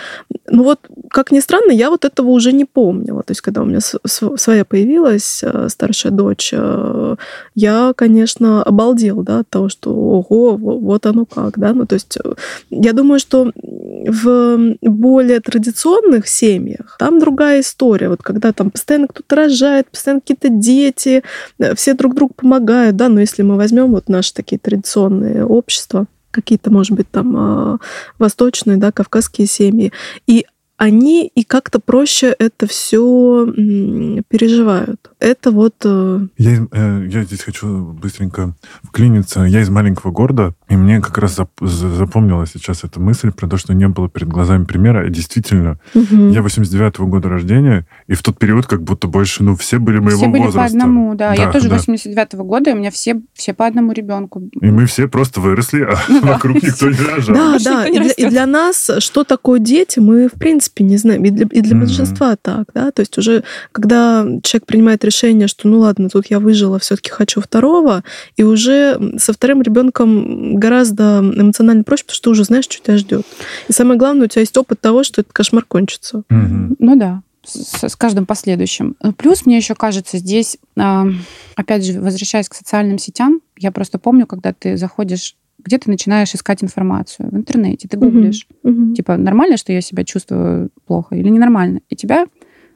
Но 0.49 0.63
вот, 0.63 0.79
как 1.09 1.31
ни 1.31 1.41
странно, 1.41 1.71
я 1.71 1.89
вот 1.89 2.05
этого 2.05 2.29
уже 2.29 2.53
не 2.53 2.63
помнила. 2.63 3.23
То 3.23 3.31
есть, 3.31 3.41
когда 3.41 3.61
у 3.61 3.65
меня 3.65 3.79
своя 3.81 4.63
появилась 4.63 5.41
э, 5.43 5.67
старшая 5.69 6.13
дочь, 6.13 6.53
я, 7.55 7.93
конечно, 7.95 8.63
обалдел, 8.63 9.21
да, 9.23 9.39
от 9.39 9.49
того, 9.49 9.67
что, 9.67 9.91
ого, 9.91 10.55
вот 10.55 11.05
оно 11.05 11.25
как, 11.25 11.59
да. 11.59 11.73
Ну, 11.73 11.85
то 11.85 11.95
есть, 11.95 12.17
я 12.69 12.93
думаю, 12.93 13.19
что 13.19 13.51
в 14.07 14.75
более 14.81 15.39
традиционных 15.39 16.27
семьях 16.27 16.95
там 16.99 17.19
другая 17.19 17.61
история. 17.61 18.09
Вот 18.09 18.23
когда 18.23 18.53
там 18.53 18.71
постоянно 18.71 19.07
кто-то 19.07 19.35
рожает, 19.35 19.89
постоянно 19.89 20.21
какие-то 20.21 20.49
дети, 20.49 21.23
все 21.75 21.93
друг 21.93 22.15
другу 22.15 22.33
помогают, 22.35 22.95
да, 22.95 23.09
но 23.09 23.19
если 23.19 23.43
мы 23.43 23.55
возьмем 23.55 23.91
вот 23.91 24.09
наши 24.09 24.33
такие 24.33 24.59
традиционные 24.59 25.45
общества, 25.45 26.07
какие-то, 26.31 26.71
может 26.71 26.91
быть, 26.91 27.09
там 27.09 27.35
а, 27.35 27.77
восточные, 28.19 28.77
да, 28.77 28.91
кавказские 28.91 29.47
семьи, 29.47 29.91
и 30.27 30.45
они 30.77 31.31
и 31.33 31.43
как-то 31.43 31.79
проще 31.79 32.35
это 32.37 32.67
все 32.67 33.47
переживают. 34.27 35.09
Это 35.19 35.49
вот... 35.49 35.73
Э, 35.83 36.19
я, 36.37 36.67
э, 36.71 37.07
я 37.09 37.23
здесь 37.23 37.41
хочу 37.41 37.93
быстренько 37.93 38.53
вклиниться. 38.83 39.41
Я 39.43 39.61
из 39.61 39.69
маленького 39.69 40.11
города, 40.11 40.53
и 40.69 40.75
мне 40.75 41.01
как 41.01 41.17
раз 41.17 41.39
запомнилась 41.59 42.51
сейчас 42.53 42.83
эта 42.83 42.99
мысль 42.99 43.31
про 43.31 43.47
то, 43.47 43.57
что 43.57 43.73
не 43.73 43.87
было 43.87 44.09
перед 44.09 44.27
глазами 44.27 44.65
примера. 44.65 45.07
И 45.07 45.09
действительно, 45.09 45.79
угу. 45.95 46.29
я 46.29 46.41
89-го 46.41 47.07
года 47.07 47.29
рождения, 47.29 47.87
и 48.05 48.13
в 48.13 48.21
тот 48.21 48.37
период 48.37 48.67
как 48.67 48.83
будто 48.83 49.07
больше, 49.07 49.43
ну, 49.43 49.55
все 49.55 49.79
были 49.79 49.97
моего 49.97 50.17
все 50.17 50.27
были 50.27 50.43
возраста. 50.43 50.59
по 50.59 50.65
одному, 50.65 51.15
да. 51.15 51.29
да 51.29 51.43
я 51.43 51.51
тоже 51.51 51.69
да. 51.69 51.77
89-го 51.77 52.43
года, 52.43 52.69
и 52.69 52.73
у 52.73 52.77
меня 52.77 52.91
все, 52.91 53.19
все 53.33 53.55
по 53.55 53.65
одному 53.65 53.93
ребенку. 53.93 54.43
И 54.61 54.67
мы 54.67 54.85
все 54.85 55.07
просто 55.07 55.41
выросли, 55.41 55.81
а 55.81 55.97
ну 56.07 56.21
вокруг 56.21 56.61
никто 56.61 56.89
не 56.91 56.99
рожал. 56.99 57.35
Да, 57.35 57.57
да. 57.59 57.87
И 57.87 58.29
для 58.29 58.45
нас, 58.45 58.91
что 58.99 59.23
такое 59.23 59.59
дети, 59.59 59.97
мы, 59.97 60.27
в 60.27 60.33
принципе, 60.33 60.83
не 60.83 60.97
знаем. 60.97 61.23
И 61.23 61.31
для 61.31 61.75
большинства 61.75 62.35
так, 62.35 62.69
да. 62.75 62.91
То 62.91 63.01
есть 63.01 63.17
уже, 63.17 63.43
когда 63.71 64.27
человек 64.43 64.67
принимает 64.67 65.03
решение, 65.07 65.47
что 65.47 65.67
ну 65.67 65.79
ладно, 65.79 66.09
тут 66.09 66.27
я 66.27 66.39
выжила, 66.39 66.79
все-таки 66.79 67.09
хочу 67.09 67.41
второго, 67.41 68.03
и 68.35 68.43
уже 68.43 68.99
со 69.17 69.33
вторым 69.33 69.61
ребенком 69.61 70.55
гораздо 70.55 71.19
эмоционально 71.19 71.83
проще, 71.83 72.03
потому 72.03 72.15
что 72.15 72.23
ты 72.23 72.29
уже 72.29 72.43
знаешь, 72.43 72.65
что 72.65 72.83
тебя 72.83 72.97
ждет. 72.97 73.25
И 73.67 73.73
самое 73.73 73.97
главное, 73.97 74.25
у 74.25 74.29
тебя 74.29 74.41
есть 74.41 74.57
опыт 74.57 74.79
того, 74.79 75.03
что 75.03 75.21
этот 75.21 75.33
кошмар 75.33 75.65
кончится. 75.65 76.19
Угу. 76.29 76.75
Ну 76.79 76.95
да 76.95 77.21
с, 77.47 77.87
с 77.87 77.95
каждым 77.95 78.25
последующим. 78.25 78.95
Плюс, 79.17 79.45
мне 79.45 79.57
еще 79.57 79.73
кажется, 79.73 80.17
здесь, 80.17 80.57
а, 80.77 81.07
опять 81.55 81.85
же, 81.85 81.99
возвращаясь 81.99 82.49
к 82.49 82.53
социальным 82.53 82.97
сетям, 82.97 83.39
я 83.57 83.71
просто 83.71 83.97
помню, 83.99 84.27
когда 84.27 84.53
ты 84.53 84.77
заходишь 84.77 85.35
где 85.59 85.79
ты 85.79 85.89
начинаешь 85.89 86.33
искать 86.33 86.63
информацию 86.63 87.29
в 87.31 87.35
интернете, 87.35 87.87
ты 87.87 87.97
гуглишь, 87.97 88.47
uh-huh. 88.63 88.93
типа, 88.93 89.17
нормально, 89.17 89.57
что 89.57 89.73
я 89.73 89.81
себя 89.81 90.03
чувствую 90.03 90.69
плохо 90.85 91.15
или 91.15 91.27
ненормально, 91.29 91.81
и 91.89 91.95
тебя 91.95 92.27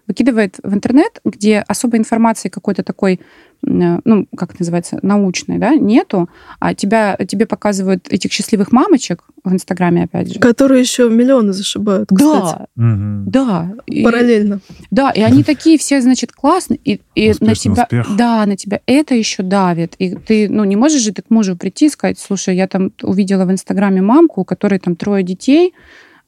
выкидывает 0.07 0.57
в 0.63 0.73
интернет, 0.73 1.19
где 1.23 1.59
особой 1.59 1.99
информации 1.99 2.49
какой-то 2.49 2.83
такой 2.83 3.19
Э, 3.63 3.99
ну, 4.05 4.27
как 4.35 4.51
это 4.51 4.61
называется, 4.61 4.99
научной, 5.01 5.57
да, 5.57 5.75
нету, 5.75 6.29
а 6.59 6.73
тебя, 6.73 7.15
тебе 7.27 7.45
показывают 7.45 8.07
этих 8.09 8.31
счастливых 8.31 8.71
мамочек 8.71 9.23
в 9.43 9.53
Инстаграме, 9.53 10.03
опять 10.03 10.33
же. 10.33 10.39
Которые 10.39 10.81
еще 10.81 11.09
миллионы 11.09 11.53
зашибают, 11.53 12.09
кстати. 12.13 12.65
Да, 12.75 13.71
да. 13.85 14.03
Параллельно. 14.03 14.61
И, 14.67 14.85
да, 14.89 15.11
и 15.11 15.21
они 15.21 15.43
такие 15.43 15.77
все, 15.77 16.01
значит, 16.01 16.31
классные, 16.31 16.79
и, 16.83 17.01
и 17.15 17.33
на 17.39 17.55
тебя, 17.55 17.83
успех. 17.83 18.07
да, 18.17 18.45
на 18.45 18.55
тебя 18.55 18.81
это 18.85 19.15
еще 19.15 19.43
давит, 19.43 19.95
и 19.99 20.15
ты, 20.15 20.49
ну, 20.49 20.63
не 20.63 20.75
можешь 20.75 21.01
же 21.01 21.13
ты 21.13 21.21
к 21.21 21.29
мужу 21.29 21.55
прийти 21.55 21.87
и 21.87 21.89
сказать, 21.89 22.19
слушай, 22.19 22.55
я 22.55 22.67
там 22.67 22.91
увидела 23.01 23.45
в 23.45 23.51
Инстаграме 23.51 24.01
мамку, 24.01 24.41
у 24.41 24.45
которой 24.45 24.79
там 24.79 24.95
трое 24.95 25.23
детей, 25.23 25.73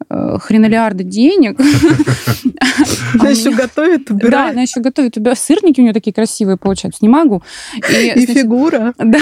хренолиарды 0.10 1.04
денег. 1.04 1.60
Она 3.20 3.30
еще 3.30 3.52
готовит, 3.52 4.10
убирает. 4.10 4.32
Да, 4.32 4.50
она 4.50 4.62
еще 4.62 4.80
готовит. 4.80 5.18
убирает. 5.18 5.38
Сырники 5.38 5.80
у 5.80 5.84
нее 5.84 5.94
такие 5.94 6.14
красивые 6.14 6.58
получаются, 6.58 7.00
не 7.02 7.10
могу. 7.10 7.42
И 7.78 8.26
фигура. 8.26 8.94
Да. 8.98 9.22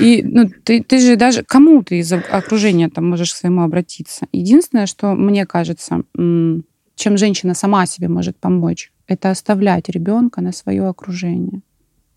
И 0.00 0.22
ну, 0.22 0.50
ты, 0.64 0.82
ты 0.82 0.98
же 0.98 1.16
даже 1.16 1.42
кому 1.42 1.82
ты 1.82 1.98
из 1.98 2.12
окружения 2.12 2.88
там 2.88 3.08
можешь 3.08 3.32
к 3.32 3.36
своему 3.36 3.62
обратиться. 3.62 4.26
Единственное, 4.32 4.86
что 4.86 5.14
мне 5.14 5.46
кажется, 5.46 6.02
чем 6.14 7.16
женщина 7.16 7.54
сама 7.54 7.86
себе 7.86 8.08
может 8.08 8.36
помочь, 8.36 8.92
это 9.06 9.30
оставлять 9.30 9.88
ребенка 9.88 10.40
на 10.40 10.52
свое 10.52 10.86
окружение. 10.86 11.62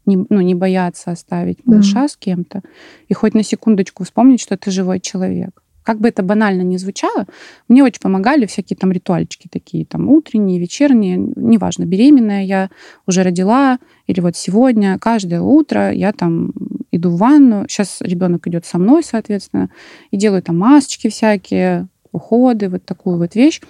Не, 0.06 0.26
ну, 0.30 0.41
не 0.41 0.56
бояться 0.56 1.12
оставить 1.12 1.65
малыша 1.65 2.02
да. 2.02 2.08
с 2.08 2.17
кем-то. 2.17 2.62
И 3.08 3.13
хоть 3.13 3.36
на 3.36 3.43
секундочку 3.43 4.04
вспомнить, 4.04 4.41
что 4.41 4.58
ты 4.58 4.71
живой 4.71 5.00
человек. 5.00 5.61
Как 5.84 6.00
бы 6.00 6.10
это 6.10 6.24
банально 6.24 6.62
ни 6.62 6.78
звучало, 6.78 7.26
мне 7.67 7.84
очень 7.84 8.02
помогали 8.02 8.46
всякие 8.46 8.78
там 8.78 8.91
ритуальчики 8.91 9.48
такие, 9.52 9.86
там 9.86 10.10
утренние, 10.10 10.60
вечерние, 10.60 11.17
неважно, 11.17 11.86
беременная 11.86 12.44
я, 12.44 12.70
уже 13.08 13.24
родила, 13.24 13.80
или 14.08 14.20
вот 14.20 14.36
сегодня, 14.36 15.00
каждое 15.00 15.41
утро 15.41 15.91
я 15.91 16.12
там 16.12 16.54
иду 16.91 17.10
в 17.10 17.17
ванну, 17.17 17.65
сейчас 17.67 17.98
ребенок 18.02 18.48
идет 18.48 18.65
со 18.65 18.78
мной, 18.78 19.04
соответственно, 19.04 19.70
и 20.12 20.17
делаю 20.17 20.44
там 20.44 20.58
масочки 20.58 21.10
всякие, 21.10 21.88
уходы, 22.12 22.70
вот 22.70 22.86
такую 22.86 23.17
вот 23.17 23.36
вещь. 23.36 23.62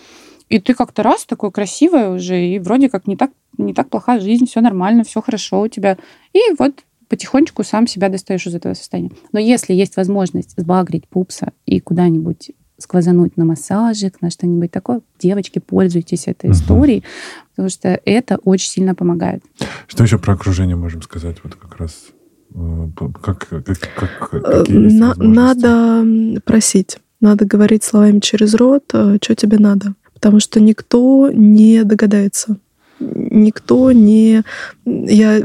И 0.50 0.60
ты 0.60 0.74
как-то 0.74 1.04
раз 1.04 1.26
такой 1.26 1.52
красивая 1.52 2.10
уже, 2.10 2.46
и 2.46 2.60
вроде 2.60 2.90
как 2.90 3.08
не 3.08 3.16
так, 3.16 3.32
не 3.58 3.74
так 3.74 3.90
плохая 3.90 4.20
жизнь, 4.20 4.48
все 4.48 4.60
нормально, 4.60 5.04
все 5.04 5.22
хорошо 5.22 5.62
у 5.62 5.68
тебя. 5.70 5.98
И 6.34 6.40
вот 6.58 6.74
потихонечку 7.12 7.66
сам 7.66 7.88
себя 7.88 8.08
достаешь 8.08 8.48
из 8.48 8.56
этого 8.56 8.74
состояния. 8.74 9.12
Но 9.34 9.40
если 9.40 9.74
есть 9.74 9.98
возможность 9.98 10.54
сбагрить 10.56 11.10
пупса 11.10 11.52
и 11.66 11.82
куда-нибудь 11.82 12.52
сквозануть 12.78 13.36
на 13.36 13.44
массажик, 13.44 14.22
на 14.22 14.30
что-нибудь 14.30 14.72
такое, 14.72 15.02
девочки, 15.20 15.60
пользуйтесь 15.60 16.28
этой 16.28 16.50
угу. 16.50 16.54
историей, 16.54 17.04
потому 17.50 17.68
что 17.68 18.00
это 18.06 18.38
очень 18.46 18.70
сильно 18.70 18.96
помогает. 18.96 19.44
Что 19.88 20.04
еще 20.06 20.18
про 20.20 20.36
окружение 20.36 20.78
можем 20.78 21.02
сказать? 21.02 21.36
Вот 21.44 21.56
как 21.56 21.76
раз 21.76 22.08
э, 22.56 22.88
как, 22.96 23.22
как, 23.22 23.70
как, 23.98 24.34
э, 24.34 24.64
На, 24.70 25.14
надо 25.16 26.42
просить, 26.46 26.98
надо 27.20 27.46
говорить 27.46 27.84
словами 27.84 28.20
через 28.20 28.56
рот, 28.56 28.86
э, 28.94 29.18
что 29.22 29.36
тебе 29.36 29.60
надо, 29.60 29.96
потому 30.14 30.40
что 30.40 30.62
никто 30.62 31.30
не 31.30 31.84
догадается 31.84 32.56
никто 33.02 33.92
не... 33.92 34.44
Я 34.86 35.42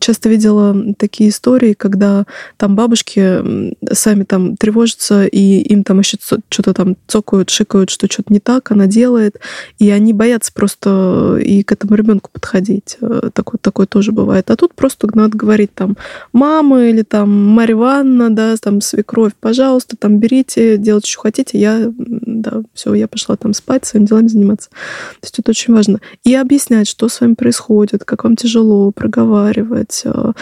часто 0.00 0.28
видела 0.28 0.94
такие 0.96 1.30
истории, 1.30 1.72
когда 1.72 2.24
там 2.56 2.76
бабушки 2.76 3.74
сами 3.92 4.22
там 4.22 4.56
тревожатся, 4.56 5.26
и 5.26 5.60
им 5.60 5.82
там 5.82 5.98
еще 5.98 6.18
что-то 6.48 6.72
там 6.72 6.96
цокают, 7.08 7.50
шикают, 7.50 7.90
что 7.90 8.06
что-то 8.06 8.32
не 8.32 8.38
так, 8.38 8.70
она 8.70 8.86
делает, 8.86 9.40
и 9.78 9.90
они 9.90 10.12
боятся 10.12 10.52
просто 10.52 11.38
и 11.42 11.64
к 11.64 11.72
этому 11.72 11.96
ребенку 11.96 12.30
подходить. 12.32 12.98
Э, 13.00 13.30
такое, 13.32 13.58
такое 13.60 13.86
тоже 13.86 14.12
бывает. 14.12 14.50
А 14.50 14.56
тут 14.56 14.74
просто 14.74 15.08
надо 15.14 15.36
говорить 15.36 15.74
там 15.74 15.96
мама 16.32 16.84
или 16.84 17.02
там 17.02 17.30
Марья 17.30 17.74
Ивановна, 17.74 18.30
да, 18.30 18.54
там 18.56 18.80
свекровь, 18.80 19.32
пожалуйста, 19.38 19.96
там 19.96 20.18
берите, 20.18 20.78
делайте, 20.78 21.10
что 21.10 21.22
хотите, 21.22 21.58
я, 21.58 21.92
да, 21.96 22.62
все, 22.72 22.94
я 22.94 23.08
пошла 23.08 23.36
там 23.36 23.52
спать, 23.52 23.84
своими 23.84 24.06
делами 24.06 24.28
заниматься. 24.28 24.70
То 24.70 25.24
есть 25.24 25.38
это 25.40 25.50
очень 25.50 25.74
важно. 25.74 26.00
И 26.22 26.34
объяснять, 26.34 26.86
что 26.86 27.08
с 27.08 27.20
вами 27.20 27.34
происходит, 27.34 28.04
как 28.04 28.24
вам 28.24 28.36
тяжело 28.36 28.75
проговаривать. 28.94 30.02
Э, 30.04 30.32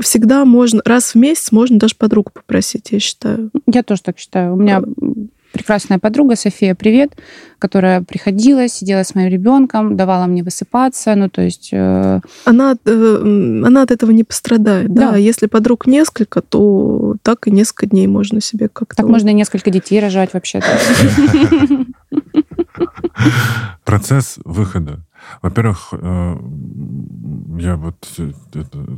всегда 0.00 0.44
можно, 0.44 0.80
раз 0.84 1.14
в 1.14 1.14
месяц 1.16 1.52
можно 1.52 1.78
даже 1.78 1.94
подругу 1.96 2.30
попросить, 2.32 2.92
я 2.92 3.00
считаю. 3.00 3.50
Я 3.66 3.82
тоже 3.82 4.02
так 4.02 4.18
считаю. 4.18 4.54
У 4.54 4.56
меня 4.56 4.82
прекрасная 5.52 5.98
подруга 5.98 6.36
София, 6.36 6.74
привет, 6.74 7.12
которая 7.58 8.02
приходила, 8.02 8.68
сидела 8.68 9.02
с 9.02 9.14
моим 9.14 9.30
ребенком, 9.30 9.96
давала 9.96 10.26
мне 10.26 10.42
высыпаться, 10.42 11.14
ну 11.14 11.28
то 11.28 11.42
есть... 11.42 11.70
Э... 11.72 12.20
Она, 12.44 12.76
э, 12.84 13.62
она 13.64 13.82
от 13.82 13.90
этого 13.90 14.10
не 14.10 14.24
пострадает, 14.24 14.92
да. 14.92 15.12
да. 15.12 15.16
Если 15.16 15.46
подруг 15.46 15.86
несколько, 15.86 16.40
то 16.40 17.16
так 17.22 17.46
и 17.46 17.50
несколько 17.50 17.86
дней 17.86 18.06
можно 18.06 18.40
себе 18.40 18.68
как-то... 18.68 18.96
Так 18.96 19.06
можно 19.06 19.28
и 19.30 19.34
несколько 19.34 19.70
детей 19.70 20.00
рожать 20.00 20.32
вообще-то. 20.32 20.66
Процесс 23.84 24.38
выхода 24.44 25.00
во-первых, 25.42 25.88
э, 25.92 26.36
я 27.58 27.76
вот 27.76 28.08
э, 28.18 28.32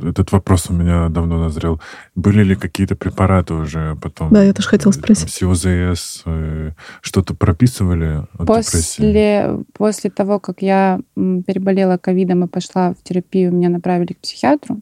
этот 0.07 0.31
вопрос 0.31 0.69
у 0.69 0.73
меня 0.73 1.09
давно 1.09 1.39
назрел. 1.39 1.81
Были 2.15 2.43
ли 2.43 2.55
какие-то 2.55 2.95
препараты 2.95 3.53
уже 3.53 3.95
потом? 4.01 4.31
Да, 4.31 4.43
я 4.43 4.53
тоже 4.53 4.69
хотела 4.69 4.91
спросить. 4.91 5.31
СИОЗС, 5.31 6.23
э, 6.25 6.71
что-то 7.01 7.33
прописывали 7.33 8.25
от 8.37 8.47
после, 8.47 9.59
После 9.73 10.09
того, 10.09 10.39
как 10.39 10.61
я 10.61 10.99
переболела 11.15 11.97
ковидом 11.97 12.45
и 12.45 12.47
пошла 12.47 12.93
в 12.93 13.03
терапию, 13.03 13.51
меня 13.51 13.69
направили 13.69 14.13
к 14.13 14.19
психиатру. 14.19 14.79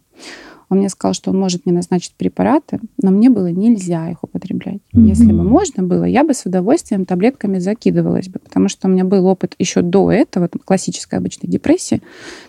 Он 0.71 0.77
мне 0.77 0.87
сказал, 0.87 1.13
что 1.13 1.31
он 1.31 1.37
может 1.37 1.65
мне 1.65 1.75
назначить 1.75 2.13
препараты, 2.15 2.79
но 3.01 3.11
мне 3.11 3.29
было 3.29 3.47
нельзя 3.47 4.09
их 4.09 4.23
употреблять. 4.23 4.79
Mm-hmm. 4.95 5.05
Если 5.05 5.33
бы 5.33 5.43
можно 5.43 5.83
было, 5.83 6.05
я 6.05 6.23
бы 6.23 6.33
с 6.33 6.45
удовольствием 6.45 7.03
таблетками 7.03 7.59
закидывалась 7.59 8.29
бы, 8.29 8.39
потому 8.39 8.69
что 8.69 8.87
у 8.87 8.91
меня 8.91 9.03
был 9.03 9.25
опыт 9.25 9.53
еще 9.59 9.81
до 9.81 10.09
этого, 10.09 10.47
классической 10.47 11.19
обычной 11.19 11.49
депрессии, 11.49 12.01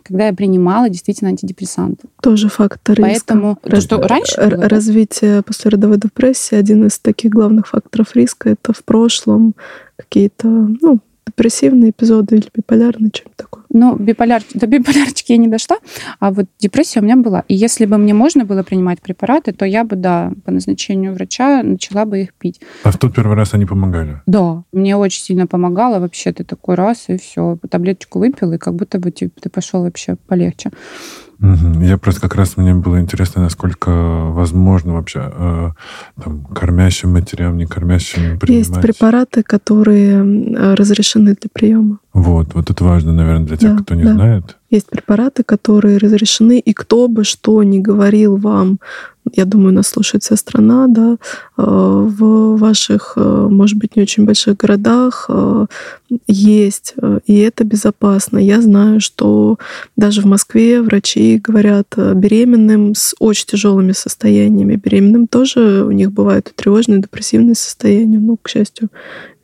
когда 0.04 0.28
я 0.28 0.32
принимала 0.32 0.88
действительно 0.88 1.30
антидепрессанты. 1.30 2.06
Тоже 2.22 2.48
фактор 2.48 2.96
риска. 2.96 3.10
Поэтому, 3.10 3.58
Раз, 3.64 3.82
что 3.82 4.00
раньше 4.00 4.40
было, 4.40 4.68
развитие 4.68 5.42
послеродовой 5.42 5.98
депрессии, 5.98 6.54
один 6.54 6.86
из 6.86 7.00
таких 7.00 7.32
главных 7.32 7.66
факторов 7.66 8.14
риска, 8.14 8.50
это 8.50 8.72
в 8.72 8.84
прошлом 8.84 9.54
какие-то, 9.96 10.46
ну, 10.46 11.00
депрессивные 11.26 11.90
эпизоды 11.90 12.36
или 12.36 12.46
биполярные, 12.54 13.10
чем-то? 13.10 13.46
Ну, 13.74 13.96
биполяр... 13.96 14.42
до 14.54 14.66
биполярчики 14.66 15.32
я 15.32 15.38
не 15.38 15.48
дошла, 15.48 15.78
а 16.20 16.30
вот 16.30 16.46
депрессия 16.58 17.00
у 17.00 17.02
меня 17.02 17.16
была. 17.16 17.44
И 17.48 17.54
если 17.54 17.86
бы 17.86 17.96
мне 17.96 18.12
можно 18.12 18.44
было 18.44 18.62
принимать 18.62 19.00
препараты, 19.00 19.52
то 19.52 19.64
я 19.64 19.84
бы, 19.84 19.96
да, 19.96 20.32
по 20.44 20.52
назначению 20.52 21.14
врача 21.14 21.62
начала 21.62 22.04
бы 22.04 22.20
их 22.20 22.34
пить. 22.34 22.60
А 22.84 22.90
в 22.90 22.98
тот 22.98 23.14
первый 23.14 23.36
раз 23.36 23.54
они 23.54 23.64
помогали? 23.64 24.20
Да, 24.26 24.64
мне 24.72 24.96
очень 24.96 25.22
сильно 25.22 25.46
помогало. 25.46 26.00
Вообще 26.00 26.32
ты 26.32 26.44
такой 26.44 26.74
раз, 26.74 27.04
и 27.08 27.16
все, 27.16 27.58
таблеточку 27.70 28.18
выпил, 28.18 28.52
и 28.52 28.58
как 28.58 28.74
будто 28.74 28.98
бы 28.98 29.10
ты, 29.10 29.30
ты 29.30 29.48
пошел 29.48 29.82
вообще 29.82 30.16
полегче. 30.26 30.70
Я 31.80 31.98
просто 31.98 32.20
как 32.20 32.36
раз 32.36 32.56
мне 32.56 32.72
было 32.72 33.00
интересно, 33.00 33.42
насколько 33.42 33.90
возможно 33.90 34.92
вообще 34.92 35.32
э, 35.34 35.70
там, 36.22 36.44
кормящим 36.44 37.12
матерям, 37.12 37.56
не 37.56 37.66
кормящим 37.66 38.38
принимать. 38.38 38.68
Есть 38.68 38.80
препараты, 38.80 39.42
которые 39.42 40.22
разрешены 40.74 41.34
для 41.34 41.50
приема. 41.52 41.98
Вот, 42.14 42.52
вот 42.52 42.70
это 42.70 42.84
важно, 42.84 43.12
наверное, 43.12 43.46
для 43.46 43.56
тех, 43.56 43.76
да, 43.76 43.82
кто 43.82 43.94
не 43.94 44.04
да. 44.04 44.12
знает. 44.12 44.56
Есть 44.68 44.90
препараты, 44.90 45.44
которые 45.44 45.96
разрешены, 45.96 46.58
и 46.58 46.74
кто 46.74 47.08
бы 47.08 47.24
что 47.24 47.62
ни 47.62 47.78
говорил 47.78 48.36
вам, 48.36 48.78
я 49.32 49.44
думаю, 49.44 49.72
нас 49.72 49.88
слушает 49.88 50.22
вся 50.22 50.36
страна, 50.36 50.88
да, 50.88 51.12
э, 51.12 51.16
в 51.56 52.56
ваших, 52.56 53.14
э, 53.16 53.48
может 53.50 53.78
быть, 53.78 53.96
не 53.96 54.02
очень 54.02 54.24
больших 54.24 54.56
городах 54.56 55.26
э, 55.28 55.66
есть, 56.26 56.94
и 57.26 57.38
это 57.38 57.64
безопасно. 57.64 58.38
Я 58.38 58.60
знаю, 58.60 59.00
что 59.00 59.58
даже 59.96 60.20
в 60.22 60.26
Москве 60.26 60.82
врачи 60.82 61.38
говорят 61.38 61.94
беременным 61.96 62.94
с 62.94 63.14
очень 63.20 63.46
тяжелыми 63.46 63.92
состояниями. 63.92 64.76
Беременным 64.82 65.28
тоже 65.28 65.84
у 65.84 65.92
них 65.92 66.12
бывают 66.12 66.52
тревожные, 66.54 67.00
депрессивные 67.00 67.54
состояния. 67.54 68.18
Ну, 68.18 68.36
к 68.36 68.48
счастью, 68.48 68.90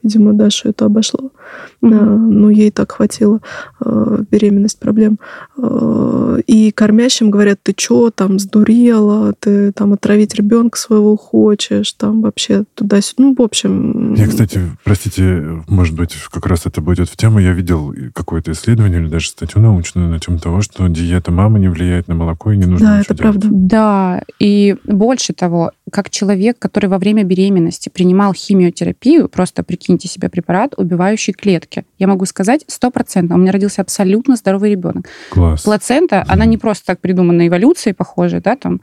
Видимо, 0.03 0.33
Дашу 0.33 0.69
это 0.69 0.85
обошло. 0.85 1.33
Mm-hmm. 1.83 2.17
Ну, 2.17 2.49
ей 2.49 2.71
так 2.71 2.93
хватило 2.93 3.41
э, 3.85 4.25
беременность 4.31 4.81
проблем. 4.81 5.19
Э, 5.57 6.41
и 6.47 6.73
кормящим 6.73 7.31
говорят, 7.31 7.61
ты 7.63 7.73
чё, 7.73 8.11
там, 8.11 8.39
сдурела, 8.39 9.33
ты 9.39 9.73
там 9.73 9.93
отравить 9.93 10.35
ребенка 10.35 10.79
своего 10.79 11.17
хочешь, 11.17 11.93
там 11.93 12.23
вообще 12.23 12.65
туда-сюда. 12.75 13.23
Ну, 13.23 13.35
в 13.35 13.43
общем... 13.43 14.15
Я, 14.15 14.27
кстати, 14.27 14.61
простите, 14.85 15.63
может 15.69 15.95
быть, 15.95 16.17
как 16.31 16.47
раз 16.47 16.67
это 16.67 16.81
будет 16.81 17.09
в 17.09 17.17
тему. 17.17 17.39
Я 17.39 17.53
видел 17.53 17.95
какое-то 18.13 18.53
исследование 18.53 19.01
или 19.01 19.09
даже 19.09 19.29
статью 19.29 19.63
научную 19.63 20.09
на 20.09 20.19
тему 20.19 20.39
того, 20.39 20.63
что 20.63 20.87
диета 20.89 21.31
мамы 21.31 21.61
не 21.61 21.69
влияет 21.69 22.09
на 22.09 22.15
молоко 22.15 22.53
и 22.53 22.57
не 22.57 22.67
нужно 22.67 22.87
Да, 22.89 23.01
это 23.01 23.15
делать. 23.15 23.21
правда. 23.21 23.49
Да, 23.51 24.23
и 24.39 24.77
больше 24.85 25.33
того, 25.33 25.73
как 25.91 26.11
человек, 26.11 26.59
который 26.59 26.89
во 26.89 26.99
время 26.99 27.25
беременности 27.25 27.89
принимал 27.89 28.35
химиотерапию, 28.35 29.29
просто 29.29 29.63
прикиньте 29.63 30.09
себе 30.09 30.29
препарат, 30.29 30.75
убивающий 30.77 31.33
клетки. 31.33 31.68
Я 31.99 32.07
могу 32.07 32.27
сказать 32.27 32.65
стопроцентно, 32.67 33.37
у 33.37 33.39
меня 33.39 33.53
родился 33.53 33.83
абсолютно 33.83 34.37
здоровый 34.37 34.71
ребенок. 34.71 35.07
Класс. 35.31 35.63
Плацента, 35.63 36.17
mm. 36.17 36.25
она 36.29 36.45
не 36.45 36.59
просто 36.59 36.87
так 36.87 37.01
придумана 37.01 37.47
эволюцией, 37.47 37.95
похоже, 37.95 38.41
да, 38.41 38.57
там, 38.57 38.81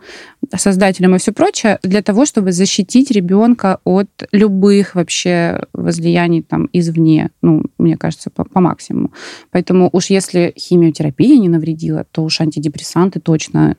создателем 0.56 1.16
и 1.16 1.18
все 1.18 1.32
прочее, 1.32 1.80
для 1.84 2.02
того, 2.02 2.26
чтобы 2.26 2.52
защитить 2.52 3.12
ребенка 3.12 3.80
от 3.84 4.10
любых 4.32 4.96
вообще 4.96 5.64
возлияний 5.74 6.42
там 6.42 6.70
извне, 6.74 7.32
ну, 7.42 7.64
мне 7.78 7.98
кажется, 7.98 8.30
по, 8.30 8.44
по 8.44 8.60
максимуму. 8.60 9.12
Поэтому 9.52 9.90
уж 9.92 10.08
если 10.08 10.54
химиотерапия 10.58 11.38
не 11.38 11.50
навредила, 11.50 12.06
то 12.12 12.24
уж 12.24 12.42
антидепрессанты 12.42 13.20
точно 13.20 13.76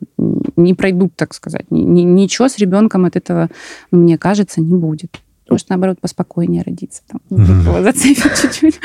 не 0.57 0.75
пройдут, 0.75 1.15
так 1.17 1.35
сказать. 1.35 1.67
Ничего 1.71 2.49
с 2.49 2.59
ребенком 2.59 3.05
от 3.05 3.17
этого, 3.17 3.51
ну, 3.91 3.99
мне 3.99 4.19
кажется, 4.19 4.61
не 4.61 4.75
будет. 4.75 5.21
Может, 5.49 5.69
наоборот, 5.69 5.99
поспокойнее 6.01 6.63
родиться. 6.63 7.03
Там, 7.07 7.21
mm-hmm. 7.31 7.83
зацепить 7.83 8.23
чуть-чуть. 8.43 8.81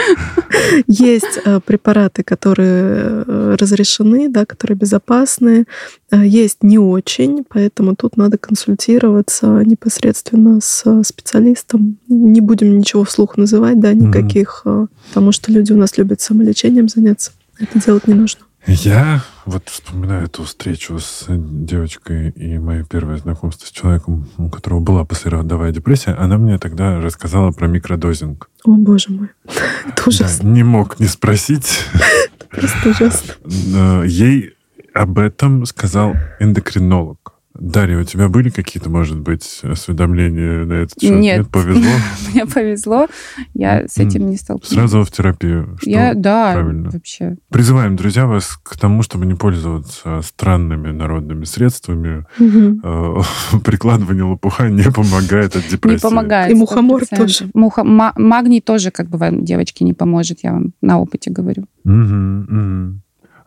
Есть 0.87 1.39
э, 1.43 1.59
препараты, 1.59 2.23
которые 2.23 3.23
э, 3.25 3.55
разрешены, 3.59 4.29
да, 4.29 4.45
которые 4.45 4.77
безопасны. 4.77 5.65
Э, 6.11 6.23
есть 6.23 6.61
не 6.61 6.77
очень, 6.77 7.43
поэтому 7.47 7.95
тут 7.95 8.15
надо 8.15 8.37
консультироваться 8.37 9.63
непосредственно 9.65 10.61
с 10.61 11.03
специалистом. 11.03 11.97
Не 12.07 12.41
будем 12.41 12.77
ничего 12.77 13.03
вслух 13.03 13.37
называть, 13.37 13.79
да, 13.79 13.93
никаких, 13.93 14.61
mm-hmm. 14.63 14.87
потому 15.09 15.31
что 15.31 15.51
люди 15.51 15.73
у 15.73 15.77
нас 15.77 15.97
любят 15.97 16.21
самолечением 16.21 16.87
заняться. 16.89 17.31
Это 17.59 17.79
делать 17.79 18.07
не 18.07 18.13
нужно. 18.13 18.41
Я 18.67 19.21
вот 19.45 19.69
вспоминаю 19.69 20.25
эту 20.25 20.43
встречу 20.43 20.99
с 20.99 21.25
девочкой 21.27 22.29
и 22.29 22.59
мое 22.59 22.83
первое 22.83 23.17
знакомство 23.17 23.65
с 23.65 23.71
человеком, 23.71 24.29
у 24.37 24.49
которого 24.49 24.79
была 24.79 25.03
послеродовая 25.03 25.71
депрессия. 25.71 26.11
Она 26.11 26.37
мне 26.37 26.59
тогда 26.59 26.99
рассказала 27.01 27.51
про 27.51 27.67
микродозинг. 27.67 28.49
О, 28.63 28.71
боже 28.71 29.11
мой. 29.11 29.29
Это 29.87 30.03
ужасно. 30.07 30.43
Да, 30.43 30.49
не 30.49 30.63
мог 30.63 30.99
не 30.99 31.07
спросить. 31.07 31.85
Просто 32.49 32.89
ужасно. 32.89 34.03
Ей 34.03 34.53
об 34.93 35.17
этом 35.17 35.65
сказал 35.65 36.15
эндокринолог. 36.39 37.30
Дарья, 37.53 37.97
у 37.97 38.03
тебя 38.03 38.29
были 38.29 38.49
какие-то, 38.49 38.89
может 38.89 39.19
быть, 39.19 39.59
осведомления 39.63 40.63
на 40.65 40.73
этот 40.73 41.01
счет? 41.01 41.11
Нет. 41.11 41.39
Нет 41.39 41.49
повезло? 41.49 41.91
Мне 42.33 42.45
повезло. 42.45 43.07
Я 43.53 43.87
с 43.87 43.97
этим 43.97 44.29
не 44.29 44.37
столкнулась. 44.37 44.69
Сразу 44.69 45.03
в 45.03 45.11
терапию. 45.11 45.77
Что 45.81 45.89
Я, 45.89 46.13
да, 46.13 46.53
правильно. 46.53 46.89
вообще. 46.89 47.35
Призываем, 47.49 47.97
друзья, 47.97 48.25
вас 48.25 48.57
к 48.63 48.77
тому, 48.77 49.03
чтобы 49.03 49.25
не 49.25 49.35
пользоваться 49.35 50.21
странными 50.23 50.91
народными 50.91 51.43
средствами. 51.43 52.25
Угу. 52.39 53.59
Прикладывание 53.65 54.23
лопуха 54.23 54.69
не 54.69 54.83
помогает 54.83 55.55
от 55.55 55.67
депрессии. 55.67 56.05
Не 56.05 56.09
помогает. 56.09 56.51
И 56.51 56.55
мухомор 56.55 57.05
тоже. 57.05 57.49
Муха... 57.53 57.83
Магний 57.83 58.61
тоже, 58.61 58.91
как 58.91 59.09
бы, 59.09 59.17
вам, 59.17 59.43
девочки, 59.43 59.83
не 59.83 59.93
поможет, 59.93 60.39
я 60.43 60.53
вам 60.53 60.73
на 60.81 60.99
опыте 60.99 61.31
говорю. 61.31 61.65
Угу, 61.83 61.93
угу. 61.93 63.01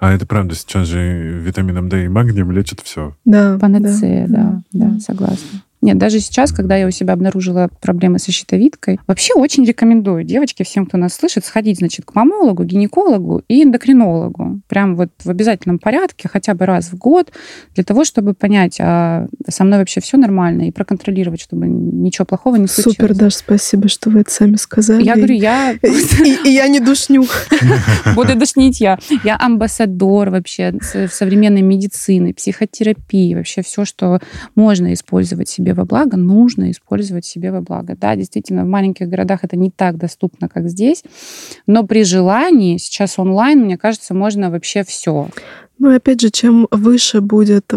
А 0.05 0.13
это 0.13 0.27
правда, 0.27 0.55
сейчас 0.55 0.89
же 0.89 1.41
витамином 1.41 1.89
D 1.89 2.05
и 2.05 2.09
магнием 2.09 2.51
лечат 2.51 2.81
все. 2.81 3.17
Да. 3.25 3.57
Панацея, 3.59 4.27
да, 4.29 4.61
да, 4.71 4.89
да, 4.89 5.01
согласна. 5.01 5.63
Нет, 5.85 5.99
даже 5.99 6.19
сейчас, 6.19 6.51
когда 6.51 6.77
я 6.77 6.87
у 6.87 6.91
себя 6.91 7.13
обнаружила 7.13 7.69
проблемы 7.83 8.19
со 8.19 8.33
щитовидкой, 8.33 8.99
вообще 9.07 9.35
очень 9.35 9.67
рекомендую 9.67 10.25
девочки, 10.25 10.63
всем, 10.63 10.87
кто 10.87 10.97
нас 10.97 11.13
слышит, 11.13 11.45
сходить, 11.45 11.77
значит, 11.77 12.07
к 12.07 12.15
мамологу, 12.15 12.65
гинекологу 12.65 13.43
и 13.49 13.63
эндокринологу. 13.63 14.63
Прям 14.67 14.97
вот 14.97 15.11
в 15.23 15.29
обязательном 15.29 15.79
порядке, 15.79 16.27
хотя 16.33 16.55
бы 16.55 16.65
раз 16.65 16.91
в 16.91 16.97
год, 16.97 17.33
для 17.75 17.85
того, 17.85 18.05
чтобы 18.05 18.33
понять, 18.33 18.79
а 18.81 19.27
со 19.47 19.65
мной 19.65 19.81
вообще 19.81 20.01
все 20.01 20.17
нормально, 20.17 20.69
и 20.69 20.71
проконтролировать, 20.71 21.43
чтобы 21.43 21.67
ничего 21.67 22.25
плохого 22.25 22.57
не 22.57 22.67
случилось. 22.67 22.97
Супер, 22.97 23.15
Даш, 23.15 23.35
спасибо, 23.35 23.89
что 23.89 24.09
вы 24.09 24.21
это 24.21 24.31
сами 24.31 24.57
сказали. 24.57 25.05
Я 25.05 25.17
говорю, 25.17 25.35
я... 25.35 25.73
И 25.83 26.49
я 26.49 26.67
не 26.69 26.81
душню. 26.81 27.27
Буду 28.17 28.37
душнить 28.37 28.81
я. 28.81 28.99
Я 29.23 29.37
амбассадор 29.39 30.31
вообще 30.31 30.79
современной 31.13 31.61
медицины, 31.61 32.33
психотерапии, 32.33 33.35
вообще 33.35 33.61
все, 33.61 33.85
что 33.85 34.21
можно 34.55 34.95
использовать 34.95 35.51
себе 35.51 35.74
во 35.75 35.85
благо, 35.85 36.17
нужно 36.17 36.71
использовать 36.71 37.25
себе 37.25 37.53
во 37.53 37.61
благо. 37.61 37.97
Да, 38.01 38.17
действительно, 38.17 38.65
в 38.65 38.69
маленьких 38.69 39.09
городах 39.09 39.45
это 39.45 39.57
не 39.57 39.71
так 39.71 39.97
доступно, 39.97 40.49
как 40.49 40.69
здесь, 40.69 41.03
но 41.67 41.85
при 41.85 42.05
желании, 42.05 42.79
сейчас 42.79 43.19
онлайн, 43.19 43.61
мне 43.61 43.77
кажется, 43.79 44.15
можно 44.15 44.51
вообще 44.51 44.85
все. 44.85 45.29
Ну, 45.79 45.91
и 45.91 45.97
опять 45.97 46.21
же, 46.21 46.31
чем 46.31 46.69
выше 46.71 47.21
будет 47.21 47.73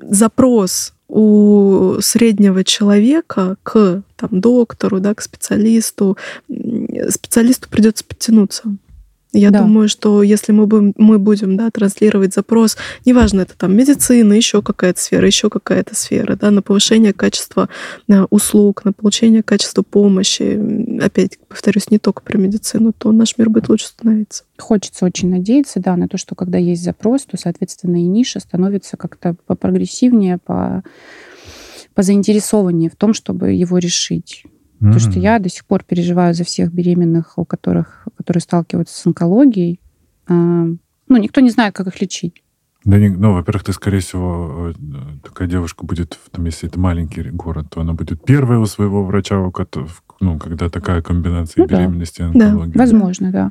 запрос 0.00 0.94
у 1.08 1.96
среднего 2.00 2.62
человека 2.64 3.56
к 3.62 4.02
там, 4.16 4.28
доктору, 4.30 5.00
да, 5.00 5.14
к 5.14 5.22
специалисту, 5.22 6.16
специалисту 6.48 7.68
придется 7.68 8.04
подтянуться. 8.04 8.76
Я 9.38 9.50
да. 9.50 9.60
думаю, 9.60 9.88
что 9.88 10.22
если 10.22 10.52
мы 10.52 10.66
будем, 10.66 10.94
мы 10.96 11.18
будем 11.18 11.56
да, 11.56 11.70
транслировать 11.70 12.34
запрос, 12.34 12.76
неважно, 13.04 13.42
это 13.42 13.56
там 13.56 13.76
медицина, 13.76 14.32
еще 14.32 14.62
какая-то 14.62 15.00
сфера, 15.00 15.26
еще 15.26 15.48
какая-то 15.48 15.94
сфера, 15.94 16.36
да, 16.36 16.50
на 16.50 16.60
повышение 16.60 17.12
качества 17.12 17.68
э, 18.08 18.24
услуг, 18.30 18.84
на 18.84 18.92
получение 18.92 19.42
качества 19.42 19.82
помощи, 19.82 21.00
опять 21.00 21.38
повторюсь, 21.48 21.90
не 21.90 21.98
только 21.98 22.22
про 22.22 22.36
медицину, 22.36 22.92
то 22.92 23.12
наш 23.12 23.38
мир 23.38 23.48
будет 23.48 23.68
лучше 23.68 23.86
становиться. 23.86 24.44
Хочется 24.58 25.04
очень 25.04 25.30
надеяться, 25.30 25.80
да, 25.80 25.96
на 25.96 26.08
то, 26.08 26.18
что 26.18 26.34
когда 26.34 26.58
есть 26.58 26.82
запрос, 26.82 27.24
то, 27.24 27.36
соответственно, 27.36 27.96
и 27.96 28.06
ниша 28.06 28.40
становится 28.40 28.96
как-то 28.96 29.36
попрогрессивнее, 29.46 30.38
по, 30.38 30.82
по 31.94 32.02
заинтересованнее 32.02 32.90
в 32.90 32.96
том, 32.96 33.14
чтобы 33.14 33.52
его 33.52 33.78
решить. 33.78 34.44
Mm-hmm. 34.80 34.92
Потому 34.92 35.00
что 35.00 35.18
я 35.18 35.38
до 35.38 35.48
сих 35.48 35.64
пор 35.64 35.82
переживаю 35.84 36.34
за 36.34 36.44
всех 36.44 36.72
беременных, 36.72 37.36
у 37.36 37.44
которых, 37.44 38.06
которые 38.16 38.40
сталкиваются 38.40 38.96
с 38.96 39.06
онкологией. 39.06 39.80
А, 40.28 40.34
ну, 40.34 41.16
никто 41.16 41.40
не 41.40 41.50
знает, 41.50 41.74
как 41.74 41.88
их 41.88 42.00
лечить. 42.00 42.42
Да, 42.84 42.96
не, 42.96 43.08
ну, 43.08 43.34
во-первых, 43.34 43.64
ты, 43.64 43.72
скорее 43.72 43.98
всего, 43.98 44.70
э, 44.70 44.74
такая 45.24 45.48
девушка 45.48 45.84
будет, 45.84 46.18
там, 46.30 46.44
если 46.44 46.68
это 46.68 46.78
маленький 46.78 47.22
город, 47.22 47.66
то 47.70 47.80
она 47.80 47.92
будет 47.92 48.24
первая 48.24 48.60
у 48.60 48.66
своего 48.66 49.04
врача, 49.04 49.40
у 49.40 49.50
которого, 49.50 49.90
ну, 50.20 50.38
когда 50.38 50.68
такая 50.68 51.02
комбинация 51.02 51.62
ну, 51.62 51.68
беременности 51.68 52.20
да. 52.20 52.24
и 52.24 52.28
онкологии. 52.28 52.72
Да, 52.72 52.78
возможно, 52.78 53.32
да. 53.32 53.50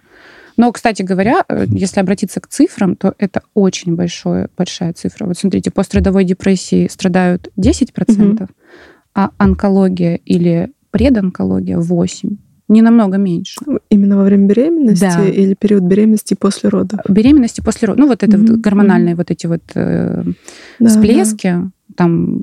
Но, 0.56 0.72
кстати 0.72 1.04
говоря, 1.04 1.44
э, 1.48 1.66
если 1.70 2.00
обратиться 2.00 2.40
к 2.40 2.48
цифрам, 2.48 2.96
то 2.96 3.14
это 3.18 3.44
очень 3.54 3.96
большое, 3.96 4.50
большая 4.58 4.94
цифра. 4.94 5.26
Вот 5.26 5.38
смотрите, 5.38 5.72
пострадовой 5.72 6.24
депрессии 6.24 6.88
страдают 6.88 7.50
10%, 7.58 8.44
угу. 8.44 8.48
а 9.14 9.32
онкология 9.38 10.16
или 10.16 10.72
предонкология 10.98 11.78
8 11.78 12.38
не 12.70 12.82
намного 12.82 13.18
меньше. 13.18 13.62
Именно 13.90 14.18
во 14.18 14.24
время 14.24 14.48
беременности 14.48 15.02
да. 15.02 15.26
или 15.26 15.54
период 15.54 15.84
беременности 15.84 16.34
после 16.34 16.70
родов? 16.70 17.00
Беременности 17.08 17.62
после 17.62 17.88
родов. 17.88 18.00
Ну, 18.02 18.08
вот 18.08 18.24
это 18.24 18.38
mm-hmm. 18.38 18.52
вот 18.52 18.60
гормональные 18.60 19.14
mm-hmm. 19.14 19.18
вот 19.18 19.32
эти 19.32 19.48
вот 19.48 19.64
э, 19.76 20.24
да, 20.80 20.90
всплески, 20.90 21.48
да. 21.48 21.72
там 21.96 22.42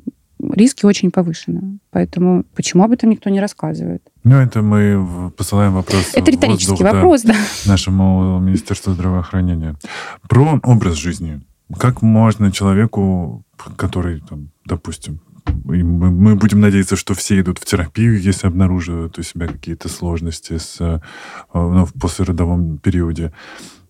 риски 0.53 0.87
очень 0.87 1.11
повышены. 1.11 1.79
Поэтому 1.90 2.45
почему 2.55 2.85
об 2.85 2.93
этом 2.93 3.11
никто 3.11 3.31
не 3.31 3.40
рассказывает? 3.40 4.03
Ну, 4.25 4.37
это 4.37 4.62
мы 4.62 5.31
посылаем 5.37 5.75
вопрос. 5.75 6.11
Это 6.14 6.31
риторический 6.31 6.71
воздух, 6.71 6.93
вопрос, 6.93 7.23
да, 7.23 7.33
да. 7.33 7.71
Нашему 7.71 8.38
Министерству 8.40 8.93
здравоохранения. 8.93 9.77
Про 10.29 10.61
образ 10.62 10.95
жизни. 10.97 11.40
Как 11.79 12.03
можно 12.03 12.53
человеку, 12.53 13.45
который, 13.77 14.21
там, 14.21 14.51
допустим, 14.67 15.21
мы, 15.64 16.11
мы 16.11 16.37
будем 16.37 16.61
надеяться, 16.61 16.96
что 16.96 17.14
все 17.14 17.40
идут 17.40 17.59
в 17.59 17.64
терапию, 17.64 18.20
если 18.20 18.46
обнаруживают 18.46 19.18
у 19.18 19.22
себя 19.22 19.46
какие-то 19.46 19.88
сложности 19.88 20.59
с, 20.59 20.77
э, 20.81 21.00
ну, 21.55 21.85
в 21.85 21.92
послеродовом 21.94 22.79
периоде 22.79 23.33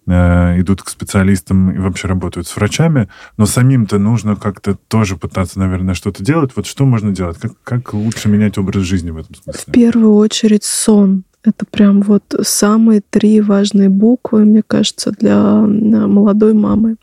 э, 0.07 0.61
идут 0.61 0.83
к 0.83 0.89
специалистам 0.89 1.73
и 1.73 1.79
вообще 1.79 2.09
работают 2.09 2.47
с 2.47 2.57
врачами, 2.57 3.09
но 3.37 3.47
самим-то 3.47 3.99
нужно 3.99 4.37
как-то 4.37 4.77
тоже 4.89 5.17
пытаться, 5.17 5.59
наверное, 5.59 5.95
что-то 5.95 6.23
делать. 6.23 6.53
Вот 6.55 6.67
что 6.67 6.85
можно 6.85 7.13
делать? 7.13 7.39
Как, 7.39 7.53
как 7.65 7.95
лучше 7.95 8.29
менять 8.29 8.57
образ 8.57 8.85
жизни 8.85 9.11
в 9.11 9.17
этом 9.17 9.35
смысле? 9.35 9.63
В 9.67 9.73
первую 9.73 10.15
очередь 10.15 10.65
сон 10.65 11.25
Это 11.45 11.67
прям 11.71 12.01
вот 12.01 12.23
самые 12.43 13.03
три 13.11 13.43
важные 13.43 13.91
буквы, 13.91 14.47
мне 14.47 14.63
кажется, 14.67 15.11
для 15.11 15.37
молодой 15.37 16.55
мамы. 16.55 16.97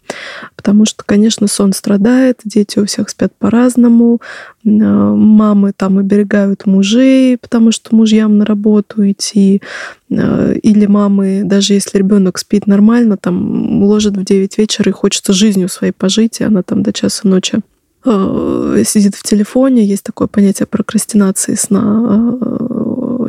Потому 0.55 0.85
что, 0.85 1.03
конечно, 1.05 1.47
сон 1.47 1.73
страдает, 1.73 2.39
дети 2.43 2.79
у 2.79 2.85
всех 2.85 3.09
спят 3.09 3.33
по-разному, 3.37 4.19
мамы 4.63 5.73
там 5.75 5.99
оберегают 5.99 6.65
мужей, 6.65 7.37
потому 7.37 7.71
что 7.71 7.95
мужьям 7.95 8.39
на 8.39 8.45
работу 8.45 9.09
идти, 9.09 9.61
или 10.09 10.85
мамы, 10.87 11.43
даже 11.45 11.73
если 11.73 11.99
ребенок 11.99 12.39
спит 12.39 12.65
нормально, 12.65 13.17
там 13.17 13.83
ложит 13.83 14.17
в 14.17 14.23
9 14.23 14.57
вечера 14.57 14.89
и 14.89 14.93
хочется 14.93 15.33
жизнью 15.33 15.69
своей 15.69 15.93
пожить, 15.93 16.41
и 16.41 16.43
она 16.43 16.63
там 16.63 16.81
до 16.81 16.91
часа 16.91 17.27
ночи 17.27 17.59
э, 18.05 18.83
сидит 18.85 19.15
в 19.15 19.23
телефоне. 19.23 19.85
Есть 19.85 20.03
такое 20.03 20.27
понятие 20.27 20.65
прокрастинации 20.65 21.55
сна 21.55 22.37
э, 22.41 22.70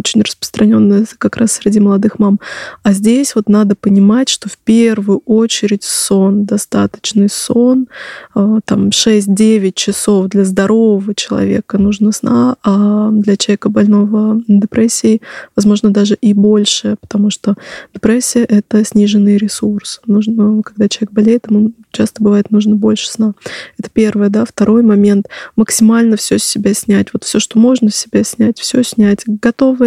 очень 0.02 0.22
распространенная 0.22 1.06
как 1.18 1.36
раз 1.36 1.52
среди 1.52 1.78
молодых 1.78 2.18
мам. 2.18 2.40
А 2.82 2.92
здесь 2.92 3.36
вот 3.36 3.48
надо 3.48 3.76
понимать, 3.76 4.28
что 4.28 4.48
в 4.48 4.58
первую 4.58 5.22
очередь 5.26 5.84
сон, 5.84 6.44
достаточный 6.44 7.28
сон, 7.28 7.86
э, 8.34 8.60
там 8.64 8.88
6-9 8.90 9.72
часов 9.74 10.26
для 10.26 10.44
здорового 10.44 11.14
человека 11.14 11.78
нужно 11.78 12.10
сна, 12.10 12.56
а 12.64 13.10
для 13.12 13.36
человека 13.36 13.68
больного 13.68 14.42
депрессией, 14.48 15.22
возможно, 15.54 15.90
даже 15.90 16.14
и 16.14 16.34
больше, 16.34 16.96
потому 17.00 17.30
что 17.30 17.54
депрессия— 17.94 18.44
это 18.48 18.84
сниженный 18.84 19.36
ресурс. 19.36 20.00
Нужно, 20.06 20.62
когда 20.62 20.88
человек 20.88 21.12
болеет, 21.12 21.46
ему 21.48 21.72
часто 21.92 22.22
бывает 22.22 22.50
нужно 22.50 22.74
больше 22.74 23.08
сна. 23.08 23.34
Это 23.78 23.88
первое, 23.92 24.30
да. 24.30 24.44
Второй 24.44 24.82
момент— 24.82 25.28
максимально 25.56 26.16
все 26.16 26.38
с 26.38 26.44
себя 26.44 26.74
снять. 26.74 27.08
Вот 27.12 27.22
все, 27.24 27.38
что 27.38 27.58
можно 27.58 27.90
с 27.90 27.96
себя 27.96 28.24
снять, 28.24 28.58
все 28.58 28.82
снять. 28.82 29.24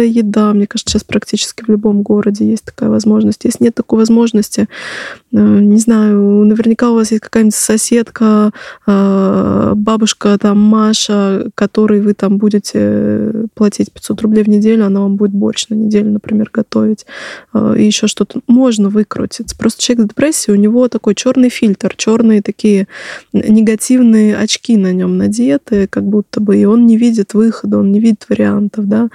Готовая 0.06 0.22
еда, 0.22 0.52
мне 0.52 0.66
кажется, 0.66 0.92
сейчас 0.92 1.04
практически 1.04 1.64
в 1.64 1.68
любом 1.68 2.02
городе 2.02 2.48
есть 2.48 2.64
такая 2.64 2.90
возможность. 2.90 3.44
Если 3.44 3.64
нет 3.64 3.74
такой 3.74 3.98
возможности, 3.98 4.68
э, 5.32 5.36
не 5.36 5.78
знаю, 5.78 6.44
наверняка 6.44 6.90
у 6.90 6.94
вас 6.94 7.10
есть 7.10 7.22
какая-нибудь 7.22 7.54
соседка, 7.54 8.52
э, 8.86 9.72
бабушка 9.74 10.38
там 10.38 10.58
Маша, 10.58 11.50
которой 11.54 12.00
вы 12.00 12.14
там 12.14 12.38
будете 12.38 13.32
платить 13.54 13.92
500 13.92 14.22
рублей 14.22 14.44
в 14.44 14.48
неделю, 14.48 14.86
она 14.86 15.00
вам 15.00 15.16
будет 15.16 15.32
борщ 15.32 15.68
на 15.68 15.74
неделю, 15.74 16.12
например, 16.12 16.50
готовить. 16.52 17.06
Э, 17.54 17.74
и 17.76 17.84
еще 17.84 18.06
что-то. 18.06 18.40
Можно 18.46 18.88
выкрутиться. 18.88 19.56
Просто 19.56 19.82
человек 19.82 20.06
с 20.06 20.08
депрессией, 20.08 20.56
у 20.56 20.60
него 20.60 20.88
такой 20.88 21.14
черный 21.14 21.48
фильтр, 21.48 21.94
черные 21.96 22.42
такие 22.42 22.86
негативные 23.32 24.36
очки 24.36 24.76
на 24.76 24.92
нем 24.92 25.16
надеты, 25.16 25.86
как 25.88 26.04
будто 26.04 26.40
бы, 26.40 26.56
и 26.56 26.64
он 26.64 26.86
не 26.86 26.96
видит 26.96 27.34
выхода, 27.34 27.78
он 27.78 27.92
не 27.92 28.00
видит 28.00 28.26
вариантов, 28.28 28.86
да. 28.86 29.08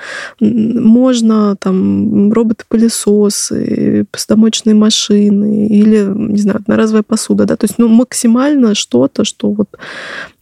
Можно 0.81 1.55
там 1.55 2.31
роботы-пылесосы, 2.31 4.05
посудомоечные 4.11 4.75
машины 4.75 5.67
или, 5.67 6.05
не 6.15 6.39
знаю, 6.39 6.57
одноразовая 6.57 7.03
посуда, 7.03 7.45
да, 7.45 7.55
то 7.55 7.65
есть, 7.65 7.77
ну, 7.77 7.87
максимально 7.87 8.75
что-то, 8.75 9.23
что 9.23 9.51
вот, 9.51 9.69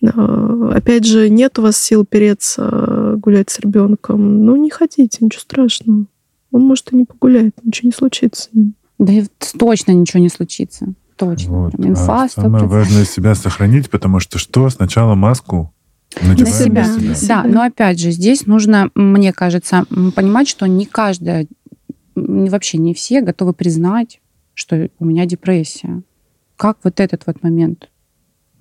а, 0.03 0.71
опять 0.73 1.05
же, 1.05 1.29
нет 1.29 1.59
у 1.59 1.61
вас 1.61 1.77
сил 1.77 2.05
переться 2.05 3.15
гулять 3.17 3.49
с 3.49 3.59
ребенком, 3.59 4.45
ну, 4.45 4.55
не 4.55 4.69
хотите, 4.69 5.19
ничего 5.21 5.41
страшного. 5.41 6.05
Он, 6.51 6.61
может, 6.61 6.91
и 6.91 6.95
не 6.95 7.05
погуляет, 7.05 7.55
ничего 7.63 7.87
не 7.87 7.93
случится 7.93 8.43
с 8.43 8.49
ним. 8.53 8.73
Да 8.97 9.13
точно 9.57 9.91
ничего 9.91 10.21
не 10.21 10.29
случится 10.29 10.93
точно. 11.19 11.63
Вот. 11.63 11.75
Инфа, 11.77 12.23
а 12.23 12.29
самое 12.29 12.65
важное 12.65 13.05
себя 13.05 13.35
сохранить, 13.35 13.89
потому 13.89 14.19
что 14.19 14.39
что? 14.39 14.69
Сначала 14.69 15.15
маску 15.15 15.73
на 16.21 16.45
себя. 16.45 16.87
на 16.87 17.15
себя. 17.15 17.43
Да, 17.43 17.49
но 17.49 17.61
опять 17.61 17.99
же, 17.99 18.11
здесь 18.11 18.45
нужно, 18.45 18.89
мне 18.95 19.33
кажется, 19.33 19.85
понимать, 20.15 20.47
что 20.47 20.65
не 20.67 20.85
каждая, 20.85 21.47
вообще 22.15 22.77
не 22.77 22.93
все 22.93 23.21
готовы 23.21 23.53
признать, 23.53 24.19
что 24.53 24.89
у 24.99 25.05
меня 25.05 25.25
депрессия. 25.25 26.01
Как 26.57 26.77
вот 26.83 26.99
этот 26.99 27.23
вот 27.25 27.43
момент? 27.43 27.89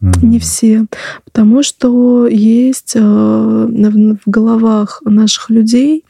Не 0.00 0.38
все, 0.38 0.86
потому 1.24 1.64
что 1.64 2.28
есть 2.28 2.94
э, 2.94 3.00
в 3.00 4.18
головах 4.26 5.02
наших 5.04 5.50
людей 5.50 6.04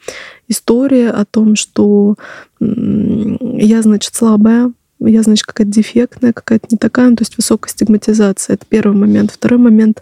история 0.47 1.09
о 1.09 1.25
том, 1.25 1.55
что 1.55 2.15
я, 2.59 3.81
значит, 3.81 4.13
слабая, 4.13 4.71
я, 5.01 5.23
значит, 5.23 5.45
какая-то 5.45 5.71
дефектная, 5.71 6.33
какая-то 6.33 6.67
не 6.71 6.77
такая, 6.77 7.09
ну, 7.09 7.15
то 7.15 7.21
есть 7.21 7.37
высокая 7.37 7.71
стигматизация. 7.71 8.55
Это 8.55 8.65
первый 8.67 8.97
момент. 8.97 9.31
Второй 9.31 9.59
момент. 9.59 10.01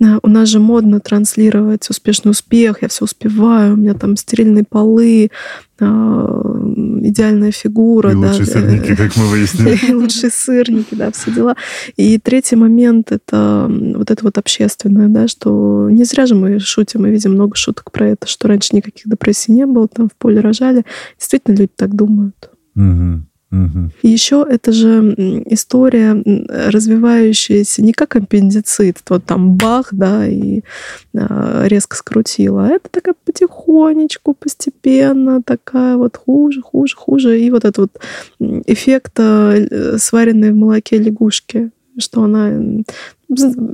Э, 0.00 0.18
у 0.22 0.28
нас 0.28 0.48
же 0.48 0.60
модно 0.60 1.00
транслировать 1.00 1.88
успешный 1.90 2.30
успех, 2.30 2.82
я 2.82 2.88
все 2.88 3.04
успеваю, 3.04 3.74
у 3.74 3.76
меня 3.76 3.94
там 3.94 4.16
стерильные 4.16 4.64
полы, 4.64 5.30
э, 5.80 5.84
идеальная 5.84 7.50
фигура. 7.50 8.12
И 8.12 8.14
да, 8.14 8.28
лучшие 8.28 8.46
сырники, 8.46 8.94
как 8.94 9.16
мы 9.16 9.26
выяснили. 9.26 9.92
лучшие 9.92 10.30
сырники, 10.30 10.94
да, 10.94 11.10
все 11.10 11.32
дела. 11.32 11.56
И 11.96 12.18
третий 12.18 12.56
момент— 12.56 13.10
это 13.10 13.68
вот 13.68 14.10
это 14.10 14.22
вот 14.22 14.38
общественное, 14.38 15.08
да, 15.08 15.26
что 15.26 15.88
не 15.90 16.04
зря 16.04 16.26
же 16.26 16.36
мы 16.36 16.60
шутим, 16.60 17.02
мы 17.02 17.10
видим 17.10 17.32
много 17.32 17.56
шуток 17.56 17.90
про 17.90 18.10
это, 18.10 18.28
что 18.28 18.46
раньше 18.46 18.76
никаких 18.76 19.08
депрессий 19.08 19.52
не 19.52 19.66
было, 19.66 19.88
там 19.88 20.08
в 20.08 20.14
поле 20.16 20.40
рожали. 20.40 20.84
Действительно, 21.18 21.56
люди 21.56 21.72
так 21.74 21.94
думают. 21.96 22.50
Угу. 22.76 23.24
Угу. 23.52 23.90
еще 24.02 24.44
это 24.48 24.72
же 24.72 25.14
история, 25.46 26.20
развивающаяся 26.48 27.80
не 27.80 27.92
как 27.92 28.16
аппендицит, 28.16 28.98
вот 29.08 29.24
там 29.24 29.54
бах, 29.54 29.90
да, 29.92 30.26
и 30.26 30.62
а, 31.16 31.64
резко 31.66 31.96
скрутила, 31.96 32.66
а 32.66 32.70
это 32.70 32.88
такая 32.90 33.14
потихонечку, 33.24 34.34
постепенно, 34.34 35.42
такая 35.42 35.96
вот 35.96 36.16
хуже, 36.16 36.60
хуже, 36.60 36.96
хуже, 36.96 37.40
и 37.40 37.50
вот 37.50 37.64
этот 37.64 37.78
вот 37.78 38.62
эффект 38.66 39.12
э, 39.18 39.96
сваренной 39.98 40.50
в 40.50 40.56
молоке 40.56 40.98
лягушки, 40.98 41.70
что 41.98 42.22
она 42.22 42.50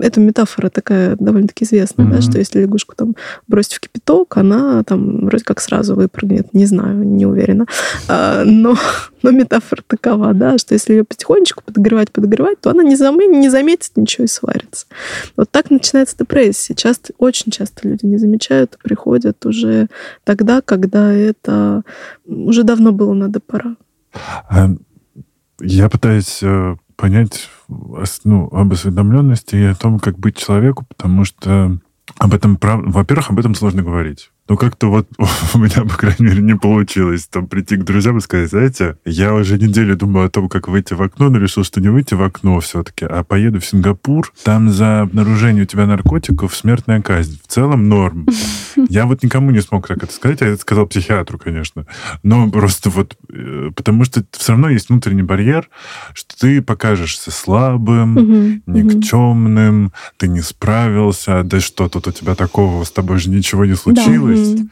эта 0.00 0.20
метафора 0.20 0.70
такая 0.70 1.16
довольно-таки 1.16 1.64
известная, 1.64 2.06
mm-hmm. 2.06 2.12
да, 2.12 2.22
что 2.22 2.38
если 2.38 2.60
лягушку 2.60 2.94
там 2.96 3.14
бросить 3.48 3.74
в 3.74 3.80
кипяток, 3.80 4.36
она 4.38 4.82
там 4.84 5.26
вроде 5.26 5.44
как 5.44 5.60
сразу 5.60 5.94
выпрыгнет, 5.94 6.54
не 6.54 6.64
знаю, 6.64 7.04
не 7.04 7.26
уверена. 7.26 7.66
А, 8.08 8.44
но, 8.44 8.76
но 9.22 9.30
метафора 9.30 9.82
такова, 9.86 10.32
да, 10.32 10.56
что 10.56 10.72
если 10.74 10.94
ее 10.94 11.04
потихонечку 11.04 11.62
подогревать, 11.64 12.10
подогревать, 12.10 12.60
то 12.60 12.70
она 12.70 12.82
не, 12.82 12.96
зам... 12.96 13.18
не 13.18 13.50
заметит 13.50 13.92
ничего 13.96 14.24
и 14.24 14.28
сварится. 14.28 14.86
Вот 15.36 15.50
так 15.50 15.70
начинается 15.70 16.16
депрессия. 16.18 16.74
Часто, 16.74 17.12
очень 17.18 17.52
часто 17.52 17.86
люди 17.86 18.06
не 18.06 18.16
замечают, 18.16 18.78
приходят 18.82 19.44
уже 19.44 19.88
тогда, 20.24 20.62
когда 20.62 21.12
это 21.12 21.82
уже 22.24 22.62
давно 22.62 22.92
было 22.92 23.12
надо 23.12 23.40
пора. 23.40 23.76
А, 24.48 24.68
я 25.60 25.88
пытаюсь 25.88 26.42
э, 26.42 26.76
понять 27.02 27.50
ну, 28.22 28.48
об 28.52 28.72
осведомленности 28.72 29.56
и 29.56 29.64
о 29.64 29.74
том, 29.74 29.98
как 29.98 30.20
быть 30.20 30.36
человеку, 30.36 30.86
потому 30.86 31.24
что 31.24 31.76
об 32.16 32.32
этом, 32.32 32.56
во-первых, 32.62 33.30
об 33.30 33.40
этом 33.40 33.56
сложно 33.56 33.82
говорить. 33.82 34.30
Ну, 34.48 34.56
как-то 34.56 34.88
вот 34.88 35.08
у 35.54 35.58
меня, 35.58 35.84
по 35.84 35.96
крайней 35.96 36.26
мере, 36.26 36.42
не 36.42 36.56
получилось 36.56 37.26
там 37.26 37.46
прийти 37.46 37.76
к 37.76 37.84
друзьям 37.84 38.18
и 38.18 38.20
сказать, 38.20 38.50
знаете, 38.50 38.96
я 39.04 39.34
уже 39.34 39.56
неделю 39.56 39.96
думаю 39.96 40.26
о 40.26 40.30
том, 40.30 40.48
как 40.48 40.68
выйти 40.68 40.94
в 40.94 41.02
окно, 41.02 41.30
но 41.30 41.38
решил, 41.38 41.62
что 41.62 41.80
не 41.80 41.88
выйти 41.88 42.14
в 42.14 42.22
окно 42.22 42.58
все-таки, 42.60 43.04
а 43.04 43.22
поеду 43.22 43.60
в 43.60 43.64
Сингапур. 43.64 44.32
Там 44.42 44.70
за 44.70 45.02
обнаружение 45.02 45.62
у 45.62 45.66
тебя 45.66 45.86
наркотиков 45.86 46.54
смертная 46.56 47.00
казнь. 47.00 47.38
В 47.42 47.46
целом 47.46 47.88
норм. 47.88 48.26
Я 48.88 49.06
вот 49.06 49.22
никому 49.22 49.52
не 49.52 49.60
смог 49.60 49.86
так 49.86 50.02
это 50.02 50.12
сказать, 50.12 50.40
я 50.40 50.48
это 50.48 50.60
сказал 50.60 50.86
психиатру, 50.86 51.38
конечно. 51.38 51.86
Но 52.22 52.50
просто 52.50 52.88
вот, 52.88 53.16
э, 53.30 53.70
потому 53.76 54.04
что 54.04 54.24
все 54.32 54.52
равно 54.52 54.70
есть 54.70 54.88
внутренний 54.88 55.22
барьер, 55.22 55.68
что 56.14 56.36
ты 56.38 56.62
покажешься 56.62 57.30
слабым, 57.30 58.62
никчемным, 58.66 59.92
ты 60.16 60.28
не 60.28 60.40
справился, 60.40 61.42
да 61.42 61.60
что 61.60 61.88
тут 61.88 62.08
у 62.08 62.12
тебя 62.12 62.34
такого, 62.34 62.84
с 62.84 62.90
тобой 62.90 63.18
же 63.18 63.28
ничего 63.28 63.66
не 63.66 63.74
случилось 63.74 64.31
есть. 64.32 64.62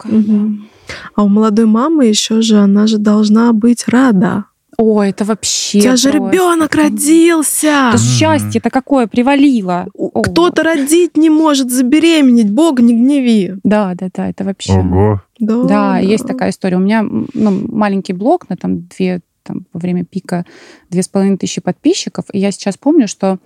А 1.14 1.22
у 1.22 1.28
молодой 1.28 1.66
мамы 1.66 2.06
еще 2.06 2.42
же, 2.42 2.58
она 2.58 2.86
же 2.86 2.98
должна 2.98 3.52
быть 3.52 3.86
рада. 3.86 4.46
О, 4.76 5.02
это 5.02 5.24
вообще. 5.26 5.78
У 5.78 5.82
тебя 5.82 5.96
же 5.96 6.10
ребенок 6.10 6.74
родился. 6.74 7.90
Это 7.92 7.98
счастье, 7.98 8.60
это 8.60 8.70
какое 8.70 9.06
привалило. 9.06 9.86
Кто-то 9.94 10.62
родить 10.62 11.18
не 11.18 11.28
может, 11.28 11.70
забеременеть. 11.70 12.50
Бог 12.50 12.80
не 12.80 12.94
гневи. 12.94 13.54
Да, 13.62 13.92
да, 13.94 14.08
да, 14.14 14.30
это 14.30 14.44
вообще. 14.44 14.72
Ого. 14.72 15.22
Да, 15.38 15.62
да, 15.62 15.68
да. 15.68 15.98
есть 15.98 16.26
такая 16.26 16.50
история. 16.50 16.76
У 16.76 16.80
меня 16.80 17.02
ну, 17.02 17.66
маленький 17.68 18.14
блог 18.14 18.48
на 18.48 18.56
там 18.56 18.86
две 18.86 19.20
там, 19.42 19.66
во 19.72 19.80
время 19.80 20.04
пика 20.04 20.46
две 20.88 21.02
с 21.02 21.08
половиной 21.08 21.36
тысячи 21.36 21.60
подписчиков. 21.60 22.24
И 22.32 22.38
я 22.38 22.50
сейчас 22.50 22.78
помню, 22.78 23.06
что 23.06 23.38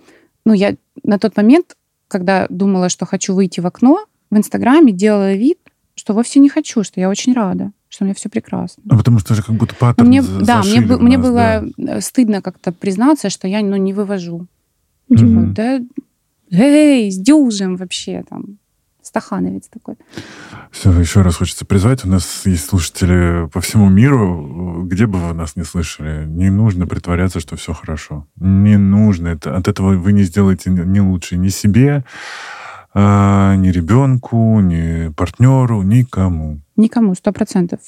ну, 0.45 0.53
я 0.53 0.75
на 1.03 1.19
тот 1.19 1.35
момент, 1.35 1.75
когда 2.07 2.47
думала, 2.49 2.87
что 2.87 3.05
хочу 3.05 3.33
выйти 3.33 3.59
в 3.59 3.67
окно, 3.67 4.05
в 4.31 4.37
Инстаграме 4.37 4.93
делала 4.93 5.33
вид, 5.33 5.59
что 5.95 6.13
вовсе 6.13 6.39
не 6.39 6.49
хочу, 6.49 6.83
что 6.83 6.99
я 6.99 7.09
очень 7.09 7.33
рада, 7.33 7.71
что 7.89 8.03
у 8.03 8.05
меня 8.05 8.13
все 8.13 8.29
прекрасно. 8.29 8.83
А 8.89 8.97
потому 8.97 9.19
что 9.19 9.33
же 9.33 9.41
как 9.41 9.55
будто 9.55 9.75
паттерн 9.75 10.07
мне, 10.07 10.21
Да, 10.21 10.61
мне, 10.61 10.81
нас, 10.81 10.99
мне 10.99 11.17
было 11.17 11.63
да. 11.77 12.01
стыдно 12.01 12.41
как-то 12.41 12.71
признаться, 12.71 13.29
что 13.29 13.47
я 13.47 13.61
ну, 13.61 13.77
не 13.77 13.93
вывожу. 13.93 14.47
Mm-hmm. 15.09 15.17
Типа, 15.17 15.41
да, 15.55 15.79
эй, 16.51 17.09
с 17.11 17.17
дюжем 17.17 17.77
вообще 17.77 18.23
там, 18.27 18.57
стахановец 19.01 19.69
такой. 19.69 19.95
Все, 20.71 20.91
еще 20.99 21.21
раз 21.21 21.37
хочется 21.37 21.65
призвать. 21.65 22.03
У 22.03 22.09
нас 22.09 22.45
есть 22.45 22.65
слушатели 22.65 23.47
по 23.49 23.61
всему 23.61 23.89
миру. 23.89 24.83
Где 24.83 25.05
бы 25.05 25.19
вы 25.19 25.33
нас 25.33 25.55
не 25.55 25.63
слышали, 25.63 26.25
не 26.25 26.49
нужно 26.49 26.87
притворяться, 26.87 27.39
что 27.39 27.55
все 27.55 27.73
хорошо. 27.73 28.27
Не 28.35 28.77
нужно. 28.77 29.29
Это, 29.29 29.55
от 29.55 29.67
этого 29.67 29.95
вы 29.95 30.11
не 30.11 30.23
сделаете 30.23 30.71
ни 30.71 30.99
лучше 30.99 31.37
ни 31.37 31.49
себе, 31.49 32.03
а, 32.97 33.55
ни 33.57 33.69
ребенку, 33.69 34.61
ни 34.61 35.11
партнеру, 35.11 35.81
никому. 35.81 36.61
Никому, 36.77 37.13
сто 37.13 37.33
процентов. 37.33 37.81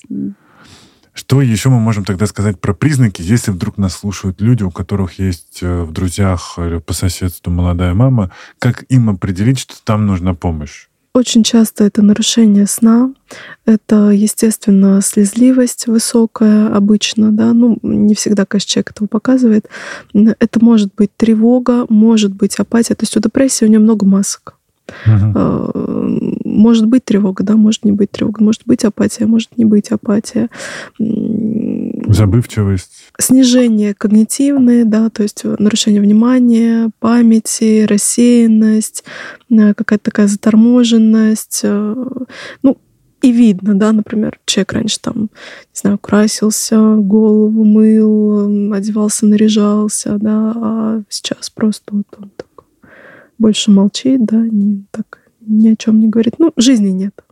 Что 1.14 1.42
еще 1.42 1.70
мы 1.70 1.80
можем 1.80 2.04
тогда 2.04 2.28
сказать 2.28 2.60
про 2.60 2.74
признаки, 2.74 3.22
если 3.22 3.52
вдруг 3.52 3.78
нас 3.78 3.94
слушают 3.94 4.42
люди, 4.42 4.64
у 4.64 4.70
которых 4.70 5.18
есть 5.18 5.60
э, 5.62 5.84
в 5.84 5.92
друзьях 5.92 6.60
или 6.60 6.78
по 6.80 6.94
соседству 6.94 7.52
молодая 7.52 7.94
мама, 7.94 8.32
как 8.60 8.84
им 8.90 9.10
определить, 9.10 9.60
что 9.60 9.76
там 9.84 10.06
нужна 10.06 10.34
помощь? 10.36 10.90
Очень 11.14 11.42
часто 11.42 11.86
это 11.86 12.04
нарушение 12.04 12.68
сна, 12.68 13.12
это, 13.66 14.10
естественно, 14.10 15.02
слезливость 15.02 15.88
высокая 15.88 16.68
обычно, 16.68 17.32
да, 17.32 17.54
ну, 17.54 17.80
не 17.82 18.14
всегда, 18.14 18.46
конечно, 18.46 18.70
человек 18.70 18.92
этого 18.92 19.08
показывает. 19.08 19.68
Это 20.14 20.64
может 20.64 20.94
быть 20.96 21.10
тревога, 21.18 21.88
может 21.90 22.36
быть 22.36 22.60
апатия. 22.60 22.94
То 22.94 23.04
есть 23.04 23.18
у 23.18 23.22
депрессии 23.22 23.66
у 23.66 23.70
нее 23.70 23.80
много 23.80 24.06
масок. 24.06 24.57
Угу. 25.06 26.40
Может 26.46 26.88
быть 26.88 27.06
тревога, 27.06 27.44
да, 27.44 27.56
может 27.56 27.86
не 27.86 27.92
быть 27.92 28.12
тревога, 28.12 28.44
может 28.44 28.64
быть 28.66 28.84
апатия, 28.84 29.26
может 29.26 29.58
не 29.58 29.66
быть 29.66 29.92
апатия. 29.92 30.50
Забывчивость. 32.08 32.92
Снижение 33.20 33.94
когнитивное, 33.94 34.86
да, 34.86 35.10
то 35.10 35.24
есть 35.24 35.44
нарушение 35.44 36.02
внимания, 36.02 36.90
памяти, 37.00 37.86
рассеянность, 37.86 39.04
э, 39.50 39.74
какая-то 39.74 40.06
такая 40.06 40.28
заторможенность. 40.28 41.62
Э, 41.64 41.96
ну, 42.64 42.78
и 43.22 43.32
видно, 43.32 43.76
да, 43.76 43.92
например, 43.92 44.40
человек 44.46 44.74
раньше 44.74 45.00
там, 45.02 45.22
не 45.24 45.30
знаю, 45.74 45.98
красился, 45.98 46.96
голову 46.96 47.64
мыл, 47.64 48.74
одевался, 48.74 49.26
наряжался, 49.26 50.18
да, 50.18 50.54
а 50.56 51.02
сейчас 51.10 51.50
просто 51.50 51.96
вот 51.96 52.06
он 52.20 52.32
так 52.36 52.47
больше 53.38 53.72
молчит, 53.72 54.26
да, 54.26 54.38
не, 54.38 54.86
так 54.92 55.20
ни 55.42 55.70
о 55.70 55.76
чем 55.76 56.00
не 56.00 56.10
говорит. 56.10 56.36
Ну, 56.40 56.54
жизни 56.58 56.90
нет. 56.90 57.24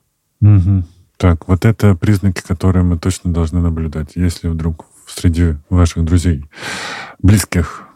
Угу. 0.42 0.84
Так, 1.18 1.48
вот 1.48 1.66
это 1.66 1.96
признаки, 1.96 2.42
которые 2.42 2.84
мы 2.84 2.98
точно 2.98 3.34
должны 3.34 3.62
наблюдать. 3.62 4.12
Если 4.16 4.48
вдруг 4.48 4.86
среди 5.08 5.56
ваших 5.70 6.04
друзей, 6.04 6.46
близких... 7.22 7.88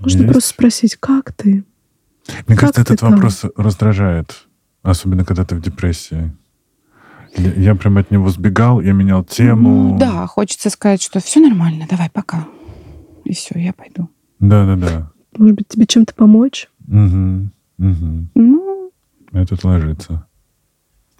Можно 0.00 0.22
есть... 0.22 0.32
просто 0.32 0.50
спросить, 0.50 0.96
как 0.96 1.32
ты? 1.32 1.64
Мне 2.46 2.56
как 2.56 2.58
кажется, 2.58 2.82
этот 2.82 3.00
там? 3.00 3.12
вопрос 3.12 3.44
раздражает, 3.56 4.46
особенно 4.82 5.24
когда 5.24 5.44
ты 5.44 5.54
в 5.54 5.60
депрессии. 5.60 6.32
Я, 7.36 7.52
я 7.54 7.74
прям 7.74 7.98
от 7.98 8.10
него 8.10 8.28
сбегал, 8.28 8.80
я 8.80 8.92
менял 8.92 9.24
тему. 9.24 9.92
Ну, 9.92 9.98
да, 9.98 10.26
хочется 10.26 10.70
сказать, 10.70 11.02
что 11.02 11.20
все 11.20 11.40
нормально, 11.40 11.86
давай, 11.88 12.10
пока. 12.10 12.46
И 13.24 13.34
все, 13.34 13.58
я 13.58 13.72
пойду. 13.72 14.08
Да, 14.38 14.66
да, 14.66 14.76
да. 14.76 15.12
Может 15.36 15.56
быть, 15.56 15.68
тебе 15.68 15.86
чем-то 15.86 16.14
помочь? 16.14 16.68
Угу, 16.88 17.48
угу. 17.78 18.26
Ну, 18.34 18.92
это 19.32 19.56
ложится. 19.66 20.26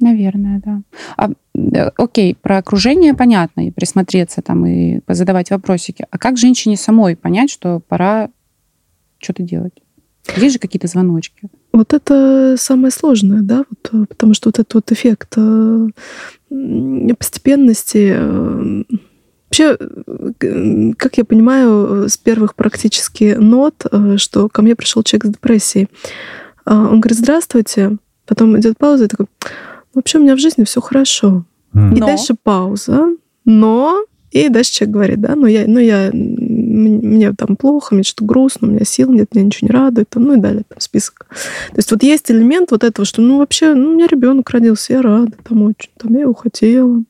Наверное, 0.01 0.61
да. 0.65 0.83
А, 1.17 1.31
э, 1.55 1.91
окей, 1.97 2.35
про 2.35 2.59
окружение 2.59 3.15
понятно, 3.15 3.69
и 3.69 3.71
присмотреться 3.71 4.43
там, 4.43 4.67
и 4.67 5.01
позадавать 5.01 5.51
вопросики. 5.51 6.07
А 6.11 6.19
как 6.19 6.37
женщине 6.37 6.77
самой 6.77 7.15
понять, 7.15 7.51
что 7.51 7.81
пора 7.81 8.31
что-то 9.19 9.43
делать? 9.45 9.75
Есть 10.37 10.55
же 10.55 10.59
какие-то 10.59 10.89
звоночки? 10.89 11.49
Вот 11.73 11.93
это 11.95 12.57
самое 12.59 12.91
сложное, 12.91 13.43
да, 13.43 13.65
вот, 13.69 13.91
э, 13.93 14.07
потому 14.07 14.35
что 14.35 14.49
вот 14.49 14.59
этот 14.59 14.75
вот 14.75 14.93
эффект 14.93 15.35
э, 15.37 15.89
постепенности 17.19 18.85
Вообще, 19.53 19.77
как 20.97 21.19
я 21.19 21.27
понимаю, 21.27 22.09
с 22.09 22.17
первых 22.17 22.55
практически 22.55 23.37
нот, 23.39 23.85
что 24.17 24.49
ко 24.49 24.63
мне 24.63 24.75
пришел 24.75 25.03
человек 25.03 25.27
с 25.27 25.29
депрессией. 25.29 25.89
Он 26.65 27.01
говорит, 27.01 27.19
здравствуйте. 27.19 27.99
Потом 28.27 28.59
идет 28.59 28.79
пауза 28.79 29.05
и 29.05 29.09
такой, 29.09 29.27
вообще 29.93 30.17
у 30.17 30.23
меня 30.23 30.37
в 30.37 30.39
жизни 30.39 30.65
все 30.65 30.81
хорошо. 30.81 31.45
Но. 31.75 31.95
И 31.95 32.01
дальше 32.01 32.35
пауза. 32.43 33.09
Но 33.45 34.07
и 34.31 34.49
дальше 34.49 34.73
человек 34.73 34.95
говорит, 34.95 35.21
да, 35.21 35.35
но 35.35 35.47
я, 35.47 35.65
ну 35.67 35.79
я, 35.79 36.11
мне 36.15 37.35
там 37.35 37.57
плохо, 37.57 37.95
мне 37.95 38.05
что-то 38.05 38.25
грустно, 38.25 38.69
у 38.69 38.71
меня 38.71 38.87
сил 38.87 39.13
нет, 39.13 39.35
меня 39.35 39.45
ничего 39.45 39.69
не 39.69 39.73
радует, 39.73 40.09
там, 40.09 40.25
ну 40.25 40.39
и 40.39 40.41
далее, 40.41 40.63
там 40.67 40.81
список. 40.81 41.27
То 41.29 41.77
есть 41.77 41.91
вот 41.91 42.03
есть 42.03 42.31
элемент 42.31 42.71
вот 42.71 42.85
этого, 42.85 43.05
что, 43.05 43.21
ну 43.21 43.37
вообще, 43.37 43.75
ну 43.75 43.91
у 43.91 43.95
меня 43.97 44.07
ребенок 44.07 44.49
родился, 44.49 44.95
я 44.95 45.03
рада, 45.03 45.33
там 45.47 45.63
очень, 45.65 45.91
там 45.99 46.15
я 46.15 46.23
его 46.23 46.33
хотела. 46.33 47.03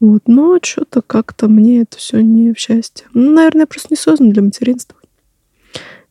Вот, 0.00 0.22
но 0.26 0.58
что-то 0.62 1.02
как-то 1.02 1.48
мне 1.48 1.82
это 1.82 1.96
все 1.98 2.20
не 2.20 2.52
в 2.52 2.58
счастье. 2.58 3.06
Ну, 3.14 3.32
наверное, 3.32 3.62
я 3.62 3.66
просто 3.66 3.88
не 3.90 3.96
создан 3.96 4.30
для 4.30 4.42
материнства 4.42 4.96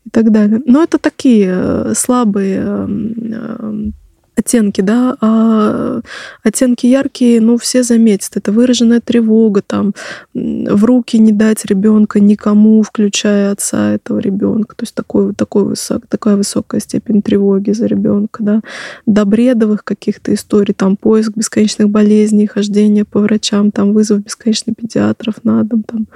и 0.05 0.09
так 0.09 0.31
далее. 0.31 0.61
Но 0.65 0.84
это 0.84 0.97
такие 0.97 1.53
э, 1.53 1.93
слабые 1.95 2.57
эм, 2.57 3.13
эм, 3.34 3.93
оттенки, 4.36 4.81
да, 4.81 5.15
а 5.21 6.01
оттенки 6.43 6.88
яркие, 6.88 7.41
ну, 7.41 7.57
все 7.57 7.84
заметят. 7.84 8.36
Это 8.36 8.51
выраженная 8.51 8.99
тревога, 8.99 9.61
там, 9.61 9.93
в 10.34 10.84
руки 10.84 11.17
не 11.19 11.31
дать 11.31 11.65
ребенка 11.65 12.19
никому, 12.19 12.81
включая 12.84 13.51
отца 13.51 13.91
этого 13.91 14.19
ребенка. 14.19 14.75
То 14.75 14.84
есть 14.84 14.95
такой, 14.95 15.34
такой 15.34 15.63
высок, 15.63 16.07
такая 16.07 16.36
высокая 16.36 16.81
степень 16.81 17.21
тревоги 17.21 17.71
за 17.71 17.86
ребенка, 17.86 18.43
да. 18.43 18.61
До 19.05 19.25
бредовых 19.25 19.84
каких-то 19.84 20.34
историй, 20.34 20.73
там, 20.73 20.97
поиск 20.97 21.34
бесконечных 21.36 21.89
болезней, 21.89 22.47
хождение 22.47 23.05
по 23.05 23.19
врачам, 23.19 23.71
там, 23.71 23.93
вызов 23.93 24.23
бесконечных 24.23 24.75
педиатров 24.75 25.36
на 25.43 25.63
дом, 25.63 25.84
там. 25.84 26.07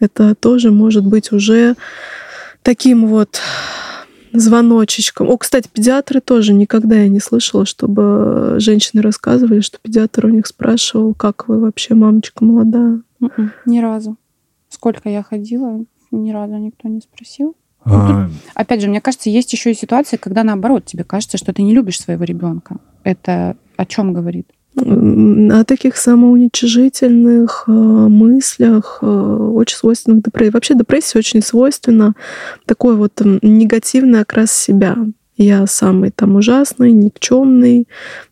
Это 0.00 0.34
тоже 0.34 0.70
может 0.70 1.04
быть 1.04 1.32
уже 1.32 1.74
таким 2.62 3.06
вот 3.06 3.40
звоночечком. 4.34 5.30
О, 5.30 5.38
кстати, 5.38 5.68
педиатры 5.72 6.20
тоже 6.20 6.52
никогда 6.52 6.96
я 6.96 7.08
не 7.08 7.20
слышала, 7.20 7.64
чтобы 7.64 8.56
женщины 8.58 9.00
рассказывали, 9.00 9.60
что 9.60 9.78
педиатр 9.80 10.26
у 10.26 10.28
них 10.28 10.46
спрашивал, 10.46 11.14
как 11.14 11.48
вы 11.48 11.60
вообще, 11.60 11.94
мамочка 11.94 12.44
молодая. 12.44 13.00
М-м, 13.20 13.52
ни 13.66 13.80
разу. 13.80 14.16
Сколько 14.68 15.08
я 15.08 15.22
ходила, 15.22 15.84
ни 16.10 16.32
разу 16.32 16.56
никто 16.56 16.88
не 16.88 17.00
спросил. 17.00 17.56
Ну, 17.84 17.94
а... 17.94 18.26
Тут, 18.26 18.32
опять 18.54 18.80
же, 18.80 18.88
мне 18.88 19.00
кажется, 19.00 19.30
есть 19.30 19.52
еще 19.52 19.70
и 19.70 19.74
ситуация, 19.74 20.18
когда 20.18 20.42
наоборот 20.42 20.84
тебе 20.84 21.04
кажется, 21.04 21.38
что 21.38 21.52
ты 21.52 21.62
не 21.62 21.74
любишь 21.74 22.00
своего 22.00 22.24
ребенка. 22.24 22.76
Это 23.04 23.56
о 23.76 23.86
чем 23.86 24.12
говорит? 24.12 24.50
О 24.76 25.64
таких 25.64 25.96
самоуничижительных 25.96 27.64
э, 27.66 27.70
мыслях, 27.70 28.98
э, 29.02 29.06
очень 29.06 29.76
свойственных 29.76 30.24
депрессии. 30.24 30.50
Вообще 30.50 30.74
депрессия 30.74 31.18
очень 31.18 31.42
свойственна 31.42 32.14
такой 32.66 32.96
вот 32.96 33.20
негативный 33.42 34.20
окрас 34.20 34.52
себя. 34.52 34.96
Я 35.36 35.66
самый 35.66 36.10
там 36.10 36.36
ужасный, 36.36 36.92
никчемный, 36.92 37.88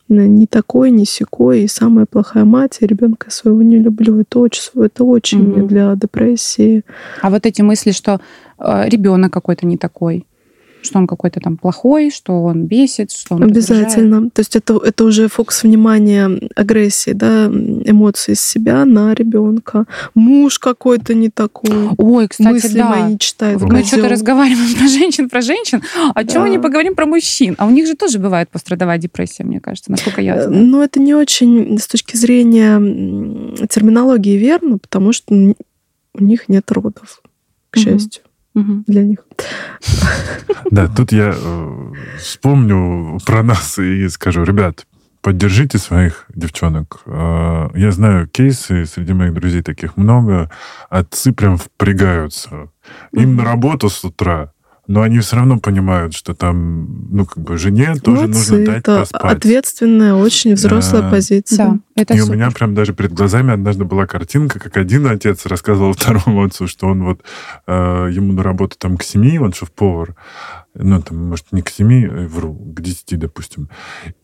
не 0.08 0.46
такой, 0.46 0.90
не 0.90 1.04
секой, 1.04 1.62
и 1.62 1.68
самая 1.68 2.06
плохая 2.06 2.44
мать, 2.44 2.78
и 2.80 2.86
ребенка 2.86 3.30
своего 3.30 3.62
не 3.62 3.78
люблю. 3.78 4.20
Это 4.20 4.38
очень, 4.38 4.62
это 4.74 5.04
очень 5.04 5.50
угу. 5.50 5.66
для 5.66 5.94
депрессии. 5.96 6.84
А 7.20 7.30
вот 7.30 7.46
эти 7.46 7.62
мысли, 7.62 7.92
что 7.92 8.20
э, 8.58 8.88
ребенок 8.88 9.32
какой-то 9.32 9.66
не 9.66 9.76
такой, 9.76 10.26
что 10.82 10.98
он 10.98 11.06
какой-то 11.06 11.40
там 11.40 11.56
плохой, 11.56 12.10
что 12.10 12.42
он 12.42 12.66
бесит, 12.66 13.12
что 13.12 13.36
он 13.36 13.44
Обязательно. 13.44 14.16
Раздражает. 14.16 14.32
То 14.34 14.40
есть 14.40 14.56
это, 14.56 14.80
это 14.84 15.04
уже 15.04 15.28
фокус 15.28 15.62
внимания 15.62 16.30
агрессии, 16.54 17.12
да, 17.12 17.46
эмоции 17.46 18.32
из 18.32 18.40
себя 18.40 18.84
на 18.84 19.14
ребенка. 19.14 19.86
Муж 20.14 20.58
какой-то 20.58 21.14
не 21.14 21.30
такой. 21.30 21.90
Ой, 21.96 22.28
кстати, 22.28 22.48
Мысли 22.48 22.78
да. 22.78 22.88
мои 22.88 23.12
не 23.12 23.18
читает. 23.18 23.60
Мы 23.60 23.84
что-то 23.84 24.08
разговариваем 24.08 24.74
про 24.78 24.88
женщин, 24.88 25.28
про 25.28 25.40
женщин. 25.40 25.82
А 26.14 26.22
да. 26.22 26.32
чего 26.32 26.44
мы 26.44 26.50
не 26.50 26.58
поговорим 26.58 26.94
про 26.94 27.06
мужчин? 27.06 27.54
А 27.58 27.66
у 27.66 27.70
них 27.70 27.86
же 27.86 27.94
тоже 27.94 28.18
бывает 28.18 28.48
пострадовая 28.50 28.98
депрессия, 28.98 29.44
мне 29.44 29.60
кажется, 29.60 29.90
насколько 29.90 30.20
я 30.20 30.36
э, 30.36 30.42
знаю. 30.44 30.66
Ну, 30.66 30.82
это 30.82 31.00
не 31.00 31.14
очень 31.14 31.78
с 31.78 31.86
точки 31.86 32.16
зрения 32.16 32.78
терминологии 33.68 34.36
верно, 34.36 34.78
потому 34.78 35.12
что 35.12 35.34
у 35.34 36.22
них 36.22 36.48
нет 36.48 36.70
родов, 36.70 37.22
к 37.70 37.76
угу. 37.76 37.84
счастью 37.84 38.22
угу. 38.54 38.84
для 38.86 39.04
них. 39.04 39.18
Да, 40.70 40.88
тут 40.88 41.12
я 41.12 41.34
э, 41.36 41.92
вспомню 42.18 43.18
про 43.26 43.42
нас 43.42 43.78
и 43.78 44.08
скажу, 44.08 44.44
ребят, 44.44 44.86
поддержите 45.20 45.78
своих 45.78 46.26
девчонок. 46.34 47.02
Э, 47.06 47.68
я 47.74 47.92
знаю 47.92 48.28
кейсы, 48.28 48.86
среди 48.86 49.12
моих 49.12 49.34
друзей 49.34 49.62
таких 49.62 49.96
много. 49.96 50.50
Отцы 50.88 51.32
прям 51.32 51.56
впрягаются. 51.56 52.70
Им 53.12 53.36
на 53.36 53.44
работу 53.44 53.88
с 53.88 54.04
утра 54.04 54.52
но 54.88 55.02
они 55.02 55.20
все 55.20 55.36
равно 55.36 55.58
понимают, 55.58 56.12
что 56.12 56.34
там, 56.34 57.08
ну, 57.10 57.24
как 57.24 57.42
бы 57.42 57.56
жене 57.56 57.94
тоже 57.94 58.22
Молодцы, 58.22 58.52
нужно 58.52 58.66
дать 58.66 58.78
это 58.78 58.98
поспать. 59.00 59.36
ответственная, 59.38 60.14
очень 60.14 60.54
взрослая 60.54 61.02
да. 61.02 61.10
позиция. 61.10 61.66
Да, 61.66 61.78
это 61.94 62.14
И 62.14 62.18
супер. 62.18 62.32
у 62.32 62.36
меня 62.36 62.50
прям 62.50 62.74
даже 62.74 62.92
перед 62.92 63.12
глазами 63.12 63.52
однажды 63.52 63.84
была 63.84 64.06
картинка, 64.06 64.58
как 64.58 64.76
один 64.76 65.06
отец 65.06 65.46
рассказывал 65.46 65.92
второму 65.96 66.44
отцу, 66.44 66.66
что 66.66 66.88
он 66.88 67.04
вот, 67.04 67.20
э, 67.66 68.08
ему 68.12 68.32
на 68.32 68.42
работу 68.42 68.76
там 68.78 68.96
к 68.96 69.04
семье, 69.04 69.40
он 69.40 69.52
шеф-повар, 69.52 70.16
ну, 70.74 71.02
там, 71.02 71.28
может, 71.28 71.52
не 71.52 71.62
к 71.62 71.68
7, 71.68 71.92
э, 71.92 72.26
вру, 72.26 72.54
к 72.54 72.80
10, 72.80 73.18
допустим. 73.18 73.68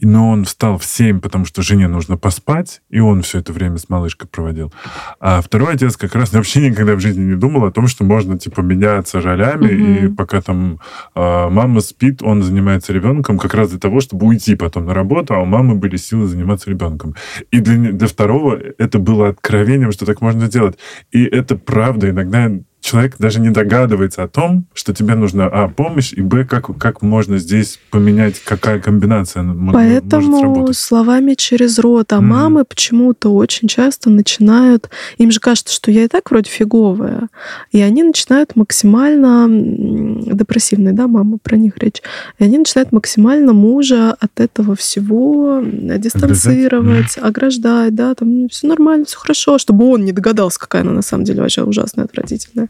Но 0.01 0.31
он 0.31 0.45
встал 0.45 0.79
в 0.79 0.85
7, 0.85 1.21
потому 1.21 1.45
что 1.45 1.63
жене 1.63 1.89
нужно 1.89 2.17
поспать, 2.17 2.81
и 2.89 3.01
он 3.01 3.23
все 3.23 3.39
это 3.41 3.53
время 3.53 3.77
с 3.77 3.89
малышкой 3.89 4.29
проводил. 4.29 4.73
А 5.21 5.43
второй 5.43 5.75
отец 5.75 5.97
как 5.97 6.15
раз 6.15 6.33
вообще 6.33 6.71
никогда 6.71 6.95
в 6.95 7.01
жизни 7.01 7.23
не 7.23 7.37
думал 7.37 7.65
о 7.65 7.73
том, 7.73 7.87
что 7.87 8.05
можно, 8.05 8.39
типа, 8.39 8.61
меняться 8.61 9.21
ролями, 9.21 9.67
mm-hmm. 9.67 10.07
и 10.07 10.15
пока 10.15 10.41
там 10.41 10.81
э, 11.15 11.49
мама 11.51 11.81
спит, 11.81 12.23
он 12.23 12.43
занимается 12.43 12.93
ребенком 12.93 13.39
как 13.39 13.55
раз 13.55 13.71
для 13.71 13.79
того, 13.79 14.01
чтобы 14.01 14.27
уйти 14.27 14.57
потом 14.57 14.87
на 14.87 14.95
работу, 14.95 15.35
а 15.35 15.41
у 15.41 15.45
мамы 15.45 15.75
были 15.75 15.97
силы 15.97 16.27
заниматься 16.27 16.71
ребенком. 16.71 17.15
И 17.51 17.61
для, 17.61 17.93
для 17.93 18.07
второго 18.07 18.59
это 18.79 18.99
было 18.99 19.29
откровением, 19.29 19.93
что 19.93 20.07
так 20.07 20.21
можно 20.21 20.49
делать. 20.49 20.79
И 21.11 21.25
это 21.25 21.57
правда. 21.57 22.11
Иногда 22.11 22.51
человек 22.89 23.17
даже 23.19 23.39
не 23.41 23.51
догадывается 23.51 24.23
о 24.23 24.29
том, 24.29 24.65
что 24.73 24.95
тебе 24.95 25.15
нужна, 25.15 25.47
а, 25.47 25.69
помощь, 25.69 26.13
и, 26.15 26.23
б, 26.23 26.45
как, 26.45 26.77
как 26.79 27.03
можно 27.03 27.37
здесь 27.39 27.79
поменять, 27.91 28.41
какая 28.41 28.81
комбинация 28.81 29.43
Поэтому 29.73 30.29
может 30.29 30.41
сработать. 30.41 30.77
словами 30.77 31.35
через 31.35 31.79
рот, 31.79 32.13
а 32.15 32.17
mm. 32.17 32.21
мамы 32.21 32.65
почему-то 32.65 33.35
очень 33.35 33.69
часто 33.69 34.09
начинают, 34.09 34.89
им 35.19 35.31
же 35.31 35.39
кажется, 35.39 35.75
что 35.75 35.91
я 35.91 36.05
и 36.05 36.09
так 36.09 36.31
вроде 36.31 36.51
фиговая, 36.51 37.29
и 37.73 37.81
они 37.83 38.03
начинают 38.03 38.57
максимально, 38.57 39.47
депрессивные, 39.49 40.95
да, 40.95 41.09
мамы, 41.09 41.37
про 41.39 41.57
них 41.57 41.77
речь, 41.79 42.01
и 42.39 42.45
они 42.45 42.57
начинают 42.57 42.93
максимально 42.93 43.53
мужа 43.53 44.17
от 44.19 44.41
этого 44.41 44.75
всего 44.75 45.63
дистанцировать, 45.63 47.19
ограждать, 47.19 47.19
ограждать 47.19 47.95
да, 47.95 48.15
там 48.15 48.49
все 48.49 48.67
нормально, 48.67 49.05
все 49.05 49.19
хорошо, 49.19 49.59
чтобы 49.59 49.91
он 49.91 50.05
не 50.05 50.13
догадался, 50.13 50.59
какая 50.59 50.83
она 50.83 50.93
на 50.93 51.03
самом 51.03 51.25
деле 51.25 51.43
вообще 51.43 51.63
ужасная, 51.63 52.07
отвратительная. 52.07 52.69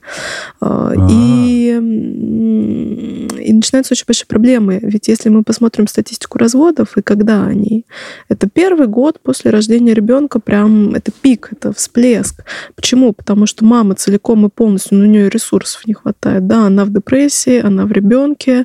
А, 0.61 0.93
и, 1.11 1.71
и 3.41 3.53
начинаются 3.53 3.95
очень 3.95 4.05
большие 4.07 4.27
проблемы. 4.27 4.81
Ведь 4.83 5.09
если 5.09 5.29
мы 5.29 5.43
посмотрим 5.43 5.87
статистику 5.87 6.39
разводов 6.39 6.97
и 6.97 7.03
когда 7.03 7.45
они, 7.45 7.87
это 8.29 8.49
первый 8.49 8.87
год 8.87 9.21
после 9.21 9.51
рождения 9.51 9.95
ребенка, 9.95 10.41
прям 10.41 10.95
это 10.95 11.13
пик, 11.13 11.49
это 11.53 11.73
всплеск. 11.73 12.45
Почему? 12.75 13.13
Потому 13.13 13.47
что 13.47 13.65
мама 13.65 13.95
целиком 13.95 14.47
и 14.47 14.51
полностью, 14.51 14.99
ну, 14.99 15.05
у 15.05 15.09
нее 15.09 15.29
ресурсов 15.29 15.87
не 15.87 15.95
хватает. 15.95 16.47
Да, 16.47 16.67
она 16.67 16.85
в 16.85 16.93
депрессии, 16.93 17.61
она 17.61 17.85
в 17.85 17.93
ребенке, 17.93 18.65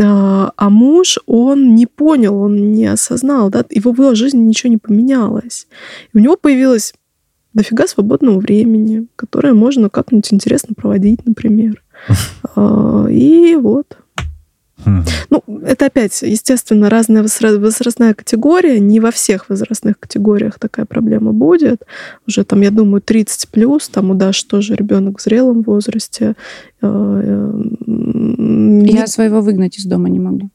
а, 0.00 0.52
а 0.56 0.70
муж, 0.70 1.18
он 1.26 1.74
не 1.74 1.86
понял, 1.86 2.36
он 2.36 2.72
не 2.72 2.86
осознал, 2.86 3.50
да, 3.50 3.64
его 3.70 3.92
в 3.92 3.98
его 3.98 4.14
жизни 4.14 4.40
ничего 4.40 4.70
не 4.70 4.78
поменялось. 4.78 5.66
И 6.12 6.18
у 6.18 6.20
него 6.20 6.36
появилась 6.36 6.94
дофига 7.54 7.86
свободного 7.86 8.38
времени, 8.38 9.06
которое 9.16 9.54
можно 9.54 9.88
как-нибудь 9.90 10.32
интересно 10.32 10.74
проводить, 10.74 11.24
например. 11.26 11.82
А, 12.56 13.06
и 13.08 13.54
вот. 13.54 13.96
Хм. 14.84 15.04
Ну, 15.30 15.60
это 15.60 15.86
опять, 15.86 16.22
естественно, 16.22 16.90
разная 16.90 17.22
возрастная 17.22 18.14
категория. 18.14 18.80
Не 18.80 18.98
во 18.98 19.12
всех 19.12 19.48
возрастных 19.48 19.98
категориях 20.00 20.58
такая 20.58 20.86
проблема 20.86 21.32
будет. 21.32 21.84
Уже 22.26 22.44
там, 22.44 22.62
я 22.62 22.70
думаю, 22.70 23.00
30 23.00 23.48
плюс, 23.50 23.88
там 23.88 24.10
у 24.10 24.14
Даши 24.14 24.46
тоже 24.46 24.74
ребенок 24.74 25.20
в 25.20 25.22
зрелом 25.22 25.62
возрасте. 25.62 26.34
А, 26.80 27.52
я 27.86 29.06
своего 29.06 29.40
выгнать 29.40 29.78
из 29.78 29.84
дома 29.84 30.08
не 30.08 30.18
могу. 30.18 30.50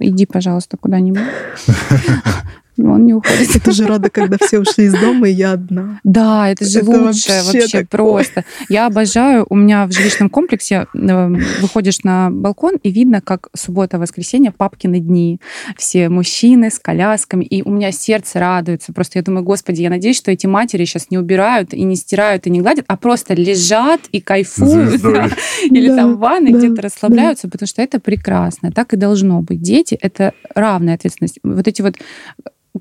Иди, 0.00 0.26
пожалуйста, 0.26 0.76
куда-нибудь. 0.76 1.22
но 2.78 2.92
он 2.92 3.06
не 3.06 3.14
уходит. 3.14 3.54
Я 3.54 3.60
тоже 3.60 3.86
рада, 3.86 4.10
когда 4.10 4.36
все 4.40 4.60
ушли 4.60 4.84
из 4.84 4.94
дома, 4.94 5.28
и 5.28 5.32
я 5.32 5.52
одна. 5.52 6.00
Да, 6.04 6.48
это 6.48 6.64
же 6.64 6.80
это 6.80 6.90
лучше 6.90 7.32
вообще, 7.44 7.60
вообще 7.60 7.84
просто. 7.84 8.44
Я 8.68 8.86
обожаю, 8.86 9.46
у 9.48 9.56
меня 9.56 9.86
в 9.86 9.92
жилищном 9.92 10.30
комплексе 10.30 10.86
э, 10.94 11.28
выходишь 11.60 12.04
на 12.04 12.30
балкон, 12.30 12.76
и 12.82 12.90
видно, 12.90 13.20
как 13.20 13.48
суббота-воскресенье 13.54 14.52
папкины 14.52 15.00
дни. 15.00 15.40
Все 15.76 16.08
мужчины 16.08 16.70
с 16.70 16.78
колясками, 16.78 17.44
и 17.44 17.62
у 17.62 17.70
меня 17.70 17.92
сердце 17.92 18.38
радуется. 18.38 18.92
Просто 18.92 19.18
я 19.18 19.22
думаю, 19.22 19.44
господи, 19.44 19.82
я 19.82 19.90
надеюсь, 19.90 20.16
что 20.16 20.30
эти 20.30 20.46
матери 20.46 20.84
сейчас 20.84 21.10
не 21.10 21.18
убирают 21.18 21.74
и 21.74 21.82
не 21.82 21.96
стирают 21.96 22.46
и 22.46 22.50
не 22.50 22.60
гладят, 22.60 22.84
а 22.88 22.96
просто 22.96 23.34
лежат 23.34 24.00
и 24.12 24.20
кайфуют. 24.20 25.02
Или 25.64 25.88
там 25.88 26.14
в 26.14 26.18
ванной 26.18 26.52
где-то 26.52 26.82
расслабляются, 26.82 27.48
потому 27.48 27.66
что 27.66 27.82
это 27.82 28.00
прекрасно. 28.00 28.70
Так 28.70 28.94
и 28.94 28.96
должно 28.96 29.42
быть. 29.42 29.60
Дети— 29.60 29.98
это 30.00 30.32
равная 30.54 30.94
ответственность. 30.94 31.38
Вот 31.42 31.66
эти 31.66 31.82
вот 31.82 31.96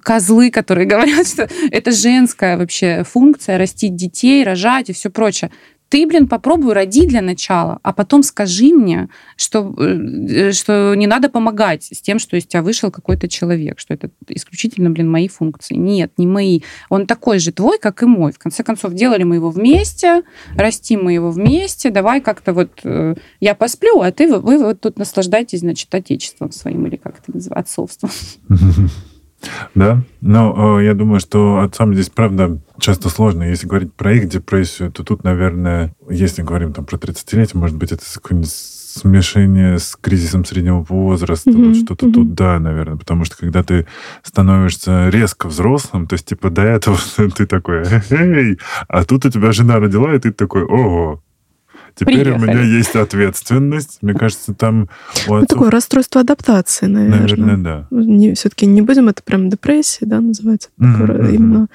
козлы, 0.01 0.51
которые 0.51 0.85
говорят, 0.87 1.27
что 1.27 1.49
это 1.71 1.91
женская 1.91 2.57
вообще 2.57 3.03
функция, 3.03 3.57
растить 3.57 3.95
детей, 3.95 4.43
рожать 4.43 4.89
и 4.89 4.93
все 4.93 5.09
прочее. 5.09 5.51
Ты, 5.89 6.05
блин, 6.05 6.27
попробуй 6.27 6.73
роди 6.73 7.07
для 7.07 7.21
начала, 7.21 7.79
а 7.81 7.93
потом 7.93 8.21
скажи 8.21 8.73
мне, 8.73 9.07
что, 9.37 9.73
э, 9.77 10.51
что 10.51 10.93
не 10.95 11.07
надо 11.07 11.29
помогать 11.29 11.85
с 11.85 12.01
тем, 12.01 12.19
что 12.19 12.35
из 12.35 12.45
тебя 12.45 12.61
вышел 12.61 12.91
какой-то 12.91 13.29
человек, 13.29 13.79
что 13.79 13.93
это 13.93 14.09
исключительно, 14.27 14.89
блин, 14.89 15.09
мои 15.09 15.29
функции. 15.29 15.75
Нет, 15.75 16.11
не 16.17 16.27
мои. 16.27 16.61
Он 16.89 17.07
такой 17.07 17.39
же 17.39 17.53
твой, 17.53 17.79
как 17.79 18.03
и 18.03 18.05
мой. 18.05 18.33
В 18.33 18.39
конце 18.39 18.63
концов, 18.63 18.93
делали 18.93 19.23
мы 19.23 19.35
его 19.35 19.49
вместе, 19.49 20.23
растим 20.57 21.05
мы 21.05 21.13
его 21.13 21.31
вместе, 21.31 21.89
давай 21.89 22.19
как-то 22.19 22.51
вот 22.51 22.81
э, 22.83 23.15
я 23.39 23.55
посплю, 23.55 24.01
а 24.01 24.11
ты, 24.11 24.27
вы, 24.27 24.39
вы 24.39 24.57
вот 24.57 24.81
тут 24.81 24.99
наслаждайтесь, 24.99 25.59
значит, 25.59 25.93
отечеством 25.95 26.51
своим 26.51 26.85
или 26.87 26.97
как 26.97 27.19
это 27.19 27.33
называется, 27.33 27.81
отцовством. 27.81 28.09
Да, 29.75 30.01
но 30.21 30.79
э, 30.79 30.85
я 30.85 30.93
думаю, 30.93 31.19
что 31.19 31.59
отцам 31.59 31.93
здесь, 31.93 32.09
правда, 32.09 32.59
часто 32.79 33.09
сложно. 33.09 33.43
Если 33.43 33.67
говорить 33.67 33.93
про 33.93 34.13
их 34.13 34.27
депрессию, 34.27 34.91
то 34.91 35.03
тут, 35.03 35.23
наверное, 35.23 35.93
если 36.09 36.41
говорим 36.41 36.73
там 36.73 36.85
про 36.85 36.97
30-летие, 36.97 37.57
может 37.57 37.77
быть, 37.77 37.91
это 37.91 38.03
какое-нибудь 38.11 38.49
смешение 38.49 39.77
с 39.77 39.95
кризисом 39.95 40.43
среднего 40.43 40.81
возраста, 40.81 41.51
mm-hmm. 41.51 41.67
вот 41.67 41.77
что-то 41.77 42.07
mm-hmm. 42.07 42.13
тут, 42.13 42.33
да, 42.33 42.59
наверное, 42.59 42.97
потому 42.97 43.25
что 43.25 43.37
когда 43.37 43.63
ты 43.63 43.85
становишься 44.23 45.09
резко 45.09 45.47
взрослым, 45.47 46.07
то 46.07 46.13
есть, 46.13 46.25
типа, 46.25 46.49
до 46.49 46.63
этого 46.63 46.97
ты 47.35 47.45
такой, 47.45 47.83
эй, 48.09 48.59
а 48.87 49.03
тут 49.03 49.25
у 49.25 49.29
тебя 49.29 49.51
жена 49.51 49.79
родила, 49.79 50.13
и 50.13 50.19
ты 50.19 50.31
такой, 50.31 50.63
ого, 50.63 51.21
Теперь 51.97 52.21
Приехали. 52.21 52.43
у 52.43 52.47
меня 52.47 52.61
есть 52.61 52.95
ответственность. 52.95 53.97
Мне 54.01 54.13
кажется, 54.13 54.53
там... 54.53 54.87
У 55.27 55.33
отцов... 55.33 55.39
Ну, 55.39 55.45
такое 55.47 55.71
расстройство 55.71 56.21
адаптации, 56.21 56.85
наверное. 56.85 57.19
Наверное, 57.19 57.57
да. 57.57 57.87
Не, 57.89 58.35
все-таки 58.35 58.67
не 58.67 58.83
будем 58.83 59.09
это 59.09 59.23
прям 59.23 59.49
депрессия, 59.49 60.05
да, 60.05 60.21
называется. 60.21 60.69
Mm-hmm. 60.79 61.33
Именно 61.33 61.67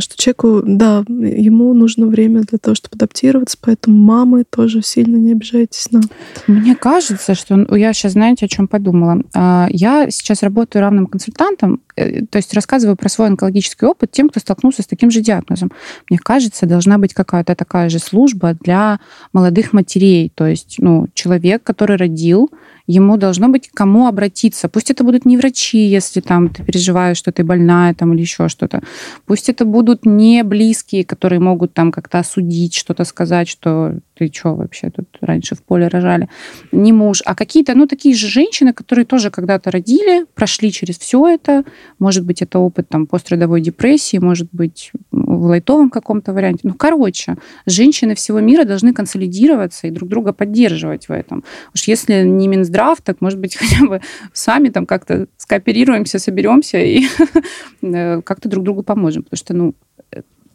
что 0.00 0.16
человеку, 0.16 0.62
да, 0.64 1.04
ему 1.08 1.74
нужно 1.74 2.06
время 2.06 2.42
для 2.42 2.58
того, 2.58 2.74
чтобы 2.74 2.94
адаптироваться, 2.96 3.56
поэтому 3.60 3.96
мамы 3.98 4.44
тоже 4.44 4.82
сильно 4.82 5.16
не 5.16 5.32
обижайтесь 5.32 5.90
на... 5.90 6.00
Мне 6.46 6.74
кажется, 6.74 7.34
что 7.34 7.74
я 7.74 7.92
сейчас, 7.92 8.12
знаете, 8.12 8.46
о 8.46 8.48
чем 8.48 8.68
подумала. 8.68 9.22
А, 9.34 9.66
я 9.70 10.10
сейчас 10.10 10.42
работаю 10.42 10.82
равным 10.82 11.06
консультантом, 11.06 11.80
э, 11.96 12.24
то 12.26 12.36
есть 12.36 12.54
рассказываю 12.54 12.96
про 12.96 13.08
свой 13.08 13.28
онкологический 13.28 13.86
опыт 13.86 14.10
тем, 14.12 14.28
кто 14.28 14.40
столкнулся 14.40 14.82
с 14.82 14.86
таким 14.86 15.10
же 15.10 15.20
диагнозом. 15.20 15.72
Мне 16.08 16.18
кажется, 16.18 16.66
должна 16.66 16.98
быть 16.98 17.14
какая-то 17.14 17.54
такая 17.54 17.88
же 17.88 17.98
служба 17.98 18.56
для 18.60 19.00
молодых 19.32 19.72
матерей, 19.72 20.30
то 20.34 20.46
есть 20.46 20.76
ну, 20.78 21.08
человек, 21.14 21.62
который 21.62 21.96
родил, 21.96 22.50
ему 22.86 23.16
должно 23.16 23.48
быть 23.48 23.70
кому 23.72 24.06
обратиться. 24.06 24.68
Пусть 24.68 24.90
это 24.90 25.04
будут 25.04 25.24
не 25.24 25.36
врачи, 25.36 25.78
если 25.78 26.20
там 26.20 26.48
ты 26.48 26.64
переживаешь, 26.64 27.16
что 27.16 27.32
ты 27.32 27.44
больная 27.44 27.94
там, 27.94 28.12
или 28.12 28.20
еще 28.20 28.48
что-то. 28.48 28.82
Пусть 29.26 29.48
это 29.48 29.64
будут 29.64 30.06
не 30.06 30.42
близкие, 30.42 31.04
которые 31.04 31.40
могут 31.40 31.72
там 31.74 31.92
как-то 31.92 32.18
осудить, 32.18 32.74
что-то 32.74 33.04
сказать, 33.04 33.48
что 33.48 33.94
ты 34.14 34.30
что 34.32 34.54
вообще 34.54 34.90
тут 34.90 35.08
раньше 35.20 35.54
в 35.54 35.62
поле 35.62 35.88
рожали. 35.88 36.28
Не 36.72 36.92
муж, 36.92 37.22
а 37.24 37.34
какие-то, 37.34 37.74
ну, 37.74 37.86
такие 37.86 38.14
же 38.14 38.28
женщины, 38.28 38.72
которые 38.72 39.04
тоже 39.04 39.30
когда-то 39.30 39.70
родили, 39.70 40.26
прошли 40.34 40.70
через 40.70 40.98
все 40.98 41.26
это. 41.26 41.64
Может 41.98 42.24
быть, 42.24 42.42
это 42.42 42.58
опыт 42.58 42.88
там 42.88 43.06
пострадовой 43.06 43.60
депрессии, 43.60 44.18
может 44.18 44.48
быть, 44.52 44.92
в 45.10 45.46
лайтовом 45.46 45.90
каком-то 45.90 46.32
варианте. 46.32 46.60
Ну, 46.64 46.74
короче, 46.74 47.36
женщины 47.66 48.14
всего 48.14 48.40
мира 48.40 48.64
должны 48.64 48.92
консолидироваться 48.92 49.86
и 49.86 49.90
друг 49.90 50.08
друга 50.08 50.32
поддерживать 50.32 51.08
в 51.08 51.12
этом. 51.12 51.44
Уж 51.74 51.88
если 51.88 52.22
не 52.22 52.48
Минздрав, 52.48 52.71
так, 53.02 53.20
может 53.20 53.38
быть, 53.38 53.56
хотя 53.56 53.86
бы 53.86 54.00
сами 54.32 54.68
там 54.68 54.86
как-то 54.86 55.26
скооперируемся, 55.36 56.18
соберемся 56.18 56.78
и 56.78 57.06
э, 57.82 58.22
как-то 58.22 58.48
друг 58.48 58.64
другу 58.64 58.82
поможем. 58.82 59.22
Потому 59.24 59.38
что, 59.38 59.54
ну, 59.54 59.74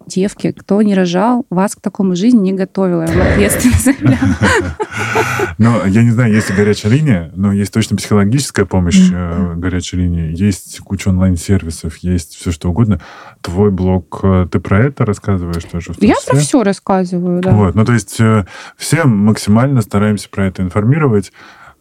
девки, 0.07 0.51
кто 0.51 0.81
не 0.81 0.95
рожал, 0.95 1.45
вас 1.49 1.75
к 1.75 1.81
такому 1.81 2.15
жизни 2.15 2.39
не 2.39 2.53
готовила. 2.53 3.05
Я 3.07 3.13
вам 3.13 3.27
ответственно 3.27 3.75
заявляю. 3.77 4.19
Но 5.57 5.85
я 5.85 6.03
не 6.03 6.11
знаю, 6.11 6.33
есть 6.33 6.53
горячая 6.53 6.91
линия, 6.91 7.31
но 7.35 7.51
есть 7.51 7.73
точно 7.73 7.97
психологическая 7.97 8.65
помощь 8.65 9.09
э, 9.11 9.53
горячей 9.55 9.97
линии, 9.97 10.31
есть 10.35 10.79
куча 10.79 11.09
онлайн-сервисов, 11.09 11.97
есть 11.97 12.35
все 12.35 12.51
что 12.51 12.69
угодно. 12.69 13.01
Твой 13.41 13.71
блог, 13.71 14.19
э, 14.23 14.47
ты 14.51 14.59
про 14.59 14.85
это 14.85 15.05
рассказываешь 15.05 15.63
тоже? 15.63 15.93
Я 15.99 16.15
про 16.27 16.37
все 16.37 16.63
рассказываю, 16.63 17.41
да. 17.41 17.51
Вот, 17.51 17.75
ну 17.75 17.85
то 17.85 17.93
есть 17.93 18.19
э, 18.19 18.45
все 18.77 19.05
максимально 19.05 19.81
стараемся 19.81 20.29
про 20.29 20.45
это 20.45 20.61
информировать. 20.61 21.31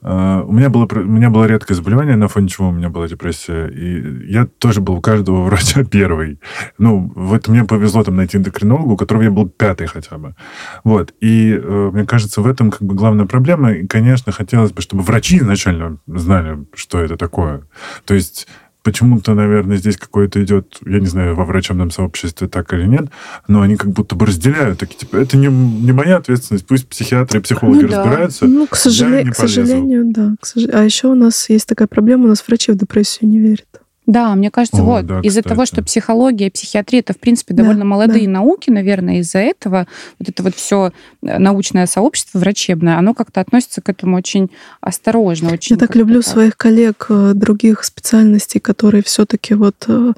Uh, 0.07 0.45
у, 0.45 0.53
меня 0.53 0.71
было, 0.71 0.87
у 0.87 1.03
меня 1.03 1.31
было 1.31 1.47
редкое 1.47 1.75
заболевание, 1.75 2.15
на 2.15 2.29
фоне 2.29 2.47
чего 2.47 2.69
у 2.69 2.73
меня 2.73 2.91
была 2.91 3.09
депрессия. 3.09 3.67
И 3.67 4.31
я 4.31 4.47
тоже 4.47 4.81
был 4.81 4.95
у 4.95 5.01
каждого 5.01 5.43
врача 5.47 5.83
первый. 5.83 6.39
Ну, 6.79 7.13
вот 7.17 7.49
мне 7.49 7.65
повезло 7.65 8.05
там 8.05 8.15
найти 8.15 8.37
эндокринолога, 8.37 8.93
у 8.93 8.97
которого 8.97 9.23
я 9.23 9.33
был 9.33 9.49
пятый 9.49 9.89
хотя 9.89 10.17
бы. 10.17 10.37
Вот. 10.85 11.13
И 11.21 11.55
uh, 11.55 11.91
мне 11.91 12.07
кажется, 12.07 12.41
в 12.41 12.47
этом 12.47 12.71
как 12.71 12.83
бы 12.83 12.95
главная 12.95 13.27
проблема. 13.27 13.73
И, 13.73 13.87
конечно, 13.89 14.31
хотелось 14.31 14.71
бы, 14.71 14.81
чтобы 14.81 15.03
врачи 15.03 15.39
изначально 15.39 15.99
знали, 16.07 16.65
что 16.73 17.01
это 17.01 17.17
такое. 17.17 17.65
То 18.05 18.15
есть 18.15 18.47
почему-то, 18.87 19.35
наверное, 19.35 19.79
здесь 19.79 19.97
какое-то 19.97 20.41
идет, 20.45 20.79
я 20.87 21.01
не 21.01 21.07
знаю, 21.07 21.35
во 21.35 21.45
врачебном 21.45 21.91
сообществе 21.91 22.47
так 22.47 22.73
или 22.73 22.87
нет, 22.87 23.07
но 23.49 23.61
они 23.61 23.75
как 23.75 23.91
будто 23.91 24.15
бы 24.15 24.27
разделяют. 24.27 24.79
Такие, 24.79 24.99
типа, 24.99 25.17
это 25.17 25.37
не, 25.37 25.49
не 25.49 25.91
моя 25.91 26.19
ответственность, 26.19 26.65
пусть 26.69 26.87
психиатры 26.87 27.41
и 27.41 27.43
психологи 27.43 27.83
ну, 27.83 27.89
разбираются. 27.89 28.47
Ну, 28.47 28.69
к, 28.69 28.77
сожале... 28.77 29.29
к 29.29 29.35
сожалению, 29.35 30.05
да. 30.07 30.37
К 30.41 30.47
сож... 30.47 30.67
А 30.73 30.85
еще 30.85 31.09
у 31.09 31.17
нас 31.17 31.51
есть 31.51 31.67
такая 31.67 31.89
проблема, 31.89 32.27
у 32.27 32.29
нас 32.29 32.45
врачи 32.47 32.71
в 32.71 32.77
депрессию 32.77 33.29
не 33.29 33.41
верят. 33.41 33.67
Да, 34.07 34.35
мне 34.37 34.53
кажется, 34.53 34.83
О, 34.83 34.85
вот 34.85 35.07
да, 35.07 35.21
из-за 35.21 35.43
того, 35.43 35.67
что 35.67 35.83
психология, 35.83 36.51
психиатрия 36.51 37.01
это 37.01 37.13
в 37.13 37.19
принципе 37.19 37.55
довольно 37.55 37.81
да, 37.81 37.87
молодые 37.87 38.27
да. 38.27 38.33
науки, 38.33 38.71
наверное, 38.71 39.19
из-за 39.19 39.39
этого 39.41 39.89
вот 40.21 40.29
это 40.29 40.43
вот 40.45 40.55
все 40.55 40.93
э, 41.23 41.39
научное 41.39 41.87
сообщество 41.87 42.39
врачебное, 42.39 42.99
оно 42.99 43.15
как-то 43.15 43.41
относится 43.41 43.83
к 43.83 43.89
этому 43.89 44.17
очень 44.17 44.51
осторожно, 44.81 45.53
очень. 45.53 45.75
Я 45.75 45.81
так 45.81 45.97
люблю 45.97 46.23
так. 46.23 46.33
своих 46.33 46.57
коллег 46.57 47.07
э, 47.09 47.33
других 47.35 47.83
специальностей, 47.83 48.61
которые 48.61 49.03
все-таки 49.03 49.55
вот 49.55 49.85
э, 49.89 50.13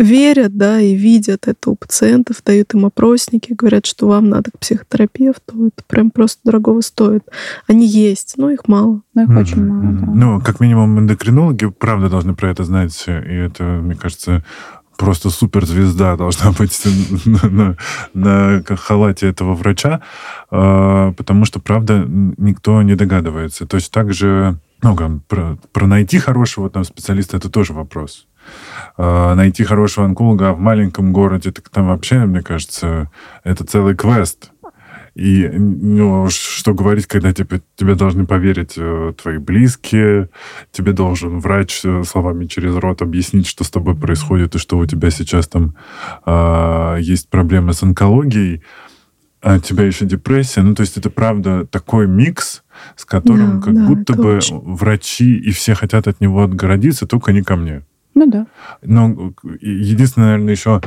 верят, 0.00 0.56
да, 0.56 0.80
и 0.80 0.94
видят 0.94 1.46
это 1.46 1.70
у 1.70 1.76
пациентов, 1.76 2.42
дают 2.44 2.74
им 2.74 2.86
опросники, 2.86 3.52
говорят, 3.52 3.86
что 3.86 4.08
вам 4.08 4.28
надо 4.28 4.50
к 4.50 4.58
психотерапевту, 4.58 5.66
это 5.66 5.84
прям 5.86 6.10
просто 6.10 6.40
дорогого 6.44 6.80
стоит. 6.80 7.24
Они 7.66 7.86
есть, 7.86 8.34
но 8.36 8.50
их 8.50 8.66
мало. 8.66 9.02
Но 9.14 9.22
их 9.22 9.28
mm-hmm. 9.28 9.40
очень 9.40 9.64
мало, 9.64 9.92
да. 9.92 10.06
Ну, 10.12 10.40
как 10.40 10.60
минимум, 10.60 10.98
эндокринологи, 10.98 11.66
правда, 11.66 12.08
должны 12.08 12.34
про 12.34 12.50
это 12.50 12.64
знать, 12.64 13.04
и 13.06 13.10
это, 13.10 13.64
мне 13.64 13.94
кажется, 13.94 14.44
просто 14.96 15.30
суперзвезда 15.30 16.16
должна 16.16 16.52
быть 16.58 16.78
на, 17.24 17.48
на, 17.48 17.76
на 18.14 18.76
халате 18.76 19.28
этого 19.28 19.54
врача, 19.54 20.02
э, 20.50 21.12
потому 21.16 21.44
что, 21.44 21.60
правда, 21.60 22.04
никто 22.06 22.82
не 22.82 22.94
догадывается. 22.94 23.66
То 23.66 23.76
есть 23.76 23.90
также 23.90 24.58
ну, 24.82 25.20
про, 25.28 25.58
про 25.72 25.86
найти 25.86 26.18
хорошего 26.18 26.70
там 26.70 26.84
специалиста 26.84 27.36
это 27.36 27.50
тоже 27.50 27.72
вопрос. 27.72 28.26
Э, 28.96 29.34
найти 29.34 29.64
хорошего 29.64 30.06
онколога 30.06 30.52
в 30.52 30.60
маленьком 30.60 31.12
городе, 31.12 31.52
так 31.52 31.68
там 31.68 31.88
вообще, 31.88 32.24
мне 32.24 32.42
кажется, 32.42 33.10
это 33.44 33.64
целый 33.64 33.94
квест. 33.94 34.50
И 35.14 35.48
ну, 35.48 36.28
что 36.30 36.72
говорить, 36.72 37.06
когда 37.06 37.32
тебе, 37.32 37.60
тебе 37.76 37.94
должны 37.94 38.26
поверить 38.26 38.74
э, 38.76 39.12
твои 39.20 39.38
близкие, 39.38 40.30
тебе 40.70 40.92
должен 40.92 41.40
врач 41.40 41.80
э, 41.84 42.04
словами 42.04 42.46
через 42.46 42.76
рот 42.76 43.02
объяснить, 43.02 43.46
что 43.46 43.64
с 43.64 43.70
тобой 43.70 43.96
происходит, 43.96 44.54
и 44.54 44.58
что 44.58 44.78
у 44.78 44.86
тебя 44.86 45.10
сейчас 45.10 45.48
там 45.48 45.74
э, 46.24 46.98
есть 47.00 47.28
проблемы 47.28 47.72
с 47.72 47.82
онкологией, 47.82 48.62
а 49.42 49.56
у 49.56 49.58
тебя 49.58 49.84
еще 49.84 50.04
депрессия. 50.04 50.62
Ну, 50.62 50.74
то 50.74 50.82
есть 50.82 50.96
это 50.96 51.10
правда 51.10 51.66
такой 51.66 52.06
микс, 52.06 52.62
с 52.94 53.04
которым 53.04 53.60
да, 53.60 53.66
как 53.66 53.74
да, 53.74 53.86
будто 53.86 54.12
бы 54.14 54.36
очень... 54.36 54.60
врачи 54.60 55.36
и 55.36 55.50
все 55.50 55.74
хотят 55.74 56.06
от 56.06 56.20
него 56.20 56.42
отгородиться, 56.42 57.06
только 57.06 57.32
не 57.32 57.42
ко 57.42 57.56
мне. 57.56 57.82
Ну 58.14 58.30
да. 58.30 58.46
Но 58.82 59.32
единственное, 59.60 60.32
наверное, 60.32 60.52
еще 60.52 60.80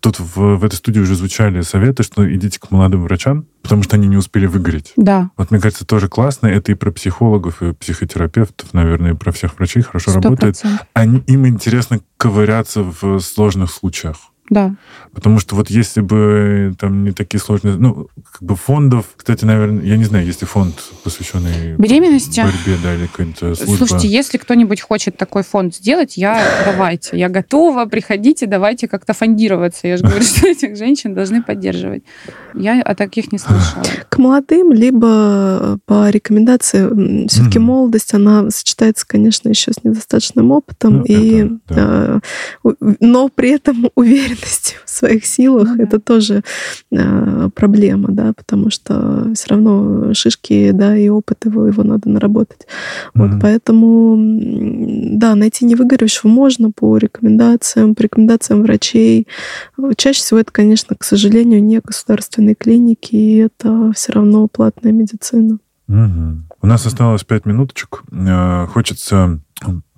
тут 0.00 0.18
в, 0.18 0.56
в 0.56 0.64
этой 0.64 0.74
студии 0.74 1.00
уже 1.00 1.14
звучали 1.14 1.60
советы, 1.62 2.02
что 2.02 2.30
идите 2.34 2.58
к 2.58 2.70
молодым 2.70 3.04
врачам, 3.04 3.46
потому 3.62 3.82
что 3.82 3.96
они 3.96 4.08
не 4.08 4.16
успели 4.16 4.46
выгореть. 4.46 4.92
Да. 4.96 5.30
Вот 5.36 5.50
мне 5.50 5.60
кажется, 5.60 5.86
тоже 5.86 6.08
классно. 6.08 6.48
Это 6.48 6.72
и 6.72 6.74
про 6.74 6.90
психологов, 6.90 7.62
и 7.62 7.72
психотерапевтов, 7.72 8.74
наверное, 8.74 9.12
и 9.12 9.16
про 9.16 9.32
всех 9.32 9.56
врачей 9.56 9.82
хорошо 9.82 10.10
100%. 10.10 10.14
работает. 10.14 10.62
Они, 10.92 11.18
им 11.26 11.46
интересно 11.46 12.00
ковыряться 12.16 12.82
в 12.82 13.20
сложных 13.20 13.70
случаях. 13.70 14.31
Да. 14.52 14.74
Потому 15.14 15.38
что 15.38 15.56
вот 15.56 15.70
если 15.70 16.02
бы 16.02 16.74
там 16.78 17.04
не 17.04 17.12
такие 17.12 17.40
сложные... 17.40 17.76
Ну, 17.76 18.08
как 18.30 18.42
бы 18.42 18.54
фондов... 18.54 19.06
Кстати, 19.16 19.46
наверное, 19.46 19.82
я 19.82 19.96
не 19.96 20.04
знаю, 20.04 20.26
есть 20.26 20.42
ли 20.42 20.46
фонд, 20.46 20.74
посвященный 21.04 21.74
беременности. 21.78 22.42
борьбе, 22.42 22.78
да, 22.82 22.94
или 22.94 23.06
какая-то 23.06 23.54
служба. 23.54 23.86
Слушайте, 23.86 24.08
если 24.08 24.36
кто-нибудь 24.36 24.82
хочет 24.82 25.16
такой 25.16 25.42
фонд 25.42 25.74
сделать, 25.74 26.18
я 26.18 26.44
давайте. 26.66 27.16
Я 27.18 27.30
готова, 27.30 27.86
приходите, 27.86 28.46
давайте 28.46 28.88
как-то 28.88 29.14
фондироваться. 29.14 29.88
Я 29.88 29.96
же 29.96 30.04
говорю, 30.04 30.22
что 30.22 30.46
этих 30.46 30.76
женщин 30.76 31.14
должны 31.14 31.42
поддерживать. 31.42 32.02
Я 32.54 32.82
о 32.82 32.94
таких 32.94 33.32
не 33.32 33.38
слышала. 33.38 33.84
К 34.10 34.18
молодым, 34.18 34.72
либо 34.72 35.78
по 35.86 36.10
рекомендации, 36.10 37.26
все-таки 37.26 37.58
mm 37.58 37.62
молодость, 37.62 38.12
она 38.12 38.50
сочетается, 38.50 39.06
конечно, 39.06 39.48
еще 39.48 39.72
с 39.72 39.84
недостаточным 39.84 40.50
опытом, 40.50 40.98
ну, 40.98 41.04
и, 41.04 41.36
это, 41.36 41.58
да. 41.68 42.20
э, 42.64 42.94
но 42.98 43.28
при 43.28 43.50
этом 43.50 43.88
уверен 43.94 44.36
уверенности 44.42 44.76
в 44.84 44.90
своих 44.90 45.24
силах, 45.26 45.68
ну, 45.68 45.76
да. 45.76 45.82
это 45.84 46.00
тоже 46.00 46.42
э, 46.90 47.50
проблема, 47.54 48.08
да, 48.10 48.32
потому 48.36 48.70
что 48.70 49.32
все 49.34 49.48
равно 49.48 50.14
шишки, 50.14 50.70
да, 50.72 50.96
и 50.96 51.08
опыт 51.08 51.44
его, 51.44 51.66
его 51.66 51.82
надо 51.82 52.08
наработать. 52.08 52.60
Mm-hmm. 52.62 53.10
Вот, 53.14 53.40
поэтому, 53.40 54.16
да, 55.18 55.34
найти 55.34 55.64
невыгоревшего 55.64 56.30
можно 56.30 56.70
по 56.70 56.96
рекомендациям, 56.96 57.94
по 57.94 58.02
рекомендациям 58.02 58.62
врачей. 58.62 59.26
Чаще 59.96 60.20
всего 60.20 60.40
это, 60.40 60.52
конечно, 60.52 60.96
к 60.96 61.04
сожалению, 61.04 61.62
не 61.62 61.80
государственные 61.80 62.54
клиники, 62.54 63.14
и 63.14 63.36
это 63.36 63.92
все 63.94 64.12
равно 64.12 64.46
платная 64.48 64.92
медицина. 64.92 65.58
Угу. 65.88 66.42
У 66.62 66.66
нас 66.66 66.86
осталось 66.86 67.24
пять 67.24 67.44
минуточек. 67.44 68.02
Э, 68.12 68.66
хочется 68.68 69.40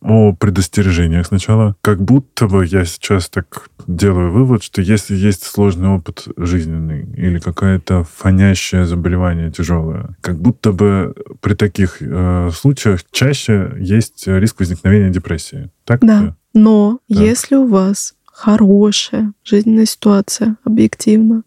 о 0.00 0.34
предостережениях 0.34 1.26
сначала. 1.26 1.76
Как 1.80 2.02
будто 2.02 2.46
бы 2.46 2.66
я 2.66 2.84
сейчас 2.84 3.28
так 3.30 3.70
делаю 3.86 4.30
вывод, 4.30 4.62
что 4.62 4.82
если 4.82 5.14
есть 5.14 5.44
сложный 5.44 5.88
опыт 5.88 6.28
жизненный 6.36 7.04
или 7.16 7.38
какое-то 7.38 8.04
фонящее 8.04 8.84
заболевание 8.84 9.50
тяжелое, 9.50 10.16
как 10.20 10.38
будто 10.38 10.72
бы 10.72 11.14
при 11.40 11.54
таких 11.54 11.96
э, 12.00 12.50
случаях 12.54 13.00
чаще 13.10 13.72
есть 13.78 14.26
риск 14.26 14.60
возникновения 14.60 15.10
депрессии. 15.10 15.70
Так? 15.84 16.00
Да. 16.04 16.36
Но 16.52 17.00
так. 17.08 17.18
если 17.18 17.56
у 17.56 17.66
вас 17.66 18.14
хорошая 18.34 19.32
жизненная 19.44 19.86
ситуация, 19.86 20.56
объективно, 20.64 21.44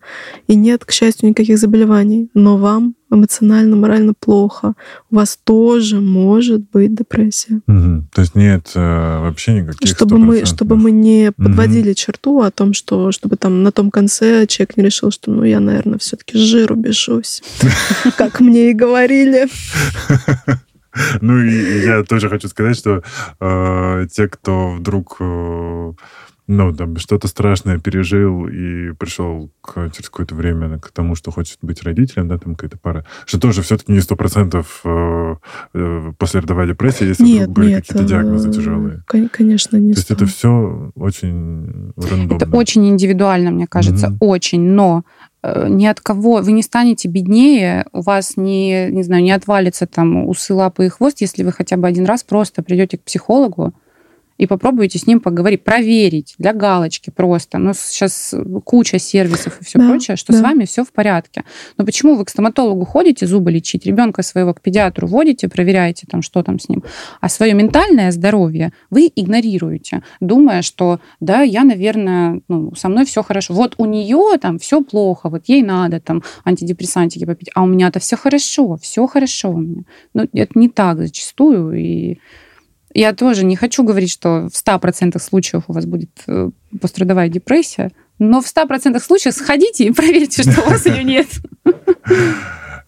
и 0.48 0.56
нет, 0.56 0.86
к 0.86 0.92
счастью, 0.92 1.28
никаких 1.28 1.58
заболеваний, 1.58 2.30
но 2.34 2.58
вам 2.58 2.96
эмоционально, 3.12 3.76
морально 3.76 4.14
плохо, 4.14 4.74
у 5.12 5.16
вас 5.16 5.38
тоже 5.44 6.00
может 6.00 6.70
быть 6.72 6.96
депрессия. 6.96 7.62
Угу. 7.68 8.08
То 8.14 8.22
есть 8.22 8.36
нет 8.36 8.72
э, 8.76 8.80
вообще 9.20 9.62
никаких 9.62 9.90
чтобы 9.90 10.18
мы, 10.18 10.46
чтобы 10.46 10.78
мы 10.78 10.92
не 10.92 11.34
подводили 11.34 11.90
угу. 11.90 11.96
черту 11.96 12.42
о 12.42 12.52
том, 12.52 12.74
что 12.74 13.12
чтобы 13.12 13.36
там 13.36 13.64
на 13.64 13.72
том 13.74 13.92
конце 13.92 14.48
человек 14.48 14.78
не 14.78 14.84
решил, 14.84 15.12
что 15.12 15.30
ну 15.32 15.44
я, 15.44 15.60
наверное, 15.60 16.00
все-таки 16.00 16.38
жиру 16.38 16.76
бешусь, 16.76 17.44
как 18.18 18.40
мне 18.40 18.72
и 18.72 18.74
говорили. 18.74 19.48
Ну 21.22 21.38
и 21.44 21.86
я 21.86 22.04
тоже 22.04 22.28
хочу 22.28 22.48
сказать, 22.48 22.76
что 22.76 23.04
э, 23.40 24.08
те, 24.12 24.28
кто 24.28 24.72
вдруг 24.72 25.18
э, 25.20 25.94
ну, 26.48 26.74
там, 26.74 26.96
что-то 26.98 27.28
страшное 27.28 27.78
пережил 27.78 28.48
и 28.48 28.94
пришел 28.94 29.50
к, 29.62 29.92
через 29.92 30.10
какое-то 30.10 30.34
время 30.34 30.80
к 30.80 30.92
тому, 30.92 31.16
что 31.16 31.30
хочет 31.30 31.58
быть 31.62 31.84
родителем, 31.84 32.30
да, 32.30 32.38
там 32.38 32.56
какая-то 32.56 32.78
пара, 32.78 33.06
что 33.26 33.38
тоже 33.40 33.62
все-таки 33.62 33.92
не 33.92 34.00
сто 34.00 34.16
процентов 34.16 34.82
э, 34.86 35.36
э, 35.74 36.14
послеродовая 36.18 36.68
депрессия, 36.68 37.08
если 37.08 37.24
нет, 37.24 37.50
вдруг 37.50 37.56
были 37.56 37.74
какие-то 37.74 38.04
э, 38.04 38.08
диагнозы 38.08 38.52
тяжелые. 38.52 39.04
Конечно, 39.08 39.76
не 39.76 39.94
То 39.94 40.00
есть 40.00 40.12
это 40.12 40.26
все 40.26 40.92
очень 40.96 41.92
рандомно. 41.98 42.36
Это 42.42 42.50
очень 42.56 42.88
индивидуально, 42.88 43.52
мне 43.52 43.68
кажется, 43.68 44.08
mm-hmm. 44.08 44.18
очень, 44.22 44.62
но 44.62 45.04
ни 45.44 45.86
от 45.86 46.02
кого, 46.02 46.42
вы 46.42 46.52
не 46.52 46.64
станете 46.64 47.08
беднее, 47.08 47.86
у 47.94 48.02
вас 48.02 48.38
не, 48.38 48.90
не 48.90 49.04
знаю, 49.04 49.24
не 49.24 49.32
отвалится 49.32 49.86
там 49.86 50.28
усы, 50.28 50.54
лапы 50.54 50.88
и 50.88 50.90
хвост, 50.90 51.22
если 51.22 51.44
вы 51.44 51.52
хотя 51.52 51.78
бы 51.78 51.88
один 51.88 52.06
раз 52.06 52.24
просто 52.24 52.64
придете 52.64 52.98
к 52.98 53.04
психологу, 53.04 53.74
и 54.38 54.46
попробуйте 54.46 55.00
с 55.00 55.08
ним 55.08 55.20
поговорить, 55.20 55.64
проверить 55.64 56.36
для 56.38 56.54
галочки 56.54 57.10
просто. 57.10 57.58
Но 57.58 57.74
сейчас 57.74 58.34
куча 58.64 59.00
сервисов 59.00 59.60
и 59.62 59.64
все 59.64 59.80
да, 59.80 59.88
прочее, 59.88 60.18
что 60.18 60.34
да. 60.34 60.40
с 60.40 60.42
вами 60.42 60.66
все 60.66 60.84
в 60.84 60.92
порядке. 60.92 61.44
Но 61.78 61.86
почему 61.86 62.16
вы 62.16 62.26
к 62.26 62.30
стоматологу 62.30 62.86
ходите 62.86 63.26
зубы 63.26 63.52
лечить, 63.52 63.86
ребенка 63.86 64.22
своего 64.22 64.54
к 64.54 64.62
педиатру 64.62 65.08
водите, 65.08 65.48
проверяете 65.48 66.08
там, 66.10 66.22
что 66.22 66.44
там 66.44 66.60
с 66.60 66.70
ним, 66.70 66.84
а 67.22 67.30
свое 67.30 67.54
ментальное 67.54 68.12
здоровье 68.12 68.74
вы 68.90 69.12
игнорируете, 69.16 70.04
думая, 70.20 70.62
что 70.62 71.00
да, 71.20 71.42
я, 71.42 71.64
наверное, 71.64 72.42
ну, 72.48 72.74
со 72.76 72.90
мной 72.90 73.06
все 73.06 73.24
хорошо. 73.24 73.54
Вот 73.54 73.76
у 73.78 73.86
нее 73.86 74.38
там 74.40 74.60
все 74.60 74.84
плохо, 74.84 75.30
вот 75.30 75.44
ей 75.48 75.64
надо 75.64 76.00
там 76.00 76.24
антидепрессантики 76.46 77.26
попить, 77.26 77.50
а 77.56 77.64
у 77.64 77.66
меня-то 77.66 78.00
все 78.00 78.16
хорошо, 78.16 78.78
все 78.78 79.08
хорошо 79.08 79.52
у 79.52 79.58
меня. 79.58 79.84
Но 80.14 80.24
ну, 80.24 80.30
это 80.34 80.58
не 80.60 80.70
так 80.70 80.98
зачастую, 80.98 81.74
и 81.74 82.20
я 83.00 83.14
тоже 83.14 83.46
не 83.46 83.56
хочу 83.56 83.84
говорить, 83.84 84.12
что 84.12 84.50
в 84.52 84.54
100% 84.54 85.20
случаев 85.20 85.64
у 85.68 85.74
вас 85.74 85.86
будет 85.86 86.10
э, 86.28 86.50
пострадовая 86.82 87.30
депрессия, 87.30 87.92
но 88.18 88.42
в 88.42 88.46
100% 88.46 89.00
случаев 89.00 89.36
сходите 89.36 89.86
и 89.86 89.92
проверьте, 89.92 90.42
что 90.42 90.62
у 90.64 90.70
вас 90.70 90.86
ее 90.86 91.04
нет. 91.04 91.28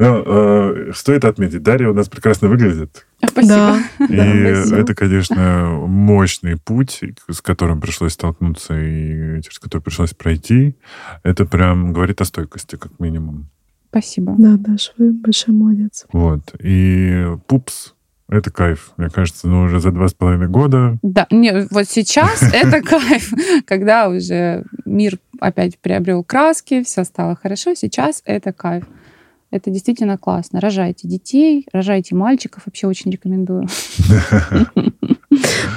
Ну, 0.01 0.23
э, 0.25 0.93
стоит 0.95 1.25
отметить, 1.25 1.61
Дарья 1.61 1.89
у 1.89 1.93
нас 1.93 2.07
прекрасно 2.07 2.47
выглядит. 2.47 3.05
Спасибо. 3.21 3.53
Да. 3.53 3.79
И 4.07 4.15
Да, 4.15 4.55
спасибо. 4.55 4.77
это, 4.77 4.95
конечно, 4.95 5.69
мощный 5.87 6.55
путь, 6.55 7.01
с 7.29 7.41
которым 7.41 7.81
пришлось 7.81 8.13
столкнуться 8.13 8.79
и 8.79 9.41
через 9.41 9.59
который 9.59 9.81
пришлось 9.81 10.13
пройти. 10.13 10.77
Это 11.23 11.43
прям 11.45 11.91
говорит 11.91 12.21
о 12.21 12.23
стойкости, 12.23 12.77
как 12.77 12.97
минимум. 12.97 13.49
Спасибо. 13.89 14.35
Да, 14.37 14.55
Даш, 14.57 14.93
вы 14.97 15.11
большой 15.11 15.53
молодец. 15.53 16.05
Вот. 16.13 16.55
И 16.61 17.25
пупс— 17.47 17.93
это 18.29 18.51
кайф. 18.51 18.91
Мне 18.97 19.09
кажется, 19.09 19.47
ну, 19.47 19.63
уже 19.63 19.79
за 19.79 19.91
два 19.91 20.07
с 20.07 20.13
половиной 20.13 20.47
года 20.47 20.97
Да, 21.01 21.27
не, 21.31 21.67
вот 21.71 21.89
сейчас 21.89 22.41
это 22.53 22.81
кайф, 22.81 23.33
когда 23.65 24.07
уже 24.09 24.63
мир 24.85 25.17
опять 25.39 25.79
приобрел 25.79 26.23
краски, 26.23 26.83
все 26.83 27.03
стало 27.03 27.35
хорошо, 27.35 27.73
сейчас 27.73 28.21
это 28.25 28.53
кайф. 28.53 28.85
Это 29.51 29.71
действительно 29.71 30.17
классно. 30.17 30.61
Рожайте 30.61 31.07
детей, 31.07 31.65
рожайте 31.73 32.13
мальчиков, 32.13 32.63
вообще 32.67 32.85
очень 32.85 33.09
рекомендую. 33.11 33.67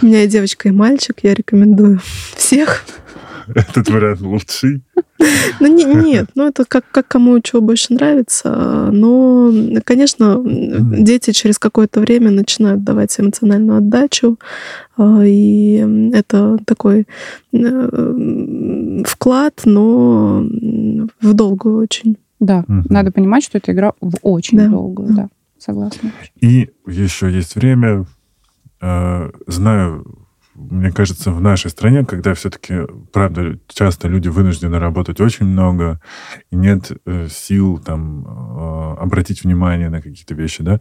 У 0.02 0.06
меня 0.06 0.24
и 0.24 0.28
девочка, 0.28 0.68
и 0.68 0.72
мальчик, 0.72 1.20
я 1.22 1.32
рекомендую 1.32 2.00
всех. 2.36 2.84
Этот 3.54 3.88
вариант 3.90 4.20
лучший. 4.20 4.82
Ну, 5.60 5.66
не- 5.68 5.84
нет, 5.84 6.30
ну 6.34 6.48
это 6.48 6.64
как, 6.66 6.84
как 6.90 7.06
кому 7.06 7.38
чего 7.40 7.60
больше 7.62 7.92
нравится. 7.94 8.88
Но, 8.92 9.52
конечно, 9.84 10.42
дети 10.44 11.30
через 11.32 11.58
какое-то 11.58 12.00
время 12.00 12.30
начинают 12.30 12.82
давать 12.82 13.18
эмоциональную 13.20 13.78
отдачу. 13.78 14.38
а, 14.96 15.22
И 15.24 15.76
это 16.12 16.58
такой 16.66 17.06
э, 17.52 19.02
вклад, 19.06 19.62
но 19.64 20.44
в 21.20 21.34
долгую 21.34 21.76
очень. 21.78 22.16
Да, 22.40 22.64
Мгм. 22.66 22.86
надо 22.90 23.12
понимать, 23.12 23.44
что 23.44 23.58
это 23.58 23.70
игра 23.72 23.92
в 24.00 24.14
очень 24.22 24.58
Да, 24.58 24.66
долгую, 24.68 25.08
да. 25.10 25.14
да, 25.14 25.28
согласна. 25.58 26.10
И 26.40 26.70
еще 26.88 27.30
есть 27.30 27.54
время. 27.54 28.06
Э, 28.80 29.30
Знаю, 29.46 30.04
мне 30.54 30.92
кажется, 30.92 31.30
в 31.30 31.40
нашей 31.40 31.70
стране, 31.70 32.04
когда 32.04 32.34
все-таки, 32.34 32.80
правда, 33.12 33.58
часто 33.68 34.08
люди 34.08 34.28
вынуждены 34.28 34.78
работать 34.78 35.20
очень 35.20 35.46
много, 35.46 36.00
и 36.50 36.56
нет 36.56 36.92
э, 37.06 37.28
сил 37.30 37.78
там 37.78 38.26
э, 38.26 38.96
обратить 39.00 39.44
внимание 39.44 39.88
на 39.88 40.02
какие-то 40.02 40.34
вещи, 40.34 40.62
да. 40.62 40.80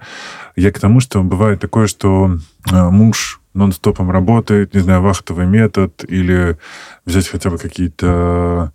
Я 0.56 0.72
к 0.72 0.80
тому, 0.80 1.00
что 1.00 1.24
бывает 1.24 1.62
такое, 1.62 1.88
что 1.88 2.38
э, 2.70 2.90
муж 2.90 3.40
нон-стопом 3.54 4.12
работает, 4.12 4.74
не 4.74 4.80
знаю, 4.80 5.02
вахтовый 5.02 5.46
метод, 5.46 6.06
или 6.08 6.58
взять 7.06 7.28
хотя 7.28 7.50
бы 7.50 7.58
какие-то 7.58 8.72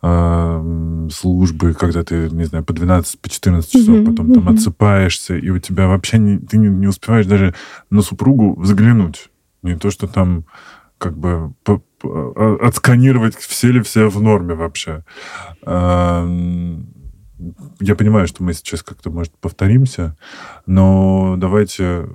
э, 0.00 1.08
службы, 1.12 1.74
когда 1.74 2.04
ты, 2.04 2.28
не 2.30 2.44
знаю, 2.44 2.64
по 2.64 2.72
12, 2.72 3.20
по 3.20 3.28
14 3.28 3.70
часов 3.70 3.96
Мгм, 3.96 4.04
потом 4.06 4.32
там 4.32 4.44
мгм. 4.44 4.54
отсыпаешься, 4.54 5.36
и 5.36 5.50
у 5.50 5.58
тебя 5.58 5.88
вообще 5.88 6.18
не, 6.18 6.38
ты 6.38 6.58
не, 6.58 6.68
не 6.68 6.86
успеваешь 6.86 7.26
даже 7.26 7.54
на 7.90 8.02
супругу 8.02 8.54
взглянуть. 8.60 9.28
Не 9.62 9.76
то, 9.76 9.90
что 9.90 10.06
там 10.06 10.44
как 10.98 11.16
бы 11.18 11.54
а- 12.04 12.58
отсканировать, 12.62 13.36
все 13.36 13.72
ли 13.72 13.80
все 13.80 14.08
в 14.08 14.20
норме 14.20 14.54
вообще. 14.54 15.04
Эм, 15.66 16.86
Я 17.80 17.96
понимаю, 17.96 18.28
что 18.28 18.44
мы 18.44 18.52
сейчас 18.54 18.84
как-то, 18.84 19.10
может, 19.10 19.36
повторимся, 19.38 20.16
но 20.66 21.34
давайте... 21.38 22.06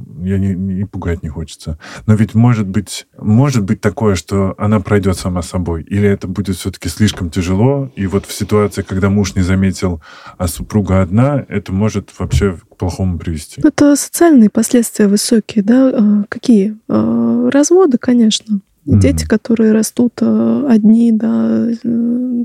э, 0.00 0.28
Я 0.28 0.38
не, 0.38 0.54
не 0.54 0.84
пугать 0.84 1.22
не 1.22 1.28
хочется. 1.28 1.78
Но 2.06 2.14
ведь 2.14 2.34
может 2.34 2.68
быть, 2.68 3.06
может 3.18 3.64
быть 3.64 3.80
такое, 3.80 4.14
что 4.14 4.54
она 4.58 4.80
пройдет 4.80 5.16
сама 5.16 5.42
собой. 5.42 5.82
Или 5.82 6.08
это 6.08 6.28
будет 6.28 6.56
все-таки 6.56 6.88
слишком 6.88 7.30
тяжело. 7.30 7.90
И 7.96 8.06
вот 8.06 8.26
в 8.26 8.32
ситуации, 8.32 8.82
когда 8.82 9.10
муж 9.10 9.34
не 9.34 9.42
заметил, 9.42 10.02
а 10.38 10.48
супруга 10.48 11.02
одна, 11.02 11.44
это 11.48 11.72
может 11.72 12.10
вообще 12.18 12.56
к 12.70 12.76
плохому 12.76 13.18
привести. 13.18 13.60
Это 13.64 13.96
социальные 13.96 14.50
последствия 14.50 15.08
высокие, 15.08 15.62
да? 15.64 15.90
А, 15.94 16.24
Какие? 16.28 16.78
А, 16.88 17.50
Разводы, 17.50 17.98
конечно. 17.98 18.60
Дети, 18.86 19.26
которые 19.26 19.72
растут 19.72 20.14
а, 20.22 20.66
одни, 20.68 21.12
да, 21.12 21.66
э, 21.84 22.44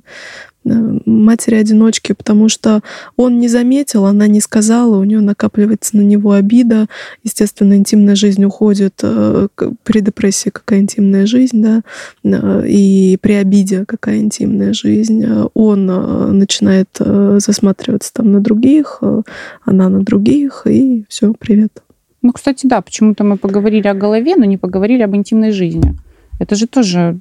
э, 0.65 0.99
матери-одиночки, 1.05 2.11
потому 2.11 2.49
что 2.49 2.81
он 3.15 3.39
не 3.39 3.47
заметил, 3.47 4.05
она 4.05 4.27
не 4.27 4.41
сказала, 4.41 4.97
у 4.97 5.03
нее 5.05 5.21
накапливается 5.21 5.95
на 5.95 6.01
него 6.01 6.33
обида, 6.33 6.88
естественно, 7.23 7.75
интимная 7.75 8.15
жизнь 8.15 8.43
уходит, 8.43 8.99
э, 9.01 9.47
при 9.83 10.01
депрессии 10.01 10.49
какая 10.49 10.81
интимная 10.81 11.25
жизнь, 11.25 11.61
да, 11.63 11.83
э, 12.23 12.67
и 12.67 13.17
при 13.21 13.33
обиде 13.33 13.86
какая 13.86 14.17
интимная 14.17 14.73
жизнь. 14.73 15.23
Э, 15.23 15.47
Он 15.53 15.89
э, 15.89 16.31
начинает 16.31 16.89
э, 16.99 17.39
засматриваться 17.39 18.13
там 18.13 18.33
на 18.33 18.41
других, 18.41 18.97
э, 19.01 19.21
она 19.63 19.88
на 19.88 20.01
других, 20.01 20.67
и 20.67 21.05
все, 21.07 21.33
привет. 21.33 21.81
Ну, 22.21 22.33
кстати, 22.33 22.67
да, 22.67 22.81
почему-то 22.81 23.23
мы 23.23 23.38
поговорили 23.38 23.88
о 23.88 23.93
голове, 23.93 24.36
но 24.36 24.45
не 24.45 24.57
поговорили 24.57 25.03
об 25.03 25.15
интимной 25.15 25.51
жизни. 25.51 25.95
Это 26.39 26.55
же 26.55 26.67
тоже 26.67 27.19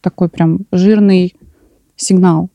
такой 0.00 0.28
прям 0.28 0.60
жирный 0.72 1.34
сигнал, 1.96 2.50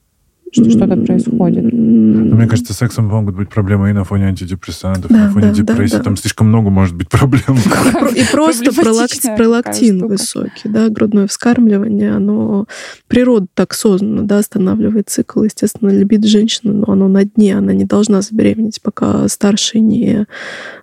что 0.51 0.69
что-то 0.69 0.95
происходит. 0.97 1.63
Но 1.73 2.35
мне 2.37 2.47
кажется, 2.47 2.73
сексом 2.73 3.07
могут 3.07 3.35
быть 3.35 3.49
проблемы 3.49 3.89
и 3.89 3.93
на 3.93 4.03
фоне 4.03 4.25
антидепрессантов, 4.27 5.09
и 5.09 5.13
Да, 5.13 5.25
на 5.25 5.31
фоне 5.31 5.45
да, 5.47 5.51
да, 5.51 5.55
депрессии. 5.73 5.95
да. 5.97 6.03
Там 6.03 6.15
слишком 6.15 6.47
много 6.47 6.69
может 6.69 6.95
быть 6.95 7.09
проблем. 7.09 7.57
Про- 7.91 8.09
И 8.09 8.23
просто 8.31 8.71
пролактин 9.35 10.05
высокий, 10.07 10.69
да, 10.69 10.89
грудное 10.89 11.25
вскармливание, 11.27 12.15
оно 12.15 12.67
природа 13.07 13.47
так 13.55 13.73
создана, 13.73 14.21
да, 14.21 14.37
останавливает 14.37 15.09
цикл, 15.09 15.41
естественно, 15.43 15.89
либидо 15.89 16.27
женщины, 16.27 16.71
но 16.73 16.85
оно 16.93 17.07
на 17.07 17.23
дне, 17.25 17.57
она 17.57 17.73
не 17.73 17.85
должна 17.85 18.21
забеременеть, 18.21 18.79
пока 18.81 19.27
старший 19.27 19.81
не 19.81 20.27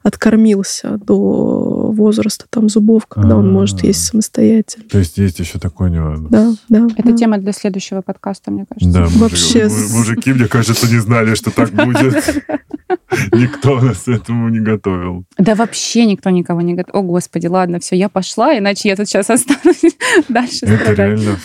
откормился 0.03 0.99
до 1.07 1.70
возраста 1.93 2.47
там 2.51 2.69
зубов, 2.69 3.07
когда 3.07 3.37
он 3.37 3.53
может 3.53 3.83
А. 3.83 3.87
есть 3.87 4.05
самостоятельно. 4.05 4.85
То 4.91 4.99
есть 4.99 5.19
есть 5.19 5.39
еще 5.39 5.59
такой 5.59 5.91
нюанс. 5.91 6.29
Да, 6.31 6.53
да. 6.69 6.87
Это 6.97 7.11
да. 7.11 7.17
тема 7.17 7.39
для 7.39 7.53
следующего 7.53 8.01
подкаста, 8.03 8.51
мне 8.51 8.67
кажется. 8.69 8.93
Да, 8.99 9.05
мужики- 9.05 9.19
Вообще 9.21 9.69
мужики, 9.93 10.33
мне 10.33 10.47
кажется, 10.49 10.89
не 10.93 10.99
знали, 11.01 11.35
что 11.35 11.51
так 11.51 11.71
будет. 11.85 12.45
Никто 13.33 13.81
нас 13.81 14.03
к 14.05 14.09
этому 14.09 14.49
не 14.49 14.61
готовил. 14.61 15.25
Да 15.39 15.55
вообще 15.55 16.05
никто 16.07 16.31
никого 16.31 16.61
не 16.61 16.75
готов. 16.75 16.95
О, 16.95 17.03
господи, 17.03 17.47
ладно, 17.47 17.79
все, 17.79 17.97
я 17.97 18.09
пошла, 18.09 18.57
иначе 18.59 18.89
я 18.89 18.97
тут 18.97 19.09
сейчас 19.09 19.31
останусь 19.31 19.83
дальше 20.29 20.67
Это 20.67 20.77
страдать. 20.77 20.99
реально 20.99 21.37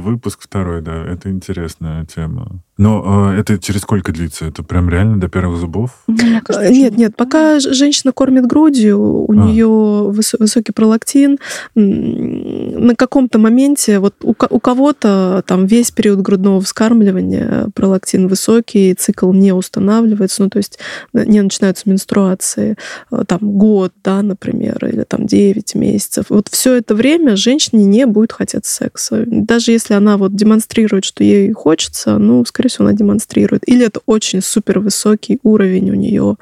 выпуск 0.00 0.40
второй, 0.42 0.82
да. 0.82 1.04
Это 1.04 1.30
интересная 1.30 2.04
тема. 2.06 2.60
Но 2.78 3.32
э, 3.32 3.38
это 3.40 3.58
через 3.58 3.82
сколько 3.82 4.12
длится? 4.12 4.46
Это 4.46 4.62
прям 4.62 4.88
реально 4.88 5.20
до 5.20 5.28
первых 5.28 5.58
зубов? 5.58 6.04
Кажется, 6.44 6.62
Э, 6.62 6.70
Нет, 6.72 6.96
нет, 6.96 7.16
пока 7.16 7.60
женщина 7.60 8.12
кормит 8.12 8.46
грудью, 8.46 8.98
у 8.98 9.30
А. 9.32 9.34
нее 9.34 9.66
выс- 9.66 10.36
высокий 10.38 10.72
пролактин. 10.72 11.38
На 11.74 12.94
каком-то 12.96 13.38
моменте, 13.38 13.98
вот 13.98 14.14
у, 14.22 14.30
у 14.30 14.60
кого-то 14.60 15.42
там 15.46 15.66
весь 15.66 15.90
период 15.90 16.20
грудного 16.20 16.60
вскармливания 16.60 17.68
пролактин 17.74 18.26
высокий, 18.28 18.94
цикл 18.94 19.32
не 19.32 19.52
устанавливается, 19.52 20.42
ну 20.42 20.50
то 20.50 20.58
есть 20.58 20.71
э, 21.14 21.24
не 21.24 21.40
начинаются 21.42 21.88
менструации, 21.88 22.76
э, 23.10 23.24
там 23.26 23.38
год, 23.40 23.92
да, 24.04 24.22
например, 24.22 24.84
или 24.86 25.04
там 25.04 25.26
9 25.26 25.74
месяцев. 25.74 26.26
Вот 26.28 26.48
все 26.50 26.74
это 26.74 26.94
время 26.94 27.36
женщине 27.36 27.84
не 27.84 28.06
будет 28.06 28.32
хотеть 28.32 28.66
секса. 28.66 29.24
Даже 29.26 29.72
если 29.72 29.94
она 29.94 30.16
вот 30.16 30.34
демонстрирует, 30.34 31.04
что 31.04 31.24
ей 31.24 31.52
хочется, 31.52 32.18
ну, 32.18 32.44
скорее 32.44 32.68
всего, 32.68 32.86
она 32.86 32.96
демонстрирует. 32.96 33.68
Или 33.68 33.86
это 33.86 34.00
очень 34.06 34.42
супер 34.42 34.80
высокий 34.80 35.38
уровень 35.42 35.90
у 35.90 35.94
нее 35.94 36.36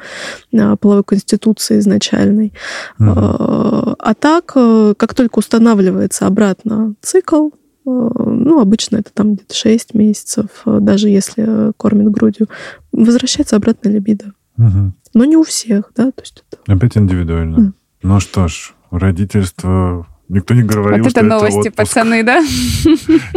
а, 0.56 0.76
половой 0.76 1.04
конституции 1.04 1.78
изначальной. 1.78 2.52
Мгм. 2.98 3.96
А 3.98 4.14
так, 4.14 4.52
э, 4.54 4.94
как 4.96 5.14
только 5.14 5.38
устанавливается 5.38 6.26
обратно 6.26 6.94
цикл, 7.00 7.48
э, 7.48 7.50
ну, 7.90 8.60
обычно 8.60 8.96
это 8.96 9.10
там 9.12 9.34
где-то 9.34 9.54
6 9.54 9.94
месяцев, 9.94 10.46
э, 10.66 10.78
даже 10.80 11.08
если 11.08 11.72
кормит 11.76 12.10
грудью, 12.10 12.48
возвращается 12.92 13.56
обратно 13.56 13.88
либидо. 13.88 14.32
Мгм. 14.56 14.94
Но 15.14 15.24
не 15.24 15.36
у 15.36 15.42
всех, 15.42 15.92
да, 15.96 16.10
то 16.12 16.22
есть 16.22 16.44
это... 16.50 16.72
Опять 16.72 16.96
индивидуально. 16.96 17.56
Да. 17.56 17.72
Ну 18.02 18.20
что 18.20 18.48
ж, 18.48 18.74
родительство... 18.90 20.06
Никто 20.28 20.54
не 20.54 20.62
говорил, 20.62 21.02
Вот 21.02 21.10
что 21.10 21.20
это 21.20 21.28
новости, 21.28 21.68
отпуск. 21.68 21.76
пацаны, 21.76 22.22
да? 22.22 22.40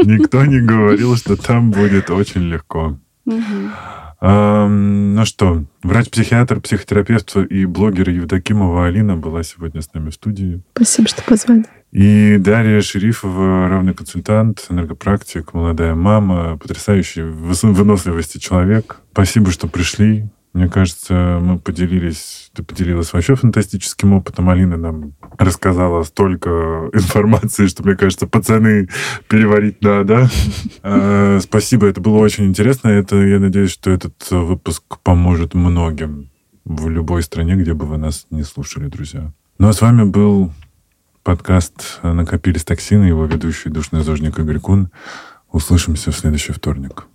Никто 0.04 0.46
не 0.46 0.62
говорил, 0.62 1.16
что 1.18 1.36
там 1.36 1.72
будет 1.72 2.12
очень 2.12 2.42
легко. 2.42 3.00
Ну 4.26 5.26
что, 5.26 5.66
врач-психиатр, 5.82 6.62
психотерапевт 6.62 7.36
и 7.50 7.66
блогер 7.66 8.10
Евдокимова 8.10 8.86
Алина 8.86 9.18
была 9.18 9.44
сегодня 9.44 9.82
с 9.82 9.94
нами 9.94 10.12
в 10.12 10.14
студии. 10.14 10.62
Спасибо, 10.76 11.08
что 11.10 11.24
позвали. 11.24 11.66
И 11.94 12.38
Дарья 12.40 12.82
Шерифова, 12.82 13.70
равный 13.70 13.94
консультант, 13.94 14.66
энергопрактик, 14.70 15.54
молодая 15.54 15.94
мама, 15.94 16.58
потрясающий 16.58 17.22
выносливости 17.22 18.40
человек. 18.40 18.98
Спасибо, 19.12 19.52
что 19.52 19.68
пришли. 19.68 20.28
Мне 20.54 20.70
кажется, 20.70 21.40
мы 21.40 21.60
поделились, 21.60 22.50
ты 22.56 22.64
поделилась 22.64 23.14
вообще 23.14 23.36
фантастическим 23.36 24.14
опытом. 24.14 24.50
Алина 24.50 24.76
нам 24.76 25.14
рассказала 25.38 26.02
столько 26.02 26.50
информации, 26.94 27.68
что, 27.68 27.84
мне 27.84 27.96
кажется, 27.96 28.26
пацаны 28.26 28.90
переварить 29.28 29.82
надо. 29.82 30.30
А, 30.86 31.40
спасибо, 31.42 31.88
это 31.88 32.02
было 32.02 32.18
очень 32.18 32.46
интересно. 32.46 32.90
Это, 32.90 33.16
я 33.18 33.40
надеюсь, 33.40 33.72
что 33.72 33.92
этот 33.92 34.16
выпуск 34.32 34.84
поможет 35.04 35.54
многим 35.54 36.32
в 36.66 36.90
любой 36.90 37.22
стране, 37.22 37.56
где 37.56 37.74
бы 37.74 37.86
вы 37.86 37.98
нас 37.98 38.26
не 38.32 38.44
слушали, 38.44 38.88
друзья. 38.88 39.32
Ну 39.60 39.70
а 39.70 39.74
с 39.74 39.82
вами 39.82 40.04
был 40.04 40.52
подкаст 41.24 42.00
«Накопились 42.04 42.66
токсины», 42.66 43.06
его 43.06 43.26
ведущий 43.26 43.70
душный 43.70 44.04
зожник 44.04 44.38
Игорь 44.38 44.60
Кун. 44.60 44.92
Услышимся 45.52 46.12
в 46.12 46.18
следующий 46.18 46.52
вторник. 46.52 47.08